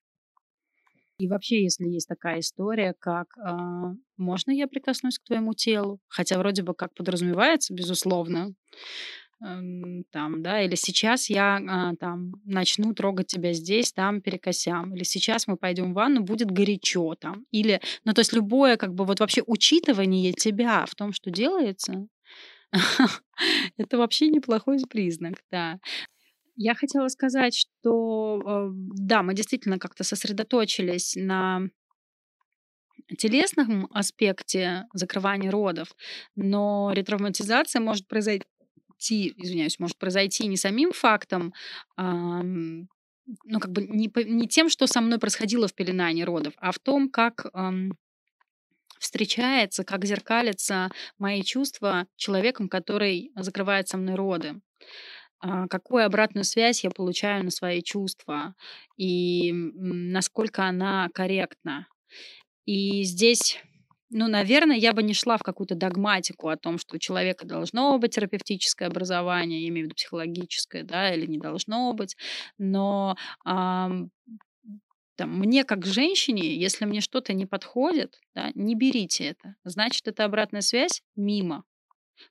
И 1.18 1.28
вообще, 1.28 1.64
если 1.64 1.86
есть 1.86 2.10
такая 2.10 2.40
история, 2.42 2.94
как 3.00 3.28
а, 3.38 3.94
«можно 4.18 4.52
я 4.52 4.68
прикоснусь 4.68 5.18
к 5.18 5.24
твоему 5.24 5.54
телу?» 5.54 6.00
Хотя 6.10 6.38
вроде 6.38 6.62
бы 6.62 6.74
как 6.74 6.94
подразумевается, 6.94 7.74
безусловно, 7.74 8.54
эм, 9.42 10.04
там, 10.12 10.44
да, 10.44 10.62
или 10.62 10.76
сейчас 10.76 11.30
я 11.30 11.58
а, 11.58 11.96
там 11.96 12.34
начну 12.46 12.94
трогать 12.94 13.28
тебя 13.28 13.54
здесь, 13.54 13.94
там, 13.94 14.22
перекосям, 14.22 14.94
или 14.96 15.04
сейчас 15.04 15.48
мы 15.48 15.56
пойдем 15.58 15.94
в 15.94 15.96
ванну, 15.96 16.22
будет 16.22 16.52
горячо 16.52 17.16
там, 17.16 17.46
или, 17.52 17.82
ну, 18.04 18.14
то 18.14 18.20
есть 18.20 18.34
любое, 18.34 18.76
как 18.78 18.94
бы, 18.94 19.06
вот 19.06 19.22
вообще 19.22 19.42
учитывание 19.48 20.34
тебя 20.34 20.86
в 20.86 20.96
том, 20.96 21.14
что 21.14 21.32
делается, 21.32 22.08
это 23.78 23.98
вообще 23.98 24.28
неплохой 24.30 24.80
признак, 24.90 25.36
да. 25.52 25.80
Я 26.58 26.74
хотела 26.76 27.08
сказать, 27.10 27.56
что, 27.56 28.42
э, 28.46 28.70
да, 28.74 29.24
мы 29.24 29.34
действительно 29.34 29.78
как-то 29.80 30.04
сосредоточились 30.04 31.16
на 31.16 31.68
телесном 33.18 33.88
аспекте 33.92 34.86
закрывания 34.94 35.52
родов, 35.52 35.90
но 36.36 36.92
ретравматизация 36.94 37.80
может 37.82 38.08
произойти, 38.08 38.46
извиняюсь, 39.00 39.80
может 39.80 39.98
произойти 39.98 40.48
не 40.48 40.58
самим 40.58 40.92
фактом, 40.92 41.54
ам, 41.98 42.88
ну, 43.44 43.60
как 43.60 43.72
бы 43.72 43.84
не, 43.84 44.12
не 44.26 44.48
тем, 44.48 44.70
что 44.70 44.88
со 44.88 45.02
мной 45.02 45.20
происходило 45.20 45.68
в 45.68 45.74
пеленании 45.76 46.24
родов, 46.24 46.54
а 46.58 46.72
в 46.72 46.80
том, 46.80 47.10
как 47.10 47.46
ам, 47.54 47.94
встречается, 49.00 49.84
как 49.84 50.06
зеркалятся 50.06 50.90
мои 51.20 51.44
чувства 51.44 52.08
человеком, 52.16 52.70
который 52.70 53.32
закрывает 53.36 53.88
со 53.88 53.98
мной 53.98 54.16
роды. 54.16 54.56
а, 54.56 55.25
какую 55.70 56.06
обратную 56.06 56.44
связь 56.44 56.84
я 56.84 56.90
получаю 56.92 57.44
на 57.44 57.52
свои 57.52 57.82
чувства 57.82 58.56
и 58.98 59.52
насколько 59.54 60.66
она 60.66 61.10
корректна. 61.14 61.88
И 62.66 63.04
здесь, 63.04 63.60
ну, 64.10 64.28
наверное, 64.28 64.76
я 64.76 64.94
бы 64.94 65.04
не 65.04 65.14
шла 65.14 65.38
в 65.38 65.44
какую-то 65.44 65.76
догматику 65.76 66.50
о 66.50 66.58
том, 66.58 66.78
что 66.80 66.96
у 66.96 67.00
человека 67.00 67.46
должно 67.46 67.98
быть 68.00 68.16
терапевтическое 68.16 68.88
образование, 68.88 69.62
я 69.62 69.70
имею 69.70 69.86
в 69.86 69.88
виду 69.88 69.96
психологическое, 69.96 70.84
да, 70.84 71.14
или 71.14 71.26
не 71.28 71.38
должно 71.38 71.94
быть, 71.94 72.16
но 72.58 73.16
ам, 73.44 74.10
там, 75.16 75.40
мне 75.40 75.64
как 75.64 75.86
женщине, 75.86 76.56
если 76.56 76.86
мне 76.86 77.02
что-то 77.02 77.34
не 77.34 77.46
подходит, 77.46 78.20
да, 78.34 78.52
не 78.54 78.76
берите 78.76 79.26
это. 79.26 79.56
Значит, 79.64 80.08
это 80.08 80.26
обратная 80.26 80.62
связь 80.62 81.04
мимо. 81.16 81.64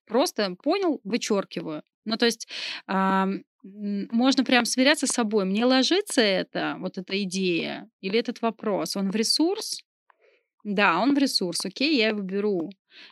Просто 0.07 0.55
понял, 0.63 1.01
вычеркиваю. 1.05 1.83
Ну, 2.05 2.17
то 2.17 2.27
есть 2.27 2.49
м, 2.89 3.45
можно 3.65 4.45
прям 4.45 4.65
сверяться 4.67 5.07
с 5.07 5.11
собой. 5.11 5.45
Мне 5.47 5.65
ложится 5.65 6.21
это, 6.21 6.77
вот 6.81 6.99
эта 6.99 7.23
идея 7.25 7.89
или 8.01 8.19
этот 8.19 8.43
вопрос, 8.43 8.97
он 8.97 9.11
в 9.11 9.17
ресурс? 9.17 9.81
Да, 10.65 10.99
он 11.01 11.15
в 11.15 11.19
ресурс, 11.19 11.65
окей, 11.67 11.97
я 11.99 12.09
его 12.09 12.21
беру. 12.23 12.71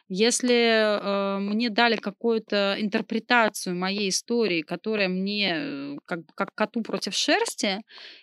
Если 0.08 0.54
э, 0.54 1.38
мне 1.40 1.70
дали 1.70 1.96
какую-то 1.96 2.76
интерпретацию 2.78 3.76
моей 3.76 4.08
истории, 4.10 4.62
которая 4.62 5.08
мне 5.08 5.52
э, 5.56 5.96
как, 6.06 6.20
как 6.34 6.54
коту 6.54 6.82
против 6.82 7.14
шерсти, 7.14 7.80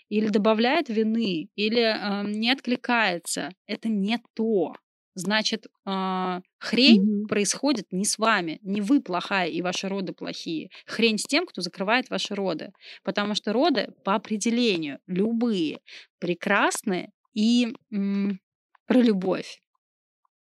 или 0.09 0.27
добавляет 0.29 0.89
вины, 0.89 1.49
или 1.55 1.81
э, 1.81 2.23
не 2.29 2.51
откликается, 2.51 3.49
это 3.67 3.89
не 3.89 4.19
то. 4.35 4.73
Значит, 5.19 5.67
а, 5.85 6.41
хрень 6.59 7.01
Мгм. 7.01 7.27
происходит 7.27 7.87
не 7.91 8.05
с 8.05 8.17
вами, 8.17 8.59
не 8.63 8.81
вы 8.81 9.01
плохая 9.01 9.49
и 9.49 9.61
ваши 9.61 9.87
роды 9.89 10.13
плохие. 10.13 10.69
Хрень 10.85 11.17
с 11.17 11.23
тем, 11.25 11.45
кто 11.45 11.61
закрывает 11.61 12.09
ваши 12.09 12.35
роды. 12.35 12.71
Потому 13.03 13.35
что 13.35 13.53
роды 13.53 13.89
по 14.03 14.15
определению 14.15 14.99
любые 15.07 15.79
прекрасные 16.19 17.11
и 17.33 17.73
м, 17.91 18.39
про 18.87 19.01
любовь. 19.01 19.61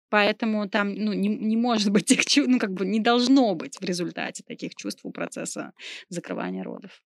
Поэтому 0.09 0.69
там 0.69 0.93
ну, 0.93 1.13
не, 1.13 1.29
не 1.29 1.57
может 1.57 1.91
быть 1.91 2.11
их 2.11 2.25
чувств, 2.25 2.51
ну 2.51 2.59
как 2.59 2.73
бы 2.73 2.85
не 2.85 2.99
должно 2.99 3.55
быть 3.55 3.77
в 3.79 3.83
результате 3.83 4.43
таких 4.47 4.75
чувств 4.75 5.01
у 5.05 5.11
процесса 5.11 5.73
закрывания 6.09 6.63
родов. 6.63 7.01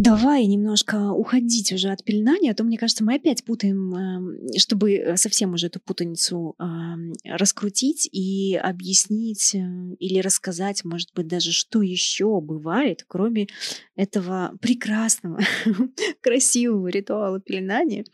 Давай 0.00 0.46
немножко 0.46 1.10
уходить 1.10 1.72
уже 1.72 1.88
от 1.88 2.04
пеленания, 2.04 2.52
а 2.52 2.54
то, 2.54 2.62
мне 2.62 2.78
кажется, 2.78 3.02
мы 3.02 3.16
опять 3.16 3.42
путаем, 3.42 3.92
эм, 3.96 4.38
чтобы 4.56 4.94
э, 4.94 5.16
совсем 5.16 5.54
уже 5.54 5.66
эту 5.66 5.80
путаницу 5.80 6.54
ам, 6.56 7.14
раскрутить 7.24 8.08
и 8.12 8.54
объяснить 8.54 9.56
э, 9.56 9.58
или 9.98 10.20
рассказать, 10.20 10.84
может 10.84 11.12
быть, 11.14 11.26
даже 11.26 11.50
что 11.50 11.82
еще 11.82 12.40
бывает, 12.40 13.04
кроме 13.08 13.48
этого 13.96 14.56
прекрасного, 14.60 15.40
красивого 16.20 16.86
ритуала 16.86 17.40
пеленания. 17.40 18.04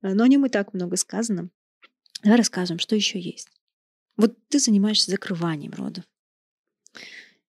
Но 0.00 0.24
о 0.24 0.28
нем 0.28 0.46
и 0.46 0.48
так 0.48 0.72
много 0.72 0.96
сказано. 0.96 1.50
Давай 2.22 2.38
расскажем, 2.38 2.78
что 2.78 2.96
еще 2.96 3.20
есть. 3.20 3.48
Вот 4.16 4.34
ты 4.48 4.58
занимаешься 4.58 5.10
закрыванием 5.10 5.72
родов. 5.72 6.04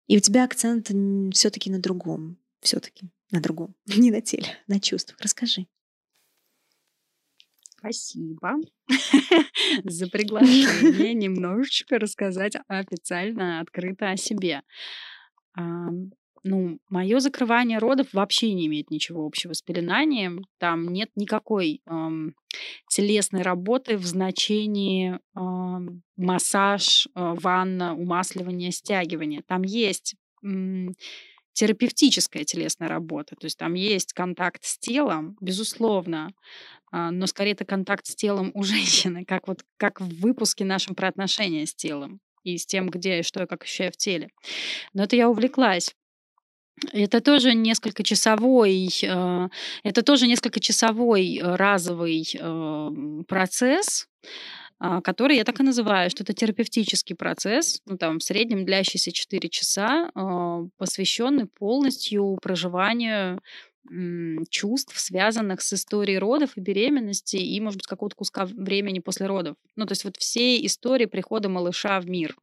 И 0.06 0.16
у 0.16 0.20
тебя 0.20 0.44
акцент 0.44 0.90
все-таки 1.34 1.70
на 1.70 1.80
другом. 1.80 2.38
Все-таки 2.62 3.10
на 3.32 3.40
другом. 3.40 3.74
Не 3.86 4.10
на 4.10 4.20
теле, 4.20 4.58
на 4.68 4.78
чувствах. 4.78 5.20
Расскажи. 5.20 5.66
Спасибо 7.82 8.58
за 9.82 10.06
приглашение 10.06 11.14
немножечко 11.14 11.98
рассказать 11.98 12.54
официально, 12.68 13.58
открыто 13.58 14.10
о 14.10 14.16
себе. 14.16 14.62
Ну, 16.44 16.78
мое 16.88 17.20
закрывание 17.20 17.78
родов 17.78 18.08
вообще 18.12 18.52
не 18.52 18.66
имеет 18.66 18.90
ничего 18.90 19.24
общего 19.24 19.52
с 19.52 19.62
пеленанием. 19.62 20.44
Там 20.58 20.88
нет 20.88 21.10
никакой 21.14 21.82
ам, 21.86 22.34
телесной 22.88 23.42
работы 23.42 23.96
в 23.96 24.04
значении 24.04 25.20
ам, 25.34 26.02
массаж, 26.16 27.06
а, 27.14 27.34
ванна, 27.36 27.94
умасливание, 27.94 28.72
стягивание. 28.72 29.42
Там 29.46 29.62
есть 29.62 30.16
м, 30.42 30.94
терапевтическая 31.52 32.44
телесная 32.44 32.88
работа. 32.88 33.36
То 33.36 33.46
есть 33.46 33.58
там 33.58 33.74
есть 33.74 34.12
контакт 34.12 34.64
с 34.64 34.78
телом, 34.78 35.36
безусловно, 35.40 36.30
а, 36.90 37.10
но 37.10 37.26
скорее 37.26 37.52
это 37.52 37.64
контакт 37.64 38.06
с 38.06 38.14
телом 38.14 38.50
у 38.54 38.62
женщины, 38.64 39.24
как 39.24 39.48
вот 39.48 39.64
как 39.76 40.00
в 40.00 40.20
выпуске 40.20 40.64
нашем 40.64 40.94
про 40.94 41.08
отношения 41.08 41.66
с 41.66 41.74
телом 41.74 42.20
и 42.44 42.58
с 42.58 42.66
тем, 42.66 42.88
где 42.88 43.20
и 43.20 43.22
что 43.22 43.40
я 43.40 43.46
как 43.46 43.62
ощущаю 43.62 43.92
в 43.92 43.96
теле. 43.96 44.28
Но 44.94 45.04
это 45.04 45.16
я 45.16 45.28
увлеклась. 45.28 45.94
Это 46.92 47.20
тоже 47.20 47.54
несколько 47.54 48.02
часовой, 48.02 48.88
э, 49.02 49.48
это 49.84 50.02
тоже 50.02 50.26
несколько 50.26 50.58
часовой 50.58 51.36
э, 51.38 51.54
разовый 51.54 52.26
э, 52.34 52.90
процесс, 53.28 54.08
а, 54.24 54.61
который 55.02 55.36
я 55.36 55.44
так 55.44 55.60
и 55.60 55.62
называю, 55.62 56.10
что 56.10 56.24
это 56.24 56.32
терапевтический 56.32 57.14
процесс, 57.14 57.80
ну 57.86 57.96
там 57.96 58.18
в 58.18 58.22
среднем 58.22 58.64
длящийся 58.64 59.12
4 59.12 59.48
часа, 59.48 60.10
а, 60.14 60.64
посвященный 60.76 61.46
полностью 61.46 62.38
проживанию 62.42 63.40
чувств, 64.48 64.98
связанных 64.98 65.60
с 65.60 65.72
историей 65.72 66.18
родов 66.18 66.56
и 66.56 66.60
беременности, 66.60 67.36
и, 67.36 67.60
может 67.60 67.78
быть, 67.78 67.86
какого-то 67.86 68.14
куска 68.14 68.46
времени 68.46 69.00
после 69.00 69.26
родов. 69.26 69.56
Ну, 69.76 69.86
то 69.86 69.92
есть 69.92 70.04
вот 70.04 70.16
все 70.16 70.64
истории 70.64 71.06
прихода 71.06 71.48
малыша 71.48 72.00
в 72.00 72.08
мир. 72.08 72.36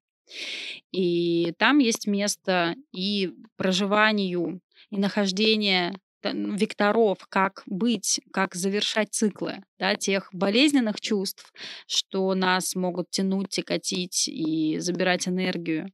И 0.91 1.53
там 1.57 1.79
есть 1.79 2.07
место 2.07 2.75
и 2.91 3.31
проживанию, 3.55 4.59
и 4.91 4.97
нахождение 4.97 5.95
векторов, 6.23 7.19
как 7.29 7.63
быть, 7.65 8.19
как 8.31 8.55
завершать 8.55 9.13
циклы 9.13 9.63
да, 9.77 9.95
тех 9.95 10.29
болезненных 10.33 10.99
чувств, 10.99 11.53
что 11.87 12.33
нас 12.35 12.75
могут 12.75 13.09
тянуть, 13.11 13.49
тяготить 13.49 14.27
и 14.27 14.77
забирать 14.79 15.27
энергию. 15.27 15.89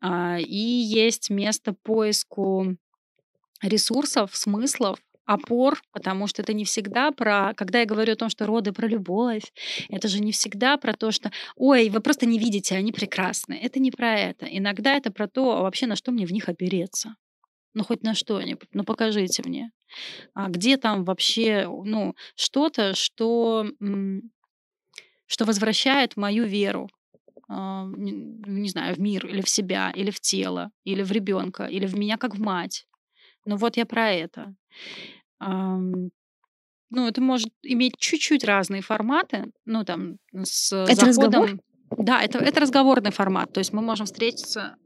А, 0.00 0.38
и 0.38 0.56
есть 0.56 1.30
место 1.30 1.74
поиску 1.82 2.76
ресурсов, 3.62 4.36
смыслов, 4.36 4.98
опор, 5.28 5.80
потому 5.92 6.26
что 6.26 6.40
это 6.40 6.54
не 6.54 6.64
всегда 6.64 7.10
про, 7.10 7.52
когда 7.54 7.80
я 7.80 7.86
говорю 7.86 8.14
о 8.14 8.16
том, 8.16 8.30
что 8.30 8.46
роды 8.46 8.72
про 8.72 8.86
любовь, 8.88 9.52
это 9.90 10.08
же 10.08 10.20
не 10.20 10.32
всегда 10.32 10.78
про 10.78 10.94
то, 10.94 11.10
что, 11.10 11.30
ой, 11.54 11.90
вы 11.90 12.00
просто 12.00 12.24
не 12.24 12.38
видите, 12.38 12.76
они 12.76 12.92
прекрасны. 12.92 13.52
Это 13.62 13.78
не 13.78 13.90
про 13.90 14.18
это. 14.18 14.46
Иногда 14.46 14.94
это 14.94 15.12
про 15.12 15.28
то, 15.28 15.58
а 15.58 15.62
вообще 15.62 15.86
на 15.86 15.96
что 15.96 16.12
мне 16.12 16.24
в 16.24 16.32
них 16.32 16.48
опереться. 16.48 17.14
Ну, 17.78 17.84
хоть 17.84 18.02
на 18.02 18.14
что-нибудь. 18.14 18.68
Ну, 18.72 18.82
покажите 18.82 19.40
мне. 19.46 19.70
А 20.34 20.48
где 20.48 20.76
там 20.76 21.04
вообще, 21.04 21.68
ну, 21.68 22.16
что-то, 22.34 22.94
что, 22.94 23.66
что 25.26 25.44
возвращает 25.44 26.16
мою 26.16 26.44
веру 26.44 26.88
а, 27.48 27.86
не 27.86 28.68
знаю, 28.68 28.96
в 28.96 28.98
мир 28.98 29.24
или 29.26 29.42
в 29.42 29.48
себя, 29.48 29.92
или 29.94 30.10
в 30.10 30.18
тело, 30.18 30.72
или 30.82 31.04
в 31.04 31.12
ребенка, 31.12 31.66
или 31.66 31.86
в 31.86 31.96
меня 31.96 32.16
как 32.16 32.34
в 32.34 32.40
мать. 32.40 32.84
Ну 33.44 33.56
вот 33.56 33.76
я 33.76 33.86
про 33.86 34.10
это. 34.10 34.56
Ну, 35.40 36.10
это 36.90 37.20
может 37.20 37.50
иметь 37.62 37.96
чуть-чуть 37.96 38.42
разные 38.42 38.82
форматы, 38.82 39.52
ну, 39.66 39.84
там, 39.84 40.16
с 40.34 40.72
Это 40.72 41.12
заходом... 41.12 41.42
разговор? 41.42 41.50
Да, 41.96 42.22
это, 42.22 42.38
это 42.38 42.60
разговорный 42.60 43.12
формат. 43.12 43.52
То 43.52 43.60
есть 43.60 43.72
мы 43.72 43.82
можем 43.82 44.06
встретиться 44.06 44.76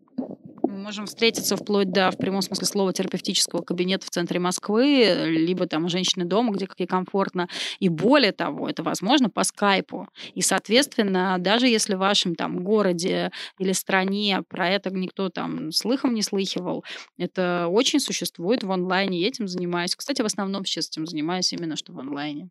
мы 0.72 0.78
можем 0.78 1.04
встретиться 1.04 1.56
вплоть 1.56 1.92
до, 1.92 2.10
в 2.10 2.16
прямом 2.16 2.40
смысле 2.40 2.66
слова, 2.66 2.92
терапевтического 2.92 3.62
кабинета 3.62 4.06
в 4.06 4.10
центре 4.10 4.40
Москвы, 4.40 5.26
либо 5.26 5.66
там 5.66 5.84
у 5.84 5.88
женщины 5.88 6.24
дома, 6.24 6.52
где 6.52 6.66
как 6.66 6.80
ей 6.80 6.86
комфортно. 6.86 7.48
И 7.78 7.90
более 7.90 8.32
того, 8.32 8.68
это 8.68 8.82
возможно 8.82 9.28
по 9.28 9.44
скайпу. 9.44 10.08
И, 10.34 10.40
соответственно, 10.40 11.36
даже 11.38 11.68
если 11.68 11.94
в 11.94 11.98
вашем 11.98 12.34
там 12.34 12.64
городе 12.64 13.32
или 13.58 13.72
стране 13.72 14.42
про 14.48 14.68
это 14.70 14.90
никто 14.90 15.28
там 15.28 15.72
слыхом 15.72 16.14
не 16.14 16.22
слыхивал, 16.22 16.84
это 17.18 17.66
очень 17.68 18.00
существует 18.00 18.62
в 18.62 18.72
онлайне. 18.72 19.20
Я 19.20 19.28
этим 19.28 19.48
занимаюсь. 19.48 19.94
Кстати, 19.94 20.22
в 20.22 20.26
основном 20.26 20.64
сейчас 20.64 20.88
этим 20.88 21.06
занимаюсь 21.06 21.52
именно 21.52 21.76
что 21.76 21.92
в 21.92 21.98
онлайне. 21.98 22.48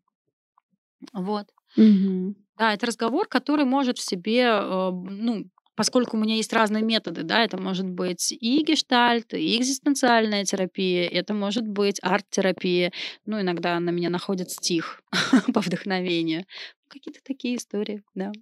Вот. 1.12 1.48
Угу. 1.76 2.36
Да, 2.56 2.74
это 2.74 2.86
разговор, 2.86 3.26
который 3.26 3.64
может 3.64 3.98
в 3.98 4.02
себе, 4.02 4.42
э, 4.42 4.90
ну, 4.92 5.46
поскольку 5.74 6.16
у 6.16 6.20
меня 6.20 6.34
есть 6.36 6.52
разные 6.52 6.82
методы, 6.82 7.22
да, 7.22 7.44
это 7.44 7.60
может 7.60 7.88
быть 7.88 8.32
и 8.32 8.62
гештальт, 8.62 9.34
и 9.34 9.56
экзистенциальная 9.56 10.44
терапия, 10.44 11.08
это 11.08 11.34
может 11.34 11.66
быть 11.66 11.98
арт-терапия, 12.02 12.92
ну, 13.26 13.40
иногда 13.40 13.78
на 13.80 13.90
меня 13.90 14.10
находит 14.10 14.50
стих 14.50 15.02
по 15.54 15.60
вдохновению. 15.60 16.44
Какие-то 16.88 17.20
такие 17.24 17.56
истории, 17.56 18.02
да. 18.14 18.32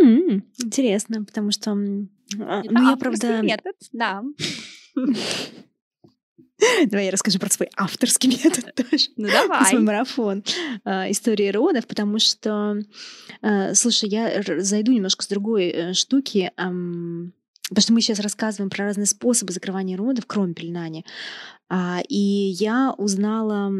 М, 0.00 0.44
Интересно, 0.58 1.24
потому 1.24 1.50
что, 1.50 1.70
а, 1.72 1.74
ну, 1.74 2.90
я, 2.90 2.96
правда, 2.96 3.40
метод, 3.42 3.76
да. 3.92 4.22
Давай 6.86 7.06
я 7.06 7.10
расскажу 7.10 7.38
про 7.38 7.50
свой 7.50 7.68
авторский 7.76 8.28
метод 8.44 8.74
тоже. 8.74 9.08
Ну 9.16 9.28
давай. 9.28 9.66
Свой 9.66 9.82
марафон 9.82 10.42
э, 10.84 11.10
истории 11.10 11.48
родов, 11.48 11.86
потому 11.86 12.18
что, 12.18 12.78
э, 13.42 13.74
слушай, 13.74 14.08
я 14.08 14.42
зайду 14.58 14.92
немножко 14.92 15.22
с 15.22 15.28
другой 15.28 15.68
э, 15.68 15.92
штуки. 15.92 16.52
Потому 16.56 17.80
что 17.82 17.92
мы 17.92 18.00
сейчас 18.00 18.20
рассказываем 18.20 18.70
про 18.70 18.84
разные 18.84 19.06
способы 19.06 19.52
закрывания 19.52 19.96
родов, 19.96 20.24
кроме 20.26 20.54
пеленания. 20.54 21.02
И 22.08 22.54
я 22.60 22.94
узнала 22.96 23.72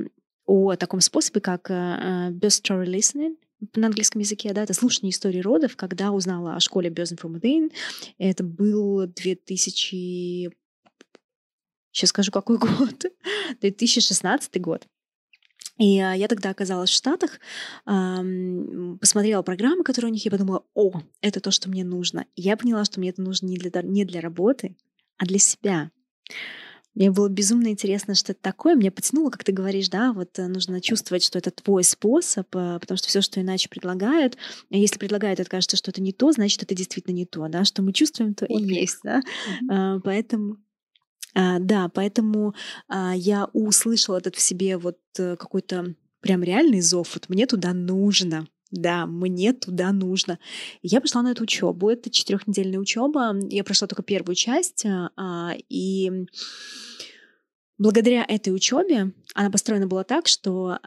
о 0.45 0.75
таком 0.75 1.01
способе, 1.01 1.41
как 1.41 1.71
birth 1.71 2.41
story 2.41 2.87
listening 2.87 3.37
на 3.77 3.87
английском 3.87 4.21
языке, 4.21 4.53
да, 4.53 4.65
это 4.65 4.75
слушание 4.75 5.11
истории 5.11 5.41
родов, 5.41 5.77
когда 5.77 6.11
узнала 6.11 6.57
о 6.57 6.61
школе 6.61 6.91
from 6.91 7.41
Within. 7.41 7.73
Это 8.19 8.43
был 8.43 9.07
2000 9.07 10.51
Сейчас 11.97 12.11
скажу, 12.11 12.31
какой 12.31 12.59
год. 12.59 13.07
2016 13.61 14.61
год. 14.61 14.87
И 15.79 15.99
а, 15.99 16.13
я 16.13 16.29
тогда 16.29 16.51
оказалась 16.51 16.91
в 16.91 16.95
Штатах, 16.95 17.41
посмотрела 17.85 19.43
программы, 19.43 19.83
которые 19.83 20.11
у 20.11 20.13
них, 20.13 20.25
и 20.27 20.31
подумала, 20.31 20.65
о, 20.75 21.01
это 21.23 21.41
то, 21.41 21.51
что 21.51 21.71
мне 21.71 21.85
нужно. 21.85 22.27
И 22.35 22.43
я 22.43 22.57
поняла, 22.57 22.85
что 22.85 23.01
мне 23.01 23.11
это 23.11 23.23
нужно 23.23 23.47
не 23.47 23.57
для, 23.57 23.71
не 23.83 24.05
для 24.05 24.21
работы, 24.21 24.77
а 25.17 25.25
для 25.25 25.39
себя. 25.39 25.91
Мне 26.95 27.11
было 27.11 27.29
безумно 27.29 27.69
интересно, 27.69 28.15
что 28.15 28.33
это 28.33 28.41
такое. 28.41 28.75
Мне 28.75 28.91
потянуло, 28.91 29.29
как 29.31 29.45
ты 29.45 29.53
говоришь, 29.53 29.91
да, 29.91 30.15
вот 30.15 30.39
э, 30.39 30.47
нужно 30.49 30.81
чувствовать, 30.81 31.23
что 31.23 31.39
это 31.39 31.51
твой 31.51 31.85
способ, 31.85 32.47
э, 32.57 32.79
потому 32.81 32.97
что 32.97 33.09
все, 33.09 33.21
что 33.21 33.39
иначе 33.39 33.69
предлагают, 33.69 34.39
если 34.71 34.99
предлагают, 34.99 35.39
это 35.39 35.51
кажется, 35.51 35.77
что 35.77 35.91
это 35.91 36.01
не 36.01 36.13
то, 36.13 36.33
значит, 36.33 36.63
это 36.63 36.75
действительно 36.75 37.15
не 37.15 37.27
то, 37.27 37.47
да, 37.49 37.67
что 37.67 37.83
мы 37.83 37.93
чувствуем, 37.93 38.33
то 38.35 38.47
и 38.47 38.57
есть, 38.63 39.01
да. 39.05 39.21
Mm-hmm. 39.63 40.01
Поэтому 40.05 40.55
а, 40.55 40.66
да, 41.37 41.89
поэтому 41.89 42.55
а, 42.89 43.15
я 43.15 43.49
услышала 43.53 44.17
этот 44.17 44.37
в 44.37 44.41
себе 44.41 44.79
вот 44.79 44.99
э, 45.19 45.37
какой-то 45.37 45.95
прям 46.21 46.43
реальный 46.43 46.81
зов. 46.81 47.15
Вот 47.15 47.29
мне 47.29 47.47
туда 47.47 47.75
нужно. 47.75 48.49
Да, 48.71 49.07
мне 49.07 49.53
туда 49.53 49.93
нужно. 49.93 50.39
Я 50.83 51.01
пошла 51.01 51.23
на 51.23 51.33
эту 51.33 51.43
учебу. 51.43 51.91
Это 51.91 52.11
четырехнедельная 52.11 52.79
учеба. 52.79 53.37
Я 53.51 53.65
прошла 53.65 53.87
только 53.87 54.03
первую 54.03 54.35
часть. 54.35 54.85
А, 54.87 55.55
и 55.69 56.27
благодаря 57.77 58.25
этой 58.27 58.55
учебе 58.55 59.13
она 59.35 59.51
построена 59.51 59.87
была 59.87 60.05
так, 60.05 60.29
что 60.29 60.79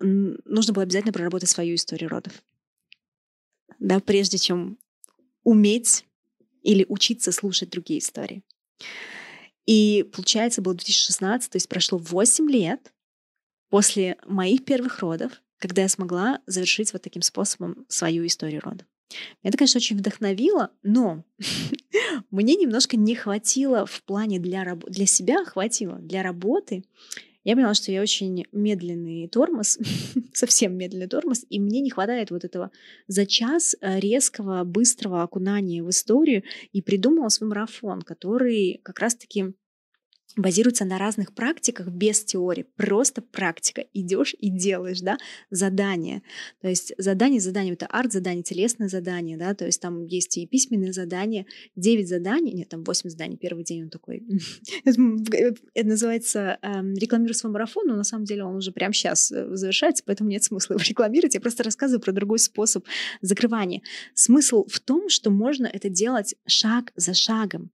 нужно 0.00 0.72
было 0.74 0.82
обязательно 0.82 1.12
проработать 1.12 1.48
свою 1.48 1.76
историю 1.76 2.10
родов. 2.10 2.42
Да, 3.78 4.00
прежде 4.00 4.36
чем 4.36 4.78
уметь 5.44 6.04
или 6.62 6.84
учиться 6.88 7.32
слушать 7.32 7.70
другие 7.70 8.00
истории. 8.00 8.42
И 9.66 10.08
получается, 10.12 10.62
был 10.62 10.74
2016, 10.74 11.50
то 11.50 11.56
есть 11.56 11.68
прошло 11.68 11.98
8 11.98 12.50
лет 12.50 12.92
после 13.70 14.16
моих 14.26 14.64
первых 14.64 15.00
родов, 15.00 15.42
когда 15.58 15.82
я 15.82 15.88
смогла 15.88 16.40
завершить 16.46 16.92
вот 16.92 17.02
таким 17.02 17.22
способом 17.22 17.86
свою 17.88 18.26
историю. 18.26 18.62
Меня 18.64 18.84
это, 19.42 19.58
конечно, 19.58 19.78
очень 19.78 19.96
вдохновило, 19.96 20.70
но 20.82 21.24
мне 22.30 22.54
немножко 22.56 22.96
не 22.96 23.14
хватило 23.14 23.86
в 23.86 24.02
плане 24.02 24.38
для, 24.38 24.64
раб- 24.64 24.88
для 24.88 25.06
себя, 25.06 25.44
хватило 25.44 25.96
для 25.96 26.22
работы 26.22 26.84
я 27.44 27.54
поняла, 27.54 27.74
что 27.74 27.92
я 27.92 28.02
очень 28.02 28.46
медленный 28.52 29.28
тормоз, 29.28 29.78
совсем 30.32 30.76
медленный 30.76 31.08
тормоз, 31.08 31.44
и 31.48 31.60
мне 31.60 31.80
не 31.80 31.90
хватает 31.90 32.30
вот 32.30 32.44
этого 32.44 32.70
за 33.06 33.26
час 33.26 33.76
э, 33.80 34.00
резкого, 34.00 34.64
быстрого 34.64 35.22
окунания 35.22 35.82
в 35.82 35.90
историю, 35.90 36.42
и 36.72 36.82
придумала 36.82 37.28
свой 37.28 37.48
марафон, 37.50 38.02
который 38.02 38.80
как 38.82 38.98
раз-таки 38.98 39.54
базируется 40.36 40.84
на 40.84 40.98
разных 40.98 41.34
практиках 41.34 41.88
без 41.88 42.24
теории. 42.24 42.66
Просто 42.76 43.22
практика. 43.22 43.84
Идешь 43.92 44.34
и 44.38 44.50
делаешь, 44.50 45.00
да, 45.00 45.18
задание. 45.50 46.22
То 46.60 46.68
есть 46.68 46.92
задание, 46.98 47.40
задание, 47.40 47.74
это 47.74 47.86
арт-задание, 47.86 48.42
телесное 48.42 48.88
задание, 48.88 49.36
да, 49.36 49.54
то 49.54 49.64
есть 49.64 49.80
там 49.80 50.04
есть 50.06 50.36
и 50.36 50.46
письменные 50.46 50.92
задания, 50.92 51.46
9 51.76 52.08
заданий, 52.08 52.52
нет, 52.52 52.68
там 52.68 52.84
8 52.84 53.10
заданий, 53.10 53.36
первый 53.36 53.64
день 53.64 53.84
он 53.84 53.90
такой, 53.90 54.24
это 54.84 55.88
называется 55.88 56.58
эм, 56.62 56.94
рекламирую 56.94 57.34
свой 57.34 57.52
марафон, 57.52 57.86
но 57.86 57.96
на 57.96 58.04
самом 58.04 58.24
деле 58.24 58.44
он 58.44 58.56
уже 58.56 58.72
прямо 58.72 58.92
сейчас 58.92 59.30
э, 59.30 59.54
завершается, 59.54 60.02
поэтому 60.06 60.30
нет 60.30 60.42
смысла 60.42 60.74
его 60.74 60.82
рекламировать, 60.88 61.34
я 61.34 61.40
просто 61.40 61.62
рассказываю 61.62 62.00
про 62.00 62.12
другой 62.12 62.38
способ 62.38 62.84
закрывания. 63.20 63.82
Смысл 64.14 64.66
в 64.68 64.80
том, 64.80 65.08
что 65.08 65.30
можно 65.30 65.66
это 65.66 65.88
делать 65.88 66.34
шаг 66.46 66.92
за 66.96 67.14
шагом. 67.14 67.70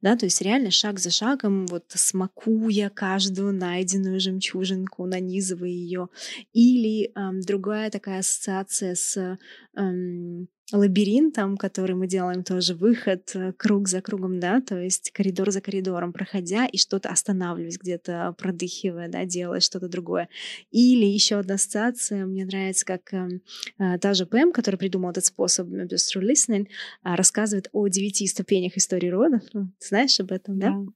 Да, 0.00 0.16
то 0.16 0.26
есть 0.26 0.40
реально 0.42 0.70
шаг 0.70 0.98
за 0.98 1.10
шагом, 1.10 1.66
вот 1.66 1.84
смакуя 1.88 2.90
каждую 2.90 3.52
найденную 3.52 4.20
жемчужинку, 4.20 5.06
нанизывая 5.06 5.68
ее. 5.70 6.08
Или 6.52 7.12
эм, 7.14 7.40
другая 7.40 7.90
такая 7.90 8.20
ассоциация 8.20 8.94
с 8.94 9.38
эм, 9.76 10.48
лабиринтом, 10.72 11.56
который 11.56 11.94
мы 11.94 12.06
делаем 12.06 12.42
тоже 12.42 12.74
выход 12.74 13.30
э, 13.34 13.52
круг 13.52 13.88
за 13.88 14.00
кругом, 14.00 14.40
да, 14.40 14.60
то 14.60 14.80
есть 14.80 15.10
коридор 15.12 15.50
за 15.50 15.60
коридором, 15.60 16.12
проходя 16.12 16.66
и 16.66 16.78
что-то 16.78 17.10
останавливаясь 17.10 17.78
где-то, 17.78 18.34
продыхивая, 18.38 19.08
да, 19.08 19.24
делая 19.24 19.60
что-то 19.60 19.88
другое. 19.88 20.28
Или 20.70 21.04
еще 21.04 21.36
одна 21.36 21.54
ассоциация, 21.54 22.24
мне 22.26 22.44
нравится, 22.44 22.84
как 22.86 23.12
э, 23.12 23.40
э, 23.78 23.98
та 23.98 24.14
же 24.14 24.26
Пэм, 24.26 24.52
которая 24.52 24.78
придумала 24.78 25.10
этот 25.10 25.26
способ 25.26 25.68
just 25.68 26.14
through 26.14 26.22
listening, 26.22 26.68
э, 27.04 27.14
рассказывает 27.14 27.68
о 27.72 27.88
девяти 27.88 28.26
ступенях 28.26 28.76
истории 28.76 29.08
родов. 29.08 29.42
Ну, 29.52 29.70
знаешь 29.78 30.18
об 30.20 30.32
этом, 30.32 30.58
да? 30.58 30.70
да? 30.70 30.92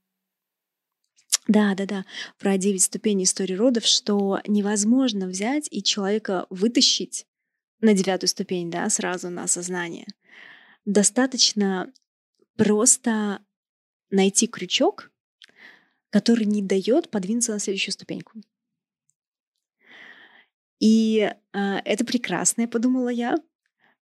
Да, 1.49 1.75
да, 1.77 1.87
да, 1.87 2.05
про 2.41 2.59
девять 2.59 2.83
ступеней 2.83 3.23
истории 3.23 3.55
родов, 3.55 3.85
что 3.85 4.41
невозможно 4.49 5.29
взять 5.29 5.69
и 5.71 5.81
человека 5.81 6.47
вытащить 6.51 7.25
на 7.81 7.95
девятую 7.95 8.29
ступень, 8.29 8.71
да, 8.71 8.89
сразу 8.91 9.31
на 9.31 9.45
осознание. 9.45 10.07
Достаточно 10.85 11.93
просто 12.57 13.41
найти 14.11 14.47
крючок, 14.47 15.11
который 16.11 16.47
не 16.47 16.63
дает 16.63 17.11
подвинуться 17.11 17.53
на 17.53 17.59
следующую 17.59 17.93
ступеньку. 17.93 18.41
И 20.79 21.31
э, 21.53 21.77
это 21.85 22.05
прекрасно, 22.05 22.63
я 22.63 22.69
подумала 22.69 23.09
я. 23.09 23.37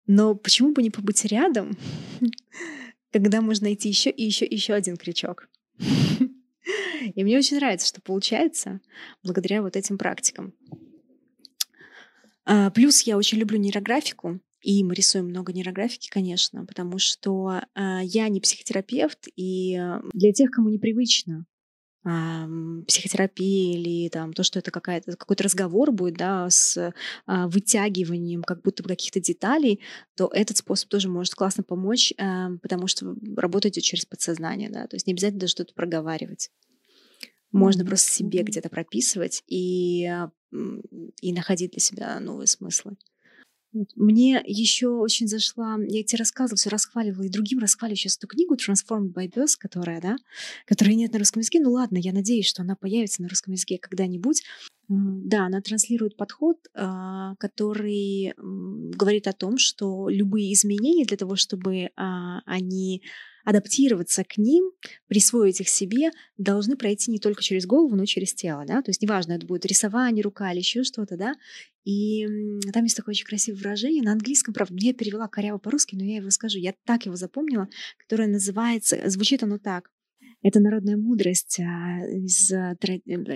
Но 0.06 0.36
почему 0.36 0.74
бы 0.74 0.84
не 0.84 0.90
побыть 0.90 1.24
рядом, 1.26 1.78
когда 3.12 3.42
можно 3.42 3.66
найти 3.66 3.90
еще 3.90 4.10
и 4.10 4.24
еще 4.24 4.46
и 4.46 4.56
еще 4.56 4.74
один 4.74 4.98
крючок? 4.98 5.50
И 7.16 7.24
мне 7.24 7.38
очень 7.38 7.58
нравится, 7.58 7.88
что 7.88 8.02
получается 8.02 8.80
благодаря 9.24 9.62
вот 9.62 9.76
этим 9.76 9.98
практикам. 9.98 10.54
А, 12.46 12.70
плюс 12.72 13.02
я 13.02 13.18
очень 13.18 13.38
люблю 13.38 13.58
нейрографику, 13.58 14.40
и 14.62 14.84
мы 14.84 14.96
рисуем 14.96 15.26
много 15.26 15.54
нейрографики, 15.54 16.10
конечно, 16.10 16.66
потому 16.66 16.98
что 16.98 17.62
а, 17.74 18.02
я 18.04 18.30
не 18.30 18.42
психотерапевт, 18.42 19.28
и 19.36 19.80
для 20.14 20.32
тех, 20.32 20.52
кому 20.52 20.70
непривычно 20.70 21.46
психотерапия 22.04 23.78
или 23.78 24.10
там 24.10 24.34
то, 24.34 24.44
что 24.44 24.60
это 24.60 24.72
какая-то, 24.72 25.16
какой-то 25.16 25.44
разговор 25.46 25.92
будет, 25.92 26.18
да, 26.18 26.50
с 26.50 26.94
а, 27.26 27.48
вытягиванием 27.48 28.44
как 28.44 28.62
будто 28.62 28.84
бы 28.84 28.90
каких-то 28.90 29.22
деталей, 29.22 29.80
то 30.16 30.30
этот 30.34 30.58
способ 30.58 30.90
тоже 30.90 31.08
может 31.08 31.34
классно 31.34 31.64
помочь, 31.64 32.14
а, 32.20 32.50
потому 32.62 32.88
что 32.88 33.16
работает 33.38 33.76
через 33.76 34.06
подсознание, 34.06 34.70
да, 34.70 34.86
то 34.88 34.98
есть 34.98 35.08
не 35.08 35.14
обязательно 35.14 35.48
что-то 35.48 35.74
проговаривать. 35.74 36.50
Можно 37.54 37.86
просто 37.86 38.12
себе 38.12 38.44
где-то 38.44 38.68
прописывать 38.68 39.44
и, 39.48 40.12
и 41.22 41.34
находить 41.34 41.72
для 41.72 41.80
себя 41.80 42.20
новые 42.20 42.48
смыслы. 42.48 42.98
Мне 43.96 44.42
еще 44.46 44.90
очень 44.90 45.28
зашла, 45.28 45.78
я 45.88 46.04
тебе 46.04 46.20
рассказывала, 46.20 46.58
все 46.58 46.70
расхваливала, 46.70 47.24
и 47.24 47.30
другим 47.30 47.60
расхваливаю 47.60 47.98
сейчас 47.98 48.18
эту 48.18 48.28
книгу 48.28 48.56
Transformed 48.56 49.14
by 49.14 49.28
Birth, 49.28 49.56
которая, 49.58 50.00
да, 50.00 50.16
которой 50.68 50.94
нет 50.96 51.12
на 51.14 51.20
русском 51.20 51.40
языке. 51.40 51.60
Ну 51.60 51.72
ладно, 51.72 51.98
я 51.98 52.14
надеюсь, 52.14 52.48
что 52.48 52.62
она 52.62 52.76
появится 52.76 53.24
на 53.24 53.30
русском 53.30 53.54
языке 53.54 53.80
когда-нибудь. 53.80 54.44
Да, 54.90 55.46
она 55.46 55.62
транслирует 55.62 56.18
подход, 56.18 56.58
а, 56.76 57.36
который 57.38 58.34
говорит 58.38 59.28
о 59.28 59.34
том, 59.34 59.58
что 59.58 60.08
любые 60.08 60.54
изменения 60.54 61.06
для 61.06 61.18
того, 61.18 61.36
чтобы 61.36 61.90
а, 61.96 62.42
они 62.46 63.02
адаптироваться 63.44 64.24
к 64.24 64.38
ним, 64.38 64.72
присвоить 65.08 65.62
их 65.62 65.70
себе, 65.70 66.12
должны 66.38 66.76
пройти 66.76 67.12
не 67.12 67.20
только 67.20 67.44
через 67.44 67.66
голову, 67.66 67.96
но 67.96 68.04
и 68.04 68.08
через 68.08 68.34
тело, 68.34 68.66
да, 68.66 68.82
то 68.82 68.90
есть 68.90 69.02
неважно, 69.02 69.34
это 69.34 69.46
будет 69.46 69.66
рисование, 69.66 70.24
рука 70.24 70.52
или 70.52 70.60
еще 70.60 70.84
что-то, 70.84 71.18
да, 71.18 71.36
и 71.84 72.26
там 72.72 72.84
есть 72.84 72.96
такое 72.96 73.14
очень 73.14 73.26
красивое 73.26 73.58
выражение 73.58 74.04
на 74.04 74.14
английском, 74.14 74.54
правда, 74.54 74.76
я 74.80 74.94
перевела 74.94 75.28
коряво 75.28 75.58
по-русски, 75.58 75.96
но 75.96 76.04
я 76.04 76.18
его 76.18 76.30
скажу, 76.30 76.58
я 76.58 76.74
так 76.86 77.06
его 77.06 77.16
запомнила, 77.16 77.68
которое 77.98 78.28
называется, 78.28 79.10
звучит 79.10 79.44
оно 79.44 79.58
так, 79.58 79.90
это 80.42 80.60
народная 80.60 80.98
мудрость 80.98 81.60
а, 81.62 82.06
из, 82.06 82.52
э, 82.52 82.76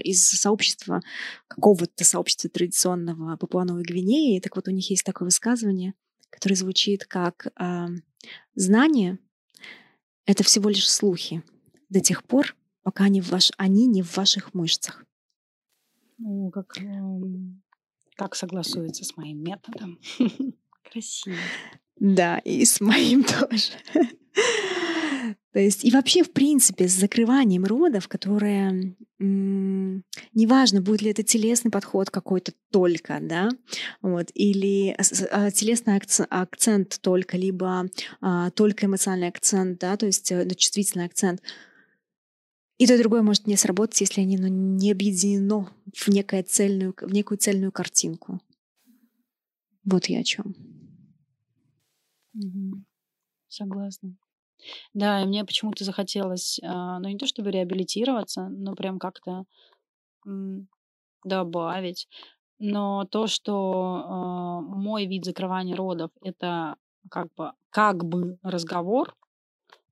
из 0.03 0.27
сообщества, 0.27 1.01
какого-то 1.47 2.03
сообщества 2.03 2.49
традиционного 2.49 3.37
Папуановой 3.37 3.83
Гвинеи. 3.83 4.41
Так 4.41 4.57
вот, 4.57 4.67
у 4.67 4.71
них 4.71 4.89
есть 4.89 5.05
такое 5.05 5.27
высказывание, 5.27 5.93
которое 6.29 6.55
звучит 6.55 7.05
как 7.05 7.47
«Знание 8.55 9.19
это 10.27 10.43
всего 10.43 10.69
лишь 10.69 10.89
слухи 10.89 11.41
до 11.89 12.01
тех 12.01 12.23
пор, 12.23 12.55
пока 12.83 13.05
они, 13.05 13.21
в 13.21 13.29
ваш, 13.31 13.51
они 13.57 13.87
не 13.87 14.03
в 14.03 14.15
ваших 14.15 14.53
мышцах. 14.53 15.03
Ну, 16.19 16.51
как, 16.51 16.75
как 18.15 18.35
согласуется 18.35 19.03
с 19.03 19.15
моим 19.17 19.41
методом. 19.41 19.99
Красиво. 20.91 21.37
Да, 21.95 22.39
и 22.39 22.65
с 22.65 22.81
моим 22.81 23.23
тоже. 23.49 23.71
То 25.53 25.59
есть 25.59 25.83
и 25.83 25.91
вообще, 25.91 26.23
в 26.23 26.31
принципе, 26.31 26.87
с 26.87 26.93
закрыванием 26.93 27.65
родов, 27.65 28.07
которое 28.07 28.95
неважно, 29.19 30.81
будет 30.81 31.01
ли 31.01 31.09
это 31.09 31.23
телесный 31.23 31.71
подход 31.71 32.11
какой-то 32.11 32.53
только, 32.71 33.19
да, 33.19 33.49
вот, 34.01 34.29
или 34.35 34.95
а, 35.31 35.49
телесный 35.49 35.99
акцент 36.29 36.99
только, 37.01 37.37
либо 37.37 37.87
а, 38.21 38.51
только 38.51 38.85
эмоциональный 38.85 39.29
акцент, 39.29 39.79
да, 39.79 39.97
то 39.97 40.05
есть 40.05 40.31
э, 40.31 40.47
чувствительный 40.55 41.05
акцент. 41.05 41.41
И 42.77 42.85
то, 42.85 42.93
и 42.93 42.99
другое 42.99 43.23
может 43.23 43.47
не 43.47 43.55
сработать, 43.57 43.99
если 44.01 44.21
они 44.21 44.37
ну, 44.37 44.47
не 44.47 44.91
объединено 44.91 45.67
в, 45.95 46.07
некое 46.09 46.43
цельную, 46.43 46.93
в 47.01 47.11
некую 47.11 47.39
цельную 47.39 47.71
картинку. 47.71 48.39
Вот 49.83 50.05
я 50.05 50.19
о 50.19 50.23
чем. 50.23 50.55
Угу. 52.35 52.83
Согласна. 53.47 54.15
Да, 54.93 55.21
и 55.21 55.25
мне 55.25 55.45
почему-то 55.45 55.83
захотелось, 55.83 56.59
а, 56.63 56.99
ну, 56.99 57.09
не 57.09 57.17
то 57.17 57.25
чтобы 57.25 57.51
реабилитироваться, 57.51 58.49
но 58.49 58.75
прям 58.75 58.99
как-то 58.99 59.45
добавить. 61.23 62.07
Но 62.59 63.05
то, 63.05 63.27
что 63.27 64.03
а, 64.05 64.61
мой 64.61 65.05
вид 65.05 65.25
закрывания 65.25 65.75
родов 65.75 66.11
это 66.23 66.75
как 67.09 67.27
бы, 67.35 67.51
как 67.69 68.03
бы 68.03 68.37
разговор, 68.43 69.13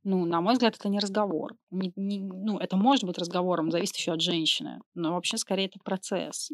ну, 0.03 0.25
на 0.25 0.39
мой 0.39 0.53
взгляд, 0.53 0.75
это 0.75 0.87
не 0.87 0.99
разговор. 0.99 1.55
Не, 1.71 1.91
не, 1.95 2.19
ну, 2.19 2.59
это 2.59 2.77
может 2.77 3.03
быть 3.05 3.17
разговором, 3.17 3.71
зависит 3.71 3.97
еще 3.97 4.13
от 4.13 4.21
женщины. 4.21 4.79
Но 4.93 5.13
вообще, 5.13 5.37
скорее, 5.37 5.65
это 5.65 5.79
процесс. 5.83 6.51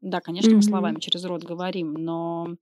Да, 0.00 0.20
конечно, 0.20 0.54
мы 0.54 0.62
словами 0.62 1.00
через 1.00 1.24
рот 1.24 1.42
говорим, 1.42 1.92
но 1.94 2.54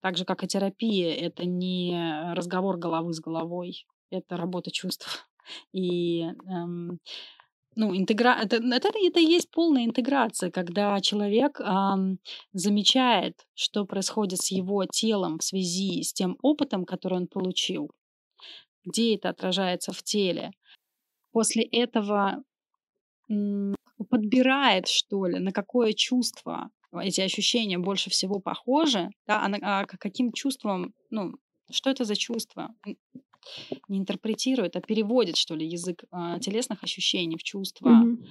так 0.00 0.16
же, 0.16 0.24
как 0.24 0.44
и 0.44 0.46
терапия, 0.46 1.14
это 1.14 1.46
не 1.46 2.32
разговор 2.34 2.76
головы 2.76 3.14
с 3.14 3.20
головой 3.20 3.86
это 4.14 4.36
работа 4.36 4.70
чувств. 4.70 5.28
И 5.72 6.22
эм, 6.22 7.00
ну, 7.76 7.96
интегра... 7.96 8.38
это, 8.40 8.56
это, 8.56 8.90
это 8.94 9.20
и 9.20 9.24
есть 9.24 9.50
полная 9.50 9.84
интеграция, 9.84 10.50
когда 10.50 11.00
человек 11.00 11.60
эм, 11.60 12.18
замечает, 12.52 13.46
что 13.54 13.84
происходит 13.84 14.40
с 14.40 14.50
его 14.50 14.84
телом 14.86 15.38
в 15.38 15.44
связи 15.44 16.02
с 16.02 16.12
тем 16.12 16.36
опытом, 16.42 16.84
который 16.84 17.18
он 17.18 17.26
получил, 17.26 17.90
где 18.84 19.16
это 19.16 19.30
отражается 19.30 19.92
в 19.92 20.02
теле. 20.02 20.52
После 21.32 21.64
этого 21.64 22.42
м, 23.28 23.74
подбирает, 24.08 24.88
что 24.88 25.26
ли, 25.26 25.38
на 25.38 25.52
какое 25.52 25.92
чувство 25.92 26.70
эти 27.02 27.20
ощущения 27.20 27.78
больше 27.78 28.10
всего 28.10 28.38
похожи, 28.40 29.10
да, 29.26 29.42
а, 29.42 29.48
на, 29.48 29.58
а 29.62 29.84
каким 29.86 30.32
чувством, 30.32 30.94
ну, 31.10 31.32
что 31.70 31.90
это 31.90 32.04
за 32.04 32.14
чувство? 32.14 32.74
Не 33.88 33.98
интерпретирует, 33.98 34.76
а 34.76 34.80
переводит, 34.80 35.36
что 35.36 35.54
ли, 35.54 35.66
язык 35.66 36.04
э, 36.04 36.38
телесных 36.40 36.82
ощущений 36.82 37.36
в 37.36 37.42
чувства. 37.42 37.88
Mm-hmm. 37.88 38.24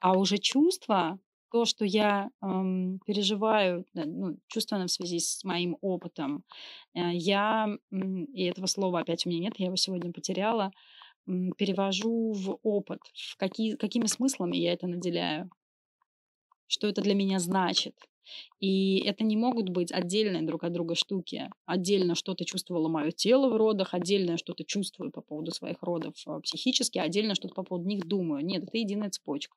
А 0.00 0.18
уже 0.18 0.38
чувства, 0.38 1.18
то, 1.52 1.64
что 1.64 1.84
я 1.84 2.30
эм, 2.42 2.98
переживаю, 3.06 3.84
ну, 3.94 4.38
чувственно 4.48 4.86
в 4.86 4.90
связи 4.90 5.20
с 5.20 5.44
моим 5.44 5.76
опытом, 5.80 6.44
э, 6.94 7.12
я, 7.12 7.68
и 7.90 8.44
этого 8.44 8.66
слова 8.66 9.00
опять 9.00 9.26
у 9.26 9.28
меня 9.28 9.40
нет, 9.42 9.54
я 9.58 9.66
его 9.66 9.76
сегодня 9.76 10.12
потеряла, 10.12 10.72
э, 11.26 11.32
перевожу 11.56 12.32
в 12.32 12.58
опыт, 12.62 13.00
в 13.14 13.36
какие, 13.36 13.76
какими 13.76 14.06
смыслами 14.06 14.56
я 14.56 14.72
это 14.72 14.86
наделяю, 14.86 15.50
что 16.66 16.88
это 16.88 17.02
для 17.02 17.14
меня 17.14 17.38
значит. 17.38 17.94
И 18.60 18.98
это 19.00 19.24
не 19.24 19.36
могут 19.36 19.68
быть 19.68 19.92
отдельные 19.92 20.42
друг 20.42 20.64
от 20.64 20.72
друга 20.72 20.94
штуки. 20.94 21.50
Отдельно 21.66 22.14
что-то 22.14 22.44
чувствовало 22.44 22.88
мое 22.88 23.10
тело 23.10 23.48
в 23.48 23.56
родах, 23.56 23.94
отдельно 23.94 24.36
что-то 24.36 24.64
чувствую 24.64 25.10
по 25.10 25.20
поводу 25.20 25.50
своих 25.52 25.82
родов 25.82 26.14
а, 26.26 26.40
психически, 26.40 26.98
отдельно 26.98 27.34
что-то 27.34 27.54
по 27.54 27.62
поводу 27.62 27.88
них 27.88 28.06
думаю. 28.06 28.44
Нет, 28.44 28.64
это 28.64 28.78
единая 28.78 29.10
цепочка. 29.10 29.56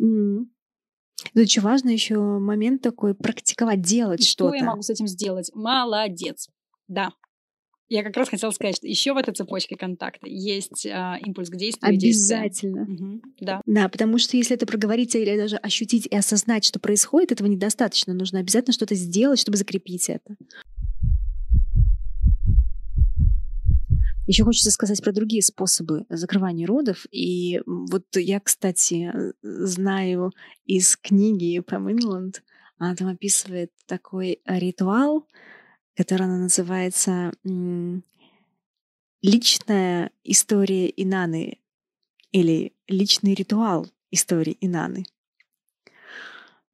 Mm. 0.00 0.46
Очень 1.36 1.62
важно 1.62 1.90
еще 1.90 2.18
момент 2.18 2.82
такой 2.82 3.14
практиковать, 3.14 3.80
делать 3.80 4.24
что-то. 4.24 4.56
Что 4.56 4.64
я 4.64 4.70
могу 4.70 4.82
с 4.82 4.90
этим 4.90 5.06
сделать? 5.06 5.50
Молодец. 5.54 6.48
Да, 6.88 7.12
я 7.88 8.02
как 8.02 8.16
раз 8.16 8.28
хотела 8.28 8.50
сказать, 8.50 8.76
что 8.76 8.86
еще 8.86 9.12
в 9.12 9.16
этой 9.16 9.34
цепочке 9.34 9.76
контакта 9.76 10.26
есть 10.28 10.86
а, 10.86 11.18
импульс 11.24 11.50
к 11.50 11.56
действию. 11.56 11.94
Обязательно. 11.94 12.82
Угу, 12.82 13.22
да. 13.40 13.60
Да, 13.66 13.88
потому 13.88 14.18
что 14.18 14.36
если 14.36 14.56
это 14.56 14.66
проговорить 14.66 15.14
или 15.14 15.36
даже 15.36 15.56
ощутить 15.56 16.06
и 16.06 16.16
осознать, 16.16 16.64
что 16.64 16.80
происходит, 16.80 17.32
этого 17.32 17.46
недостаточно. 17.46 18.14
Нужно 18.14 18.40
обязательно 18.40 18.72
что-то 18.72 18.94
сделать, 18.94 19.38
чтобы 19.38 19.58
закрепить 19.58 20.08
это. 20.08 20.36
Еще 24.26 24.42
хочется 24.42 24.70
сказать 24.70 25.02
про 25.02 25.12
другие 25.12 25.42
способы 25.42 26.06
закрывания 26.08 26.66
родов. 26.66 27.04
И 27.10 27.60
вот 27.66 28.04
я, 28.14 28.40
кстати, 28.40 29.12
знаю 29.42 30.32
из 30.64 30.96
книги 30.96 31.60
Пэм 31.60 31.90
Ингланд, 31.90 32.42
она 32.78 32.96
там 32.96 33.08
описывает 33.08 33.70
такой 33.86 34.40
ритуал, 34.46 35.26
который 35.96 36.24
она 36.26 36.38
называется 36.38 37.32
«Личная 39.22 40.10
история 40.22 40.88
Инаны» 40.88 41.58
или 42.32 42.72
«Личный 42.88 43.34
ритуал 43.34 43.86
истории 44.10 44.56
Инаны». 44.60 45.04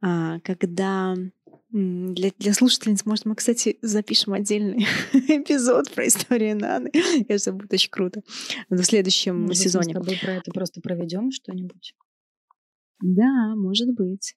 А, 0.02 0.40
когда 0.40 1.14
для, 1.72 2.32
для 2.36 2.52
слушательниц, 2.52 3.04
может, 3.04 3.26
мы, 3.26 3.36
кстати, 3.36 3.78
запишем 3.80 4.32
отдельный 4.32 4.78
эпизод 5.12 5.90
про 5.92 6.06
историю 6.06 6.56
Наны. 6.56 6.90
Это 7.28 7.52
будет 7.52 7.72
очень 7.72 7.90
круто. 7.90 8.22
В 8.68 8.82
следующем 8.82 9.42
может 9.42 9.56
сезоне. 9.56 9.94
Мы 9.94 10.02
с 10.02 10.04
тобой 10.04 10.18
про 10.20 10.32
это 10.34 10.50
просто 10.50 10.80
проведем 10.80 11.30
что-нибудь. 11.30 11.94
Да, 13.00 13.54
может 13.54 13.94
быть. 13.94 14.34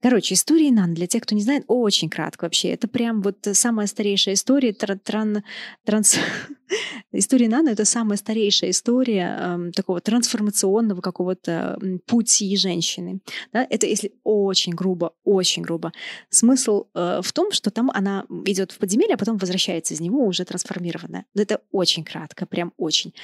Короче, 0.00 0.34
история 0.34 0.70
Нан, 0.70 0.94
для 0.94 1.06
тех, 1.06 1.22
кто 1.22 1.34
не 1.34 1.42
знает, 1.42 1.64
очень 1.66 2.08
кратко 2.08 2.44
вообще. 2.44 2.68
Это 2.70 2.88
прям 2.88 3.22
вот 3.22 3.38
самая 3.52 3.86
старейшая 3.86 4.34
история. 4.34 4.72
Тран, 4.72 4.98
тран, 4.98 5.42
транс... 5.84 6.16
история 7.12 7.48
Нан— 7.48 7.68
это 7.68 7.84
самая 7.84 8.16
старейшая 8.16 8.70
история 8.70 9.36
э, 9.38 9.70
такого 9.72 10.00
трансформационного 10.00 11.00
какого-то 11.00 11.78
пути 12.06 12.56
женщины. 12.56 13.20
Да? 13.52 13.66
Это 13.68 13.86
если 13.86 14.12
очень 14.24 14.72
грубо, 14.72 15.14
очень 15.24 15.62
грубо. 15.62 15.92
Смысл 16.30 16.86
э, 16.94 17.20
в 17.22 17.32
том, 17.32 17.52
что 17.52 17.70
там 17.70 17.90
она 17.90 18.26
идет 18.46 18.72
в 18.72 18.78
подземелье, 18.78 19.14
а 19.14 19.18
потом 19.18 19.36
возвращается 19.36 19.94
из 19.94 20.00
него 20.00 20.24
уже 20.24 20.44
трансформированная. 20.44 21.26
Это 21.34 21.60
очень 21.72 22.04
кратко, 22.04 22.46
прям 22.46 22.72
очень. 22.76 23.14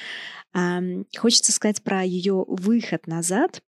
Э, 0.53 1.03
хочется 1.17 1.51
сказать 1.51 1.81
про 1.81 2.03
ее 2.03 2.45
выход 2.47 3.07
назад— 3.07 3.61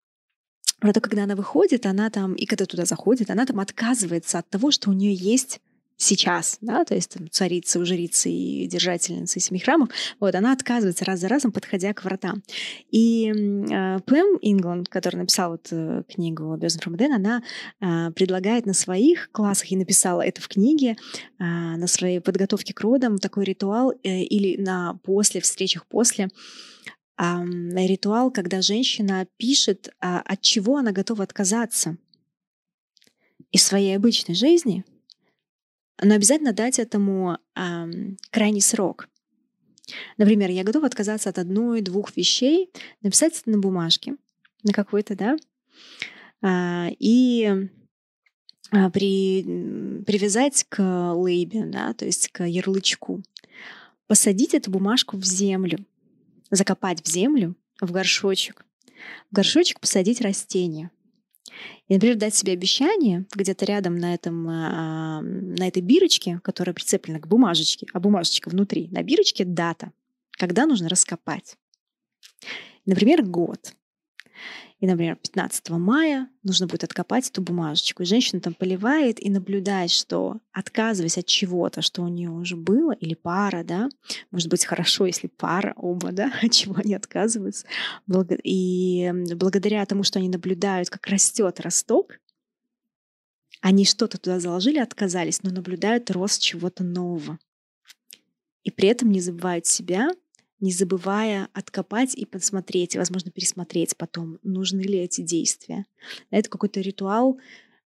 про 0.81 0.93
то, 0.93 1.01
когда 1.01 1.25
она 1.25 1.37
выходит, 1.37 1.87
она 1.87 2.11
там, 2.11 2.35
и 2.35 2.47
когда 2.47 2.67
туда 2.67 2.85
заходит, 2.85 3.31
она 3.31 3.47
там 3.47 3.61
отказывается 3.61 4.39
от 4.39 4.49
того, 4.49 4.71
что 4.71 4.91
у 4.91 4.93
нее 4.93 5.15
есть 5.15 5.61
сейчас, 6.01 6.57
да, 6.63 6.85
то 6.85 6.95
есть 6.95 7.11
там, 7.11 7.31
царица, 7.31 7.79
у 7.79 7.85
жрицы 7.85 8.31
и 8.31 8.67
держательница 8.67 9.39
семи 9.39 9.59
храмов, 9.59 9.91
вот, 10.19 10.35
она 10.35 10.53
отказывается 10.53 11.05
раз 11.05 11.21
за 11.21 11.29
разом, 11.29 11.53
подходя 11.53 11.93
к 11.93 12.05
вратам. 12.05 12.43
И 12.91 13.31
э, 13.31 13.99
Пэм 14.07 14.39
Ингланд, 14.41 14.89
который 14.89 15.17
написал 15.17 15.51
вот 15.51 15.69
э, 15.71 16.03
книгу 16.09 16.57
«Бездна 16.57 16.81
from 16.81 17.15
она 17.15 17.43
э, 17.81 18.13
предлагает 18.13 18.65
на 18.65 18.73
своих 18.73 19.31
классах, 19.31 19.73
и 19.73 19.77
написала 19.77 20.23
это 20.23 20.41
в 20.41 20.49
книге, 20.49 20.97
э, 21.39 21.45
на 21.45 21.87
своей 21.87 22.21
подготовке 22.21 22.73
к 22.73 22.81
родам, 22.81 23.19
такой 23.19 23.45
ритуал 23.45 23.93
э, 24.03 24.23
или 24.23 24.59
на 24.61 24.99
после, 25.05 25.43
встречах 25.43 25.87
после, 25.87 26.25
а, 26.27 27.00
ритуал, 27.21 28.31
когда 28.31 28.63
женщина 28.63 29.27
пишет, 29.37 29.95
а, 30.01 30.21
от 30.21 30.41
чего 30.41 30.79
она 30.79 30.93
готова 30.93 31.25
отказаться 31.25 31.97
из 33.53 33.63
своей 33.63 33.97
обычной 33.97 34.35
жизни, 34.35 34.85
но 36.03 36.15
обязательно 36.15 36.53
дать 36.53 36.79
этому 36.79 37.37
крайний 38.31 38.63
срок. 38.63 39.09
Например, 40.17 40.51
я 40.51 40.65
готова 40.65 40.87
отказаться 40.87 41.29
от 41.29 41.39
одной-двух 41.39 42.17
вещей, 42.17 42.71
написать 43.03 43.39
это 43.39 43.51
на 43.51 43.59
бумажке, 43.59 44.17
на 44.63 44.73
какой-то, 44.73 45.17
да, 45.17 45.37
а, 46.43 46.89
и 46.99 47.69
а, 48.71 48.91
при, 48.91 50.03
привязать 50.07 50.65
к 50.69 51.13
лейбе, 51.15 51.67
да, 51.67 51.93
то 51.93 52.07
есть 52.07 52.29
к 52.29 52.45
ярлычку, 52.45 53.23
посадить 54.07 54.55
эту 54.55 54.71
бумажку 54.71 55.17
в 55.17 55.25
землю, 55.25 55.85
закопать 56.51 57.03
в 57.03 57.09
землю, 57.09 57.57
в 57.81 57.91
горшочек, 57.93 58.65
в 59.31 59.35
горшочек 59.35 59.81
посадить 59.81 60.21
растение. 60.21 60.91
И, 61.89 61.95
например, 61.95 62.17
дать 62.17 62.35
себе 62.35 62.53
обещание 62.53 63.27
где-то 63.35 63.65
рядом 63.65 63.97
на, 63.97 64.15
этом, 64.15 64.49
а, 64.49 65.21
на 65.23 65.67
этой 65.67 65.83
бирочке, 65.83 66.41
которая 66.45 66.75
прицеплена 66.75 67.19
к 67.19 67.27
бумажечке, 67.27 67.87
а 67.93 68.01
бумажечка 68.01 68.49
внутри, 68.49 68.89
на 68.93 69.03
бирочке 69.03 69.45
дата, 69.45 69.93
когда 70.31 70.67
нужно 70.67 70.89
раскопать. 70.89 71.57
Например, 72.87 73.23
год. 73.23 73.75
И, 74.81 74.87
например, 74.87 75.17
15 75.17 75.71
мая 75.71 76.29
нужно 76.43 76.67
будет 76.67 76.85
откопать 76.85 77.29
эту 77.29 77.43
бумажечку. 77.43 78.03
И 78.03 78.07
женщина 78.07 78.41
там 78.41 78.55
поливает 78.55 79.23
и 79.23 79.29
наблюдает, 79.29 79.91
что 79.91 80.39
отказываясь 80.53 81.19
от 81.19 81.27
чего-то, 81.27 81.83
что 81.83 82.03
у 82.03 82.09
нее 82.09 82.31
уже 82.31 82.57
было, 82.57 82.93
или 82.93 83.15
пара, 83.15 83.63
да, 83.63 83.91
может 84.31 84.49
быть, 84.49 84.65
хорошо, 84.65 85.05
если 85.05 85.27
пара, 85.27 85.75
оба, 85.77 86.13
да, 86.13 86.33
от 86.43 86.53
чего 86.53 86.77
они 86.77 86.95
отказываются. 86.95 87.67
И 88.43 89.13
благодаря 89.35 89.85
тому, 89.85 90.03
что 90.03 90.19
они 90.19 90.31
наблюдают, 90.31 90.89
как 90.89 91.07
растет 91.09 91.61
росток, 91.61 92.19
они 93.61 93.85
что-то 93.85 94.17
туда 94.17 94.41
заложили, 94.41 94.79
отказались, 94.79 95.43
но 95.43 95.51
наблюдают 95.51 96.11
рост 96.11 96.41
чего-то 96.41 96.83
нового. 96.83 97.39
И 98.63 98.71
при 98.71 98.89
этом 98.89 99.11
не 99.11 99.21
забывают 99.21 99.67
себя 99.67 100.11
не 100.61 100.73
забывая 100.73 101.49
откопать 101.55 102.15
и 102.15 102.27
посмотреть, 102.27 102.97
возможно, 102.97 103.31
пересмотреть 103.31 103.97
потом, 103.97 104.39
нужны 104.43 104.83
ли 104.83 104.99
эти 104.99 105.23
действия. 105.23 105.87
Это 106.31 106.51
какой-то 106.51 106.81
ритуал 106.81 107.39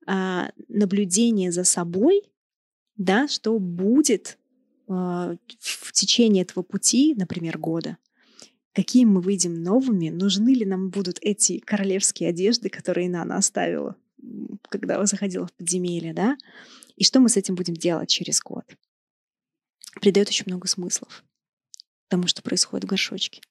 а, 0.07 0.51
наблюдения 0.67 1.51
за 1.51 1.63
собой, 1.63 2.23
да, 2.97 3.27
что 3.27 3.57
будет 3.59 4.39
а, 4.87 5.35
в 5.59 5.91
течение 5.93 6.43
этого 6.43 6.63
пути, 6.63 7.13
например, 7.15 7.57
года. 7.59 7.97
Какие 8.73 9.05
мы 9.05 9.21
выйдем 9.21 9.61
новыми, 9.61 10.09
нужны 10.09 10.55
ли 10.55 10.65
нам 10.65 10.89
будут 10.89 11.19
эти 11.21 11.59
королевские 11.59 12.29
одежды, 12.29 12.69
которые 12.69 13.07
Нана 13.07 13.37
оставила, 13.37 13.95
когда 14.69 15.05
заходила 15.05 15.45
в 15.45 15.53
подземелье, 15.53 16.13
да, 16.13 16.37
и 16.95 17.03
что 17.03 17.19
мы 17.19 17.29
с 17.29 17.37
этим 17.37 17.53
будем 17.53 17.75
делать 17.75 18.09
через 18.09 18.41
год. 18.41 18.65
Придает 20.01 20.29
очень 20.29 20.45
много 20.47 20.67
смыслов 20.67 21.23
тому, 22.09 22.27
что 22.27 22.41
происходит 22.41 22.85
в 22.85 22.87
горшочке. 22.87 23.41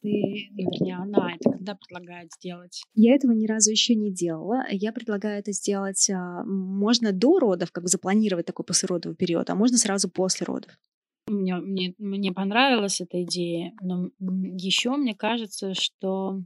Ты, 0.00 0.50
вернее, 0.54 0.96
она 0.96 1.34
это 1.34 1.50
когда 1.50 1.74
предлагает 1.74 2.32
сделать? 2.32 2.82
Я 2.94 3.14
этого 3.14 3.32
ни 3.32 3.46
разу 3.46 3.70
еще 3.70 3.94
не 3.94 4.12
делала. 4.12 4.64
Я 4.70 4.92
предлагаю 4.92 5.40
это 5.40 5.52
сделать, 5.52 6.08
а, 6.08 6.44
можно 6.44 7.12
до 7.12 7.38
родов, 7.40 7.72
как 7.72 7.84
бы 7.84 7.88
запланировать 7.88 8.46
такой 8.46 8.64
послеродовый 8.64 9.16
период, 9.16 9.50
а 9.50 9.54
можно 9.54 9.76
сразу 9.76 10.08
после 10.08 10.44
родов. 10.46 10.70
Мне, 11.26 11.56
мне, 11.56 11.94
мне 11.98 12.32
понравилась 12.32 13.00
эта 13.00 13.22
идея, 13.22 13.72
но 13.80 14.10
еще 14.18 14.96
мне 14.96 15.14
кажется, 15.14 15.74
что 15.74 16.42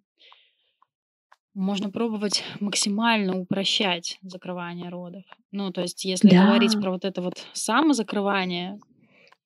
можно 1.54 1.90
пробовать 1.90 2.42
максимально 2.60 3.38
упрощать 3.38 4.18
закрывание 4.22 4.90
родов. 4.90 5.24
Ну, 5.50 5.72
то 5.72 5.80
есть, 5.80 6.04
если 6.04 6.28
да. 6.28 6.46
говорить 6.46 6.78
про 6.78 6.90
вот 6.90 7.04
это 7.04 7.22
вот 7.22 7.46
самозакрывание, 7.54 8.78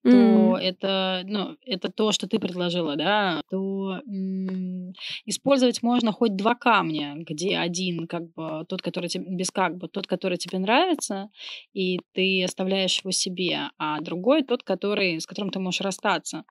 то 0.03 0.09
mm. 0.11 0.57
это, 0.59 1.23
ну, 1.27 1.57
это 1.67 1.91
то, 1.93 2.13
что 2.13 2.27
ты 2.27 2.39
предложила, 2.39 2.97
да, 2.97 3.43
то 3.51 4.01
м- 4.07 4.95
использовать 5.27 5.83
можно 5.83 6.11
хоть 6.13 6.37
два 6.37 6.55
камня, 6.55 7.17
где 7.17 7.59
один 7.59 8.07
как 8.07 8.33
бы 8.33 8.65
тот, 8.67 8.81
который 8.81 9.09
тебе 9.09 9.27
без 9.29 9.51
как 9.51 9.77
бы 9.77 9.89
тот, 9.89 10.07
который 10.07 10.39
тебе 10.39 10.59
нравится, 10.59 11.29
и 11.75 12.01
ты 12.13 12.45
оставляешь 12.45 13.01
его 13.01 13.11
себе, 13.11 13.71
а 13.79 14.01
другой 14.01 14.43
тот, 14.43 14.63
который 14.63 15.21
с 15.21 15.27
которым 15.27 15.51
ты 15.51 15.59
можешь 15.59 15.83
расстаться. 15.83 16.45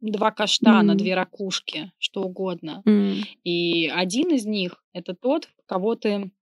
Два 0.00 0.32
каштана, 0.32 0.92
mm. 0.92 0.96
две 0.96 1.14
ракушки, 1.14 1.92
что 1.98 2.22
угодно. 2.22 2.82
Mm. 2.86 3.22
И 3.44 3.88
один 3.88 4.34
из 4.34 4.46
них 4.46 4.82
это 4.92 5.14
тот, 5.14 5.48
кого 5.66 5.94
ты 5.94 6.32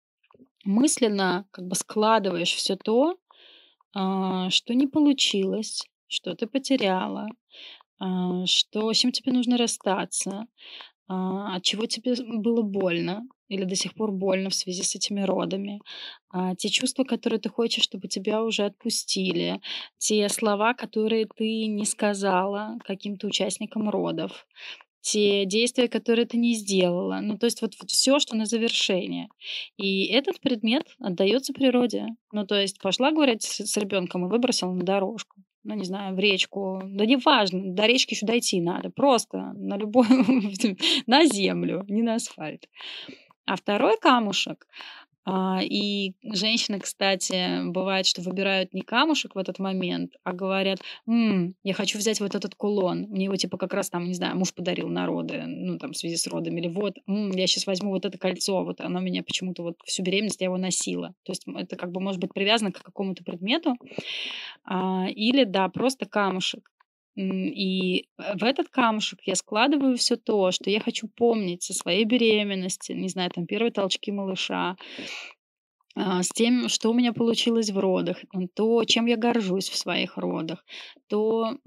мысленно 0.64 1.46
как 1.50 1.66
бы 1.66 1.74
складываешь 1.74 2.54
все 2.54 2.76
то, 2.76 3.16
а, 3.94 4.48
что 4.50 4.74
не 4.74 4.86
получилось, 4.86 5.86
что 6.12 6.34
ты 6.34 6.46
потеряла, 6.46 7.28
а, 7.98 8.46
что, 8.46 8.92
с 8.92 8.98
чем 8.98 9.12
тебе 9.12 9.32
нужно 9.32 9.56
расстаться, 9.56 10.46
а, 11.08 11.56
от 11.56 11.62
чего 11.62 11.86
тебе 11.86 12.14
было 12.16 12.62
больно 12.62 13.22
или 13.48 13.64
до 13.64 13.76
сих 13.76 13.94
пор 13.94 14.12
больно 14.12 14.50
в 14.50 14.54
связи 14.54 14.82
с 14.82 14.94
этими 14.94 15.22
родами, 15.22 15.80
а, 16.30 16.54
те 16.54 16.68
чувства, 16.68 17.04
которые 17.04 17.40
ты 17.40 17.48
хочешь, 17.48 17.84
чтобы 17.84 18.08
тебя 18.08 18.42
уже 18.42 18.64
отпустили, 18.64 19.60
те 19.98 20.28
слова, 20.28 20.74
которые 20.74 21.26
ты 21.26 21.66
не 21.66 21.84
сказала 21.84 22.78
каким-то 22.84 23.26
участникам 23.26 23.90
родов, 23.90 24.46
те 25.02 25.44
действия, 25.46 25.88
которые 25.88 26.26
ты 26.26 26.38
не 26.38 26.54
сделала. 26.54 27.20
Ну, 27.20 27.36
то 27.36 27.46
есть 27.46 27.60
вот, 27.62 27.74
вот 27.80 27.90
все, 27.90 28.18
что 28.20 28.36
на 28.36 28.46
завершение. 28.46 29.28
И 29.76 30.06
этот 30.06 30.40
предмет 30.40 30.86
отдается 31.00 31.52
природе. 31.52 32.06
Ну, 32.32 32.46
то 32.46 32.54
есть 32.54 32.80
пошла 32.80 33.10
говорить 33.10 33.42
с, 33.42 33.60
с 33.66 33.76
ребенком 33.76 34.26
и 34.26 34.30
выбросила 34.30 34.72
на 34.72 34.84
дорожку 34.84 35.41
ну, 35.64 35.74
не 35.74 35.84
знаю, 35.84 36.14
в 36.14 36.18
речку. 36.18 36.82
Да 36.84 37.06
неважно, 37.06 37.74
до 37.74 37.86
речки 37.86 38.14
еще 38.14 38.26
дойти 38.26 38.60
надо. 38.60 38.90
Просто 38.90 39.52
на 39.54 39.76
любой, 39.76 40.06
на 41.06 41.24
землю, 41.26 41.84
не 41.88 42.02
на 42.02 42.14
асфальт. 42.14 42.68
А 43.44 43.56
второй 43.56 43.98
камушек 43.98 44.66
и 45.62 46.14
женщины, 46.24 46.80
кстати, 46.80 47.64
бывает, 47.70 48.06
что 48.06 48.22
выбирают 48.22 48.74
не 48.74 48.80
камушек 48.82 49.34
в 49.34 49.38
этот 49.38 49.58
момент, 49.60 50.14
а 50.24 50.32
говорят, 50.32 50.80
«М, 51.06 51.54
я 51.62 51.74
хочу 51.74 51.98
взять 51.98 52.20
вот 52.20 52.34
этот 52.34 52.54
кулон. 52.56 53.02
Мне 53.08 53.26
его 53.26 53.36
типа 53.36 53.56
как 53.56 53.72
раз 53.74 53.88
там, 53.90 54.04
не 54.06 54.14
знаю, 54.14 54.36
муж 54.36 54.52
подарил 54.52 54.88
на 54.88 55.06
роды, 55.06 55.44
ну 55.46 55.78
там 55.78 55.92
в 55.92 55.96
связи 55.96 56.16
с 56.16 56.26
родами. 56.26 56.60
Или 56.60 56.68
вот, 56.68 56.96
«М, 57.06 57.30
я 57.30 57.46
сейчас 57.46 57.66
возьму 57.66 57.90
вот 57.90 58.04
это 58.04 58.18
кольцо, 58.18 58.64
вот 58.64 58.80
оно 58.80 59.00
меня 59.00 59.22
почему-то 59.22 59.62
вот 59.62 59.76
всю 59.84 60.02
беременность 60.02 60.40
я 60.40 60.46
его 60.46 60.56
носила. 60.56 61.14
То 61.24 61.32
есть 61.32 61.44
это 61.46 61.76
как 61.76 61.92
бы 61.92 62.00
может 62.00 62.20
быть 62.20 62.34
привязано 62.34 62.72
к 62.72 62.82
какому-то 62.82 63.22
предмету. 63.24 63.76
А, 64.64 65.06
или, 65.08 65.44
да, 65.44 65.68
просто 65.68 66.06
камушек. 66.06 66.70
И 67.14 68.06
в 68.16 68.42
этот 68.42 68.68
камушек 68.68 69.20
я 69.26 69.34
складываю 69.34 69.96
все 69.96 70.16
то, 70.16 70.50
что 70.50 70.70
я 70.70 70.80
хочу 70.80 71.08
помнить 71.08 71.62
со 71.62 71.74
своей 71.74 72.04
беременности, 72.04 72.92
не 72.92 73.08
знаю, 73.08 73.30
там 73.30 73.46
первые 73.46 73.70
толчки 73.70 74.10
малыша, 74.10 74.76
а, 75.94 76.22
с 76.22 76.30
тем, 76.30 76.68
что 76.68 76.90
у 76.90 76.94
меня 76.94 77.12
получилось 77.12 77.70
в 77.70 77.78
родах, 77.78 78.18
то, 78.54 78.84
чем 78.84 79.06
я 79.06 79.16
горжусь 79.16 79.68
в 79.68 79.76
своих 79.76 80.16
родах, 80.16 80.64
то 81.08 81.58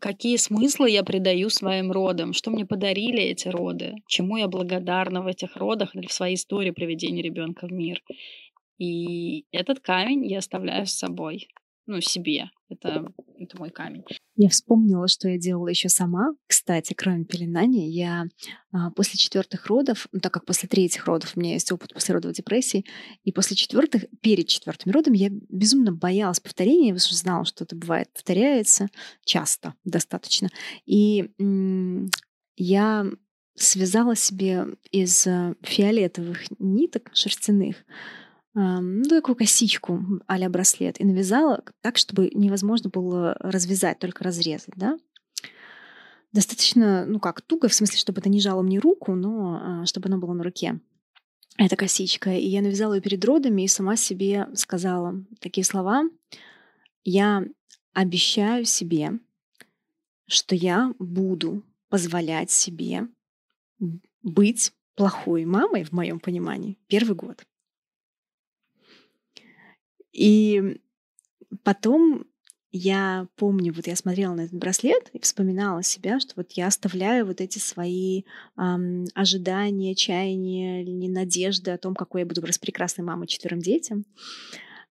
какие 0.00 0.36
смыслы 0.36 0.90
я 0.90 1.02
придаю 1.02 1.48
своим 1.48 1.90
родам, 1.90 2.34
что 2.34 2.50
мне 2.50 2.66
подарили 2.66 3.22
эти 3.22 3.48
роды, 3.48 3.94
чему 4.06 4.36
я 4.36 4.48
благодарна 4.48 5.22
в 5.22 5.26
этих 5.26 5.56
родах 5.56 5.96
или 5.96 6.06
в 6.06 6.12
своей 6.12 6.34
истории 6.34 6.72
приведения 6.72 7.22
ребенка 7.22 7.66
в 7.66 7.72
мир. 7.72 8.02
И 8.76 9.46
этот 9.50 9.80
камень 9.80 10.26
я 10.26 10.38
оставляю 10.38 10.86
с 10.86 10.92
собой 10.92 11.48
ну, 11.88 12.02
себе. 12.02 12.50
Это, 12.68 13.10
это 13.38 13.58
мой 13.58 13.70
камень. 13.70 14.04
Я 14.36 14.50
вспомнила, 14.50 15.08
что 15.08 15.26
я 15.26 15.38
делала 15.38 15.68
еще 15.68 15.88
сама. 15.88 16.34
Кстати, 16.46 16.92
кроме 16.92 17.24
пеленания, 17.24 17.88
я 17.88 18.26
а, 18.72 18.90
после 18.90 19.18
четвертых 19.18 19.66
родов, 19.66 20.06
ну, 20.12 20.20
так 20.20 20.34
как 20.34 20.44
после 20.44 20.68
третьих 20.68 21.06
родов 21.06 21.32
у 21.34 21.40
меня 21.40 21.54
есть 21.54 21.72
опыт 21.72 21.94
послеродовой 21.94 22.34
депрессии, 22.34 22.84
и 23.24 23.32
после 23.32 23.56
четвертых, 23.56 24.04
перед 24.20 24.48
четвертыми 24.48 24.92
родами 24.92 25.16
я 25.16 25.30
безумно 25.30 25.92
боялась 25.92 26.40
повторения, 26.40 26.90
я 26.90 26.96
знала, 26.98 27.46
что 27.46 27.64
это 27.64 27.74
бывает, 27.74 28.12
повторяется 28.12 28.88
часто, 29.24 29.74
достаточно. 29.84 30.50
И 30.84 31.30
м- 31.38 32.10
я 32.56 33.06
связала 33.54 34.14
себе 34.14 34.66
из 34.90 35.26
э, 35.26 35.54
фиолетовых 35.62 36.44
ниток 36.58 37.10
шерстяных 37.14 37.76
ну, 38.58 39.04
такую 39.04 39.36
косичку 39.36 40.00
а 40.26 40.48
браслет 40.48 41.00
и 41.00 41.04
навязала 41.04 41.62
так, 41.80 41.96
чтобы 41.96 42.30
невозможно 42.34 42.90
было 42.90 43.36
развязать, 43.38 43.98
только 43.98 44.24
разрезать, 44.24 44.74
да. 44.74 44.98
Достаточно, 46.32 47.06
ну 47.06 47.20
как, 47.20 47.40
туго, 47.40 47.68
в 47.68 47.74
смысле, 47.74 47.98
чтобы 47.98 48.20
это 48.20 48.28
не 48.28 48.40
жало 48.40 48.62
мне 48.62 48.78
руку, 48.78 49.14
но 49.14 49.60
а, 49.62 49.86
чтобы 49.86 50.08
она 50.08 50.18
была 50.18 50.34
на 50.34 50.42
руке. 50.42 50.80
Эта 51.56 51.76
косичка. 51.76 52.30
И 52.30 52.46
я 52.46 52.60
навязала 52.60 52.94
ее 52.94 53.00
перед 53.00 53.24
родами 53.24 53.62
и 53.62 53.68
сама 53.68 53.96
себе 53.96 54.48
сказала 54.54 55.14
такие 55.40 55.64
слова. 55.64 56.04
Я 57.04 57.44
обещаю 57.94 58.64
себе, 58.64 59.18
что 60.26 60.54
я 60.54 60.94
буду 60.98 61.64
позволять 61.88 62.50
себе 62.50 63.08
быть 64.22 64.72
плохой 64.94 65.44
мамой, 65.44 65.84
в 65.84 65.92
моем 65.92 66.20
понимании, 66.20 66.76
первый 66.88 67.14
год. 67.14 67.44
И 70.18 70.80
потом 71.62 72.24
я 72.72 73.28
помню, 73.36 73.72
вот 73.72 73.86
я 73.86 73.94
смотрела 73.94 74.34
на 74.34 74.42
этот 74.42 74.58
браслет 74.58 75.08
и 75.12 75.20
вспоминала 75.20 75.84
себя, 75.84 76.18
что 76.18 76.32
вот 76.36 76.52
я 76.52 76.66
оставляю 76.66 77.24
вот 77.24 77.40
эти 77.40 77.58
свои 77.58 78.24
эм, 78.58 79.06
ожидания, 79.14 79.94
чаяния 79.94 80.82
или 80.82 81.08
надежды 81.08 81.70
о 81.70 81.78
том, 81.78 81.94
какой 81.94 82.22
я 82.22 82.26
буду 82.26 82.44
распрекрасной 82.44 83.04
мамой 83.04 83.28
четверым 83.28 83.60
детям. 83.60 84.04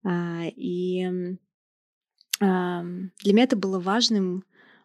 А, 0.04 0.44
и 0.46 1.06
а, 2.42 2.84
для 3.24 3.34
меня 3.34 3.44
это 3.44 3.56
было 3.56 3.80
важным 3.80 4.44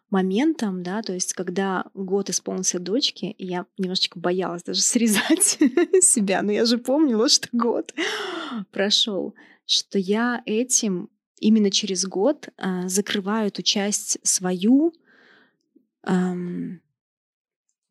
моментом, 0.09 0.81
да, 0.81 1.01
то 1.01 1.13
есть 1.13 1.33
когда 1.33 1.85
год 1.93 2.29
исполнился 2.29 2.79
дочке, 2.79 3.35
я 3.37 3.65
немножечко 3.77 4.17
боялась 4.17 4.63
даже 4.63 4.81
срезать 4.83 5.43
себя, 6.01 6.41
но 6.41 6.53
я 6.53 6.63
же 6.63 6.77
помнила, 6.77 7.27
что 7.27 7.49
год 7.51 7.93
прошел 8.71 9.35
что 9.69 9.99
я 9.99 10.41
этим 10.47 11.09
именно 11.39 11.69
через 11.69 12.03
год 12.05 12.49
э, 12.57 12.87
закрываю 12.87 13.49
эту 13.49 13.61
часть 13.61 14.17
свою, 14.23 14.93
эм, 16.03 16.81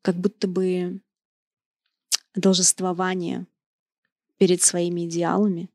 как 0.02 0.16
будто 0.16 0.48
бы 0.48 1.00
должествование 2.34 3.46
перед 4.38 4.60
своими 4.60 5.06
идеалами. 5.06 5.70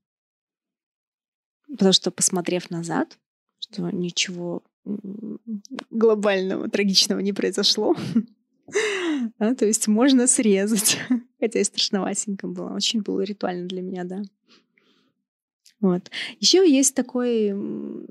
Потому 1.70 1.94
что, 1.94 2.12
посмотрев 2.12 2.70
назад, 2.70 3.18
что 3.60 3.90
ничего 3.90 4.62
глобального, 5.90 6.70
трагичного 6.70 7.20
не 7.22 7.32
произошло, 7.32 7.96
да, 9.40 9.56
то 9.56 9.66
есть 9.66 9.88
можно 9.88 10.28
срезать. 10.28 11.00
Хотя 11.40 11.62
и 11.62 11.64
страшноватенько 11.64 12.48
было. 12.48 12.76
Очень 12.76 13.02
было 13.02 13.22
ритуально 13.22 13.68
для 13.68 13.82
меня, 13.82 14.04
да. 14.04 14.22
Вот. 15.84 16.10
Еще 16.40 16.68
есть 16.68 16.96
такой 16.96 17.54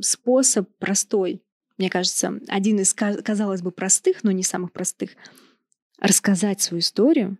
способ 0.01 0.69
простой, 0.79 1.43
мне 1.79 1.89
кажется, 1.89 2.39
один 2.49 2.79
из, 2.79 2.93
казалось 2.95 3.63
бы, 3.63 3.73
простых, 3.73 4.23
но 4.23 4.31
не 4.31 4.43
самых 4.43 4.73
простых, 4.73 5.17
рассказать 5.99 6.61
свою 6.61 6.81
историю 6.81 7.39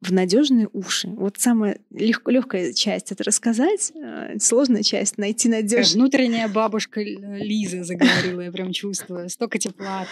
в 0.00 0.12
надежные 0.12 0.68
уши. 0.72 1.08
Вот 1.08 1.38
самая 1.38 1.80
лег- 1.90 2.30
легкая 2.30 2.72
часть 2.72 3.10
это 3.10 3.24
рассказать, 3.24 3.90
э, 3.94 4.38
сложная 4.38 4.84
часть 4.84 5.18
найти 5.18 5.48
надежную. 5.48 6.02
Внутренняя 6.02 6.48
бабушка 6.48 7.02
Лиза 7.02 7.82
заговорила, 7.82 8.42
я 8.42 8.52
прям 8.52 8.72
чувствую, 8.72 9.28
столько 9.30 9.58
тепла. 9.58 10.06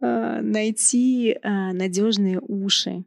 А, 0.00 0.40
найти 0.40 1.36
а, 1.42 1.74
надежные 1.74 2.40
уши, 2.40 3.04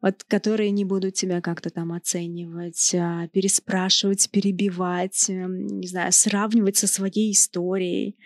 вот, 0.00 0.24
которые 0.24 0.70
не 0.70 0.84
будут 0.84 1.14
тебя 1.14 1.40
как-то 1.40 1.70
там 1.70 1.92
оценивать, 1.92 2.94
а, 2.94 3.28
переспрашивать, 3.28 4.30
перебивать, 4.30 5.28
эм, 5.28 5.66
не 5.80 5.86
знаю, 5.86 6.12
сравнивать 6.12 6.76
со 6.76 6.86
своей 6.86 7.32
историей, 7.32 8.16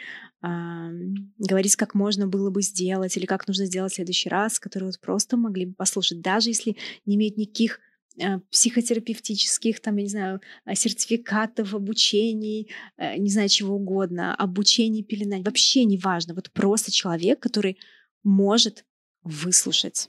говорить, 0.40 1.76
как 1.76 1.94
можно 1.94 2.28
было 2.28 2.50
бы 2.50 2.62
сделать 2.62 3.16
или 3.16 3.26
как 3.26 3.48
нужно 3.48 3.66
сделать 3.66 3.92
в 3.92 3.96
следующий 3.96 4.28
раз, 4.28 4.60
которые 4.60 4.88
вот 4.88 5.00
просто 5.00 5.36
могли 5.36 5.66
бы 5.66 5.74
послушать, 5.74 6.20
даже 6.20 6.50
если 6.50 6.76
не 7.06 7.16
имеют 7.16 7.36
никаких 7.36 7.80
э, 8.20 8.38
психотерапевтических, 8.50 9.80
там, 9.80 9.96
я 9.96 10.02
не 10.02 10.08
знаю, 10.08 10.40
э, 10.64 10.74
сертификатов, 10.74 11.74
обучений, 11.74 12.70
э, 12.96 13.16
не 13.16 13.30
знаю, 13.30 13.48
чего 13.48 13.76
угодно, 13.76 14.34
обучений 14.34 15.02
пеленать, 15.02 15.44
вообще 15.44 15.84
не 15.84 15.98
важно. 15.98 16.34
Вот 16.34 16.52
просто 16.52 16.92
человек, 16.92 17.40
который 17.40 17.78
может 18.22 18.84
выслушать 19.22 20.08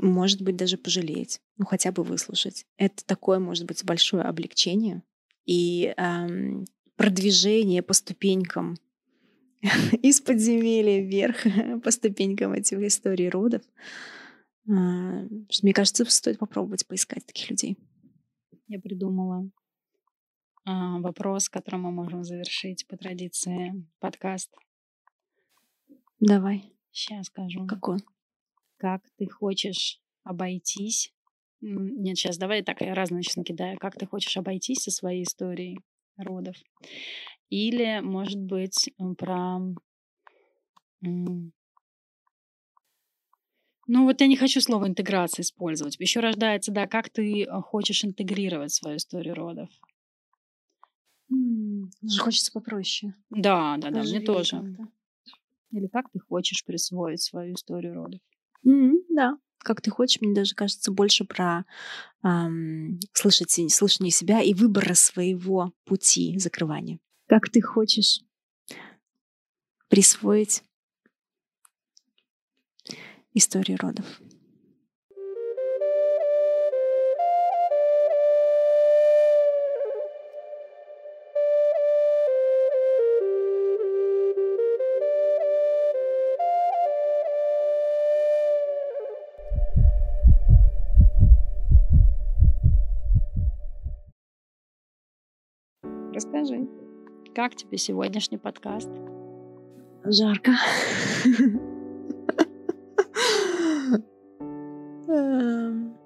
может 0.00 0.42
быть, 0.42 0.56
даже 0.56 0.76
пожалеть, 0.76 1.40
ну 1.56 1.66
хотя 1.66 1.92
бы 1.92 2.02
выслушать. 2.02 2.66
Это 2.76 3.04
такое, 3.04 3.38
может 3.38 3.66
быть, 3.66 3.84
большое 3.84 4.24
облегчение 4.24 5.02
и 5.46 5.94
эм, 5.96 6.64
продвижение 6.96 7.82
по 7.82 7.92
ступенькам 7.92 8.76
из 10.02 10.20
подземелья 10.20 11.00
вверх 11.00 11.44
по 11.82 11.90
ступенькам 11.90 12.52
этих 12.52 12.78
историй 12.78 13.28
родов. 13.28 13.62
А, 14.66 14.72
мне 15.62 15.72
кажется, 15.72 16.04
стоит 16.06 16.38
попробовать 16.38 16.86
поискать 16.86 17.26
таких 17.26 17.50
людей. 17.50 17.78
Я 18.66 18.80
придумала 18.80 19.50
а, 20.64 20.98
вопрос, 21.00 21.48
которым 21.48 21.82
мы 21.82 21.92
можем 21.92 22.24
завершить 22.24 22.86
по 22.86 22.96
традиции 22.96 23.86
подкаст. 24.00 24.54
Давай. 26.20 26.72
Сейчас 26.90 27.26
скажу. 27.26 27.66
Какой? 27.66 27.98
Как 28.76 29.02
ты 29.16 29.28
хочешь 29.28 30.00
обойтись. 30.22 31.12
Нет, 31.60 32.18
сейчас 32.18 32.36
давай 32.36 32.62
так, 32.62 32.80
я 32.80 32.94
разные 32.94 33.22
сейчас 33.22 33.36
накидаю. 33.36 33.78
Как 33.78 33.96
ты 33.96 34.06
хочешь 34.06 34.36
обойтись 34.36 34.82
со 34.82 34.90
своей 34.90 35.22
историей 35.22 35.80
родов. 36.16 36.56
Или, 37.50 38.00
может 38.00 38.40
быть, 38.40 38.90
про... 39.18 39.60
Ну, 43.86 44.04
вот 44.04 44.20
я 44.20 44.26
не 44.26 44.36
хочу 44.36 44.60
слово 44.60 44.88
интеграция 44.88 45.42
использовать. 45.42 46.00
Еще 46.00 46.20
рождается, 46.20 46.72
да, 46.72 46.86
как 46.86 47.10
ты 47.10 47.42
э, 47.42 47.60
хочешь 47.60 48.02
интегрировать 48.02 48.72
свою 48.72 48.96
историю 48.96 49.34
родов. 49.34 49.68
Же 51.30 52.20
хочется 52.20 52.50
попроще. 52.50 53.14
Да, 53.28 53.76
да, 53.78 53.90
да, 53.90 54.02
мне 54.02 54.20
тоже. 54.20 54.78
Или 55.70 55.86
как 55.88 56.10
ты 56.10 56.18
хочешь 56.18 56.64
присвоить 56.64 57.20
свою 57.20 57.54
историю 57.54 57.94
родов. 57.94 58.20
М, 58.66 58.98
да, 59.10 59.36
как 59.58 59.80
ты 59.80 59.90
хочешь, 59.90 60.20
мне 60.20 60.34
даже 60.34 60.54
кажется 60.54 60.90
больше 60.92 61.24
про 61.24 61.64
ам, 62.22 63.00
слышать, 63.14 63.58
слышание 63.72 64.12
себя 64.12 64.42
и 64.42 64.54
выбора 64.54 64.94
своего 64.94 65.72
пути 65.86 66.38
закрывания. 66.38 66.98
Как 67.28 67.50
ты 67.50 67.62
хочешь 67.62 68.20
присвоить 69.90 70.62
историю 73.34 73.78
родов. 73.78 74.20
Как 97.34 97.56
тебе 97.56 97.78
сегодняшний 97.78 98.38
подкаст? 98.38 98.88
Жарко. 100.04 100.52
Эм, 105.08 105.96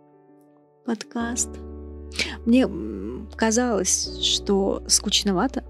подкаст. 0.86 1.50
Мне 2.46 2.66
казалось, 3.36 4.18
что 4.22 4.82
скучновато. 4.86 5.64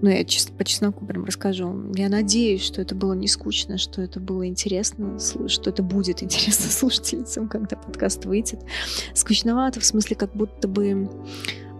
Ну, 0.00 0.08
я 0.08 0.24
честно, 0.24 0.56
по 0.56 0.64
чесноку 0.64 1.04
прям 1.04 1.24
расскажу. 1.24 1.92
Я 1.94 2.08
надеюсь, 2.08 2.62
что 2.62 2.80
это 2.80 2.94
было 2.94 3.12
не 3.12 3.26
скучно, 3.26 3.76
что 3.76 4.00
это 4.00 4.20
было 4.20 4.46
интересно, 4.46 5.18
что 5.18 5.68
это 5.70 5.82
будет 5.82 6.22
интересно 6.22 6.70
слушательницам, 6.70 7.48
когда 7.48 7.76
подкаст 7.76 8.24
выйдет. 8.24 8.60
Скучновато 9.12 9.80
в 9.80 9.84
смысле, 9.84 10.16
как 10.16 10.34
будто 10.34 10.68
бы 10.68 11.10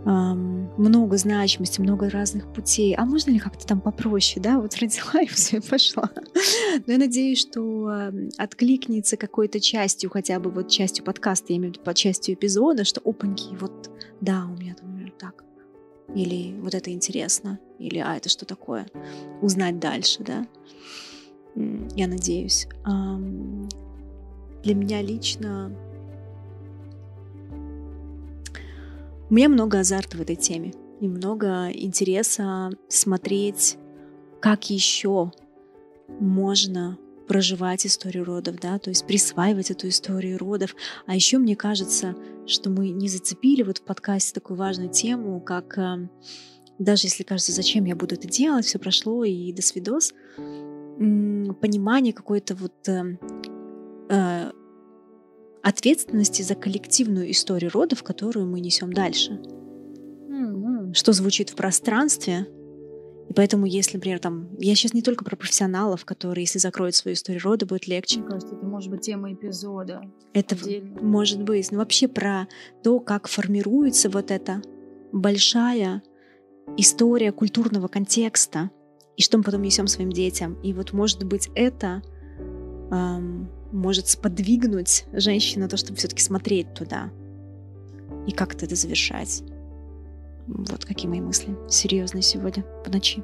много 0.05 1.17
значимости, 1.17 1.81
много 1.81 2.09
разных 2.09 2.53
путей. 2.53 2.95
А 2.95 3.05
можно 3.05 3.31
ли 3.31 3.39
как-то 3.39 3.67
там 3.67 3.81
попроще, 3.81 4.43
да? 4.43 4.59
Вот 4.59 4.75
родила 4.81 5.23
и 5.23 5.27
все, 5.27 5.61
пошла. 5.61 6.11
Но 6.87 6.93
я 6.93 6.99
надеюсь, 6.99 7.41
что 7.41 8.11
откликнется 8.37 9.17
какой-то 9.17 9.61
частью, 9.61 10.11
хотя 10.11 10.39
бы 10.41 10.51
вот 10.51 10.69
частью 10.69 11.05
подкаста, 11.05 11.47
я 11.53 11.57
имею 11.59 11.73
в 11.73 11.77
виду 11.77 11.85
по 11.85 11.95
частью 11.95 12.35
эпизода, 12.35 12.85
что 12.85 13.01
опаньки, 13.05 13.55
вот 13.57 13.91
да, 14.21 14.47
у 14.47 14.57
меня 14.61 14.75
там, 14.75 14.91
например, 14.91 15.13
так. 15.19 15.45
Или 16.15 16.59
вот 16.61 16.75
это 16.75 16.91
интересно. 16.91 17.59
Или 17.79 17.99
а 17.99 18.17
это 18.17 18.29
что 18.29 18.47
такое? 18.47 18.87
Узнать 19.43 19.79
дальше, 19.79 20.23
да? 20.23 20.47
Я 21.95 22.07
надеюсь. 22.07 22.67
Для 24.63 24.75
меня 24.75 25.03
лично 25.03 25.73
У 29.31 29.35
меня 29.35 29.49
много 29.49 29.81
азарта 29.81 30.17
в 30.17 30.23
этой 30.23 30.37
теме 30.37 30.73
и 31.01 31.09
много 31.09 31.69
интереса 31.71 32.71
смотреть, 32.89 33.77
как 34.41 34.71
еще 34.71 35.33
можно 36.19 36.99
проживать 37.29 37.87
историю 37.87 38.25
родов, 38.25 38.57
да, 38.59 38.79
то 38.79 38.89
есть 38.89 39.07
присваивать 39.07 39.71
эту 39.71 39.89
историю 39.89 40.39
родов. 40.39 40.75
А 41.07 41.15
еще 41.15 41.37
мне 41.37 41.57
кажется, 41.57 42.17
что 42.47 42.71
мы 42.71 42.89
не 42.89 43.09
зацепили 43.09 43.63
вот 43.63 43.79
в 43.79 43.83
подкасте 43.83 44.33
такую 44.33 44.57
важную 44.57 44.89
тему, 44.89 45.41
как 45.41 45.77
э, 45.77 46.09
даже 46.79 47.07
если 47.07 47.23
кажется, 47.23 47.53
зачем 47.53 47.85
я 47.85 47.95
буду 47.95 48.15
это 48.15 48.27
делать, 48.27 48.65
все 48.65 48.79
прошло 48.79 49.25
и 49.25 49.53
до 49.53 49.61
свидос, 49.61 50.15
понимание 50.97 52.15
какой-то 52.15 52.55
вот 52.55 52.89
э, 52.89 53.19
э, 54.09 54.53
ответственности 55.69 56.41
за 56.43 56.55
коллективную 56.55 57.31
историю 57.31 57.71
родов, 57.71 58.03
которую 58.03 58.47
мы 58.47 58.61
несем 58.61 58.91
дальше. 58.93 59.33
Mm-hmm. 59.33 60.95
Что 60.95 61.13
звучит 61.13 61.51
в 61.51 61.57
пространстве. 61.57 62.47
И 63.29 63.35
поэтому, 63.35 63.67
если, 63.67 63.99
например, 63.99 64.19
там, 64.19 64.49
я 64.59 64.75
сейчас 64.75 64.95
не 64.95 65.03
только 65.03 65.25
про 65.25 65.37
профессионалов, 65.37 66.07
которые, 66.07 66.45
если 66.45 66.59
закроют 66.59 66.95
свою 66.95 67.15
историю 67.15 67.43
рода, 67.43 67.67
будет 67.67 67.87
легче. 67.87 68.21
Мне 68.21 68.29
кажется, 68.31 68.55
это 68.55 68.65
может 68.65 68.91
быть 68.91 69.03
тема 69.03 69.31
эпизода. 69.35 70.01
Это 70.33 70.55
отдельно. 70.55 71.03
может 71.03 71.43
быть. 71.43 71.71
Но 71.71 71.79
вообще 71.79 72.09
про 72.09 72.49
то, 72.83 72.99
как 73.01 73.29
формируется 73.29 74.09
вот 74.09 74.31
эта 74.31 74.63
большая 75.13 76.03
история 76.79 77.31
культурного 77.31 77.89
контекста, 77.89 78.71
и 79.19 79.23
что 79.23 79.37
мы 79.37 79.45
потом 79.45 79.61
несем 79.61 79.87
своим 79.87 80.11
детям. 80.11 80.59
И 80.63 80.73
вот, 80.73 80.95
может 80.95 81.25
быть, 81.25 81.51
это 81.55 82.03
эм, 82.91 83.51
может 83.73 84.09
сподвигнуть 84.09 85.05
женщину 85.13 85.65
на 85.65 85.69
то, 85.69 85.77
чтобы 85.77 85.97
все-таки 85.99 86.23
смотреть 86.23 86.73
туда 86.75 87.11
и 88.27 88.33
как-то 88.33 88.67
это 88.67 88.75
завершать. 88.75 89.43
Вот 90.47 90.85
какие 90.85 91.09
мои 91.09 91.21
мысли. 91.21 91.55
Серьезные 91.69 92.23
сегодня 92.23 92.63
по 92.85 92.91
ночи. 92.91 93.23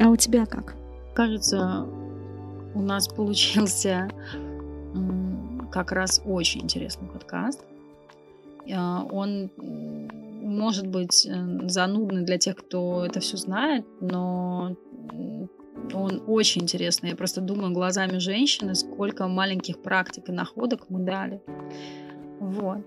А 0.00 0.08
у 0.08 0.16
тебя 0.16 0.46
как? 0.46 0.74
Кажется, 1.14 1.86
у 2.74 2.80
нас 2.80 3.08
получился 3.08 4.08
как 5.70 5.92
раз 5.92 6.22
очень 6.24 6.62
интересный 6.62 7.08
подкаст. 7.08 7.64
А, 8.72 9.04
он 9.10 9.50
может 9.58 10.86
быть 10.86 11.26
э, 11.26 11.68
занудный 11.68 12.24
для 12.24 12.38
тех, 12.38 12.56
кто 12.56 13.04
это 13.04 13.20
все 13.20 13.36
знает, 13.36 13.84
но 14.00 14.76
он 15.94 16.22
очень 16.26 16.62
интересный. 16.62 17.10
Я 17.10 17.16
просто 17.16 17.40
думаю 17.40 17.72
глазами 17.72 18.18
женщины, 18.18 18.74
сколько 18.74 19.26
маленьких 19.28 19.80
практик 19.82 20.28
и 20.28 20.32
находок 20.32 20.88
мы 20.88 21.00
дали. 21.00 21.40
Вот. 22.40 22.84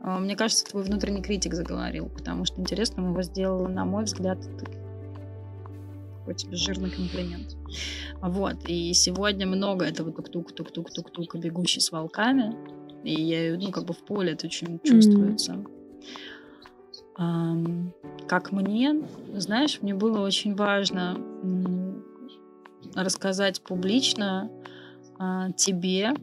А, 0.00 0.18
мне 0.18 0.36
кажется, 0.36 0.64
твой 0.66 0.84
внутренний 0.84 1.22
критик 1.22 1.54
заговорил, 1.54 2.08
потому 2.08 2.44
что 2.44 2.60
интересно 2.60 3.02
мы 3.02 3.10
его 3.10 3.22
сделала, 3.22 3.68
на 3.68 3.84
мой 3.84 4.04
взгляд, 4.04 4.38
такой 6.24 6.34
тебе 6.34 6.56
жирный 6.56 6.90
комплимент. 6.90 7.56
Вот. 8.20 8.56
И 8.66 8.92
сегодня 8.94 9.46
много 9.46 9.84
этого 9.84 10.12
тук-тук-тук-тук-тук-тук, 10.12 11.36
бегущий 11.36 11.80
с 11.80 11.92
волками. 11.92 12.54
И 13.02 13.20
я, 13.20 13.56
ну, 13.58 13.70
как 13.70 13.84
бы 13.84 13.92
в 13.92 14.04
поле 14.04 14.32
это 14.32 14.46
очень 14.46 14.80
чувствуется. 14.82 15.52
Mm-hmm. 15.52 15.70
Um, 17.16 17.92
как 18.26 18.50
мне, 18.50 19.04
знаешь, 19.34 19.78
мне 19.82 19.94
было 19.94 20.18
очень 20.20 20.56
важно 20.56 21.16
рассказать 22.94 23.62
публично 23.62 24.50
а, 25.18 25.50
тебе, 25.52 26.14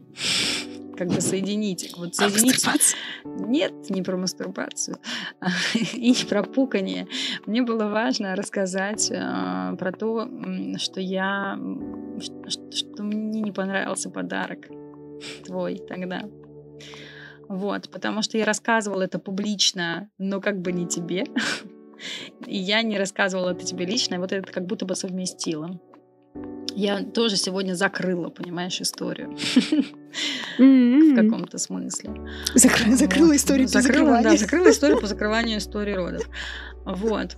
как 0.96 1.08
бы 1.08 1.20
соединить. 1.20 1.94
Вот 1.96 2.14
соединить... 2.14 2.64
Нет, 3.24 3.72
не 3.90 4.02
про 4.02 4.16
мастурбацию 4.16 4.98
и 5.94 6.10
не 6.10 6.24
про 6.26 6.42
пукание. 6.42 7.08
Мне 7.46 7.62
было 7.62 7.88
важно 7.88 8.36
рассказать 8.36 9.10
а, 9.14 9.74
про 9.76 9.92
то, 9.92 10.28
что 10.76 11.00
я... 11.00 11.58
Что, 12.20 12.50
что 12.50 13.02
мне 13.02 13.40
не 13.40 13.52
понравился 13.52 14.10
подарок 14.10 14.68
твой 15.44 15.76
тогда. 15.76 16.22
Вот, 17.48 17.90
потому 17.90 18.22
что 18.22 18.38
я 18.38 18.44
рассказывала 18.44 19.02
это 19.02 19.18
публично, 19.18 20.08
но 20.18 20.40
как 20.40 20.60
бы 20.60 20.72
не 20.72 20.86
тебе. 20.86 21.24
И 22.46 22.56
я 22.56 22.82
не 22.82 22.98
рассказывала 22.98 23.50
это 23.50 23.64
тебе 23.64 23.84
лично, 23.84 24.16
и 24.16 24.18
вот 24.18 24.32
это 24.32 24.50
как 24.50 24.66
будто 24.66 24.84
бы 24.84 24.96
совместила 24.96 25.80
я 26.74 27.02
тоже 27.02 27.36
сегодня 27.36 27.74
закрыла, 27.74 28.28
понимаешь, 28.28 28.80
историю. 28.80 29.36
В 30.58 31.14
каком-то 31.14 31.58
смысле. 31.58 32.10
Закрыла 32.54 33.36
историю 33.36 33.68
по 33.68 33.80
закрыванию. 33.80 34.30
Да, 34.30 34.36
закрыла 34.36 34.70
историю 34.70 35.00
по 35.00 35.06
закрыванию 35.06 35.58
истории 35.58 35.94
родов. 35.94 36.28
Вот. 36.84 37.36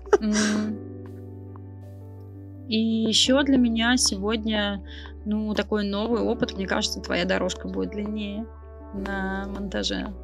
И 2.68 2.78
еще 2.78 3.42
для 3.42 3.58
меня 3.58 3.96
сегодня, 3.96 4.82
ну, 5.24 5.54
такой 5.54 5.84
новый 5.84 6.22
опыт. 6.22 6.54
Мне 6.54 6.66
кажется, 6.66 7.00
твоя 7.00 7.24
дорожка 7.24 7.68
будет 7.68 7.90
длиннее 7.90 8.46
на 8.94 9.46
монтаже. 9.46 10.14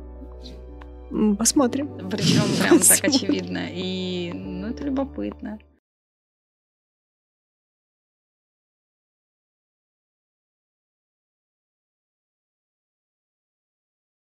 Посмотрим. 1.39 2.09
Причем 2.09 2.43
прям 2.63 2.79
так 2.79 2.99
очевидно. 3.05 3.67
И, 3.71 4.33
ну, 4.33 4.69
это 4.69 4.85
любопытно. 4.85 5.59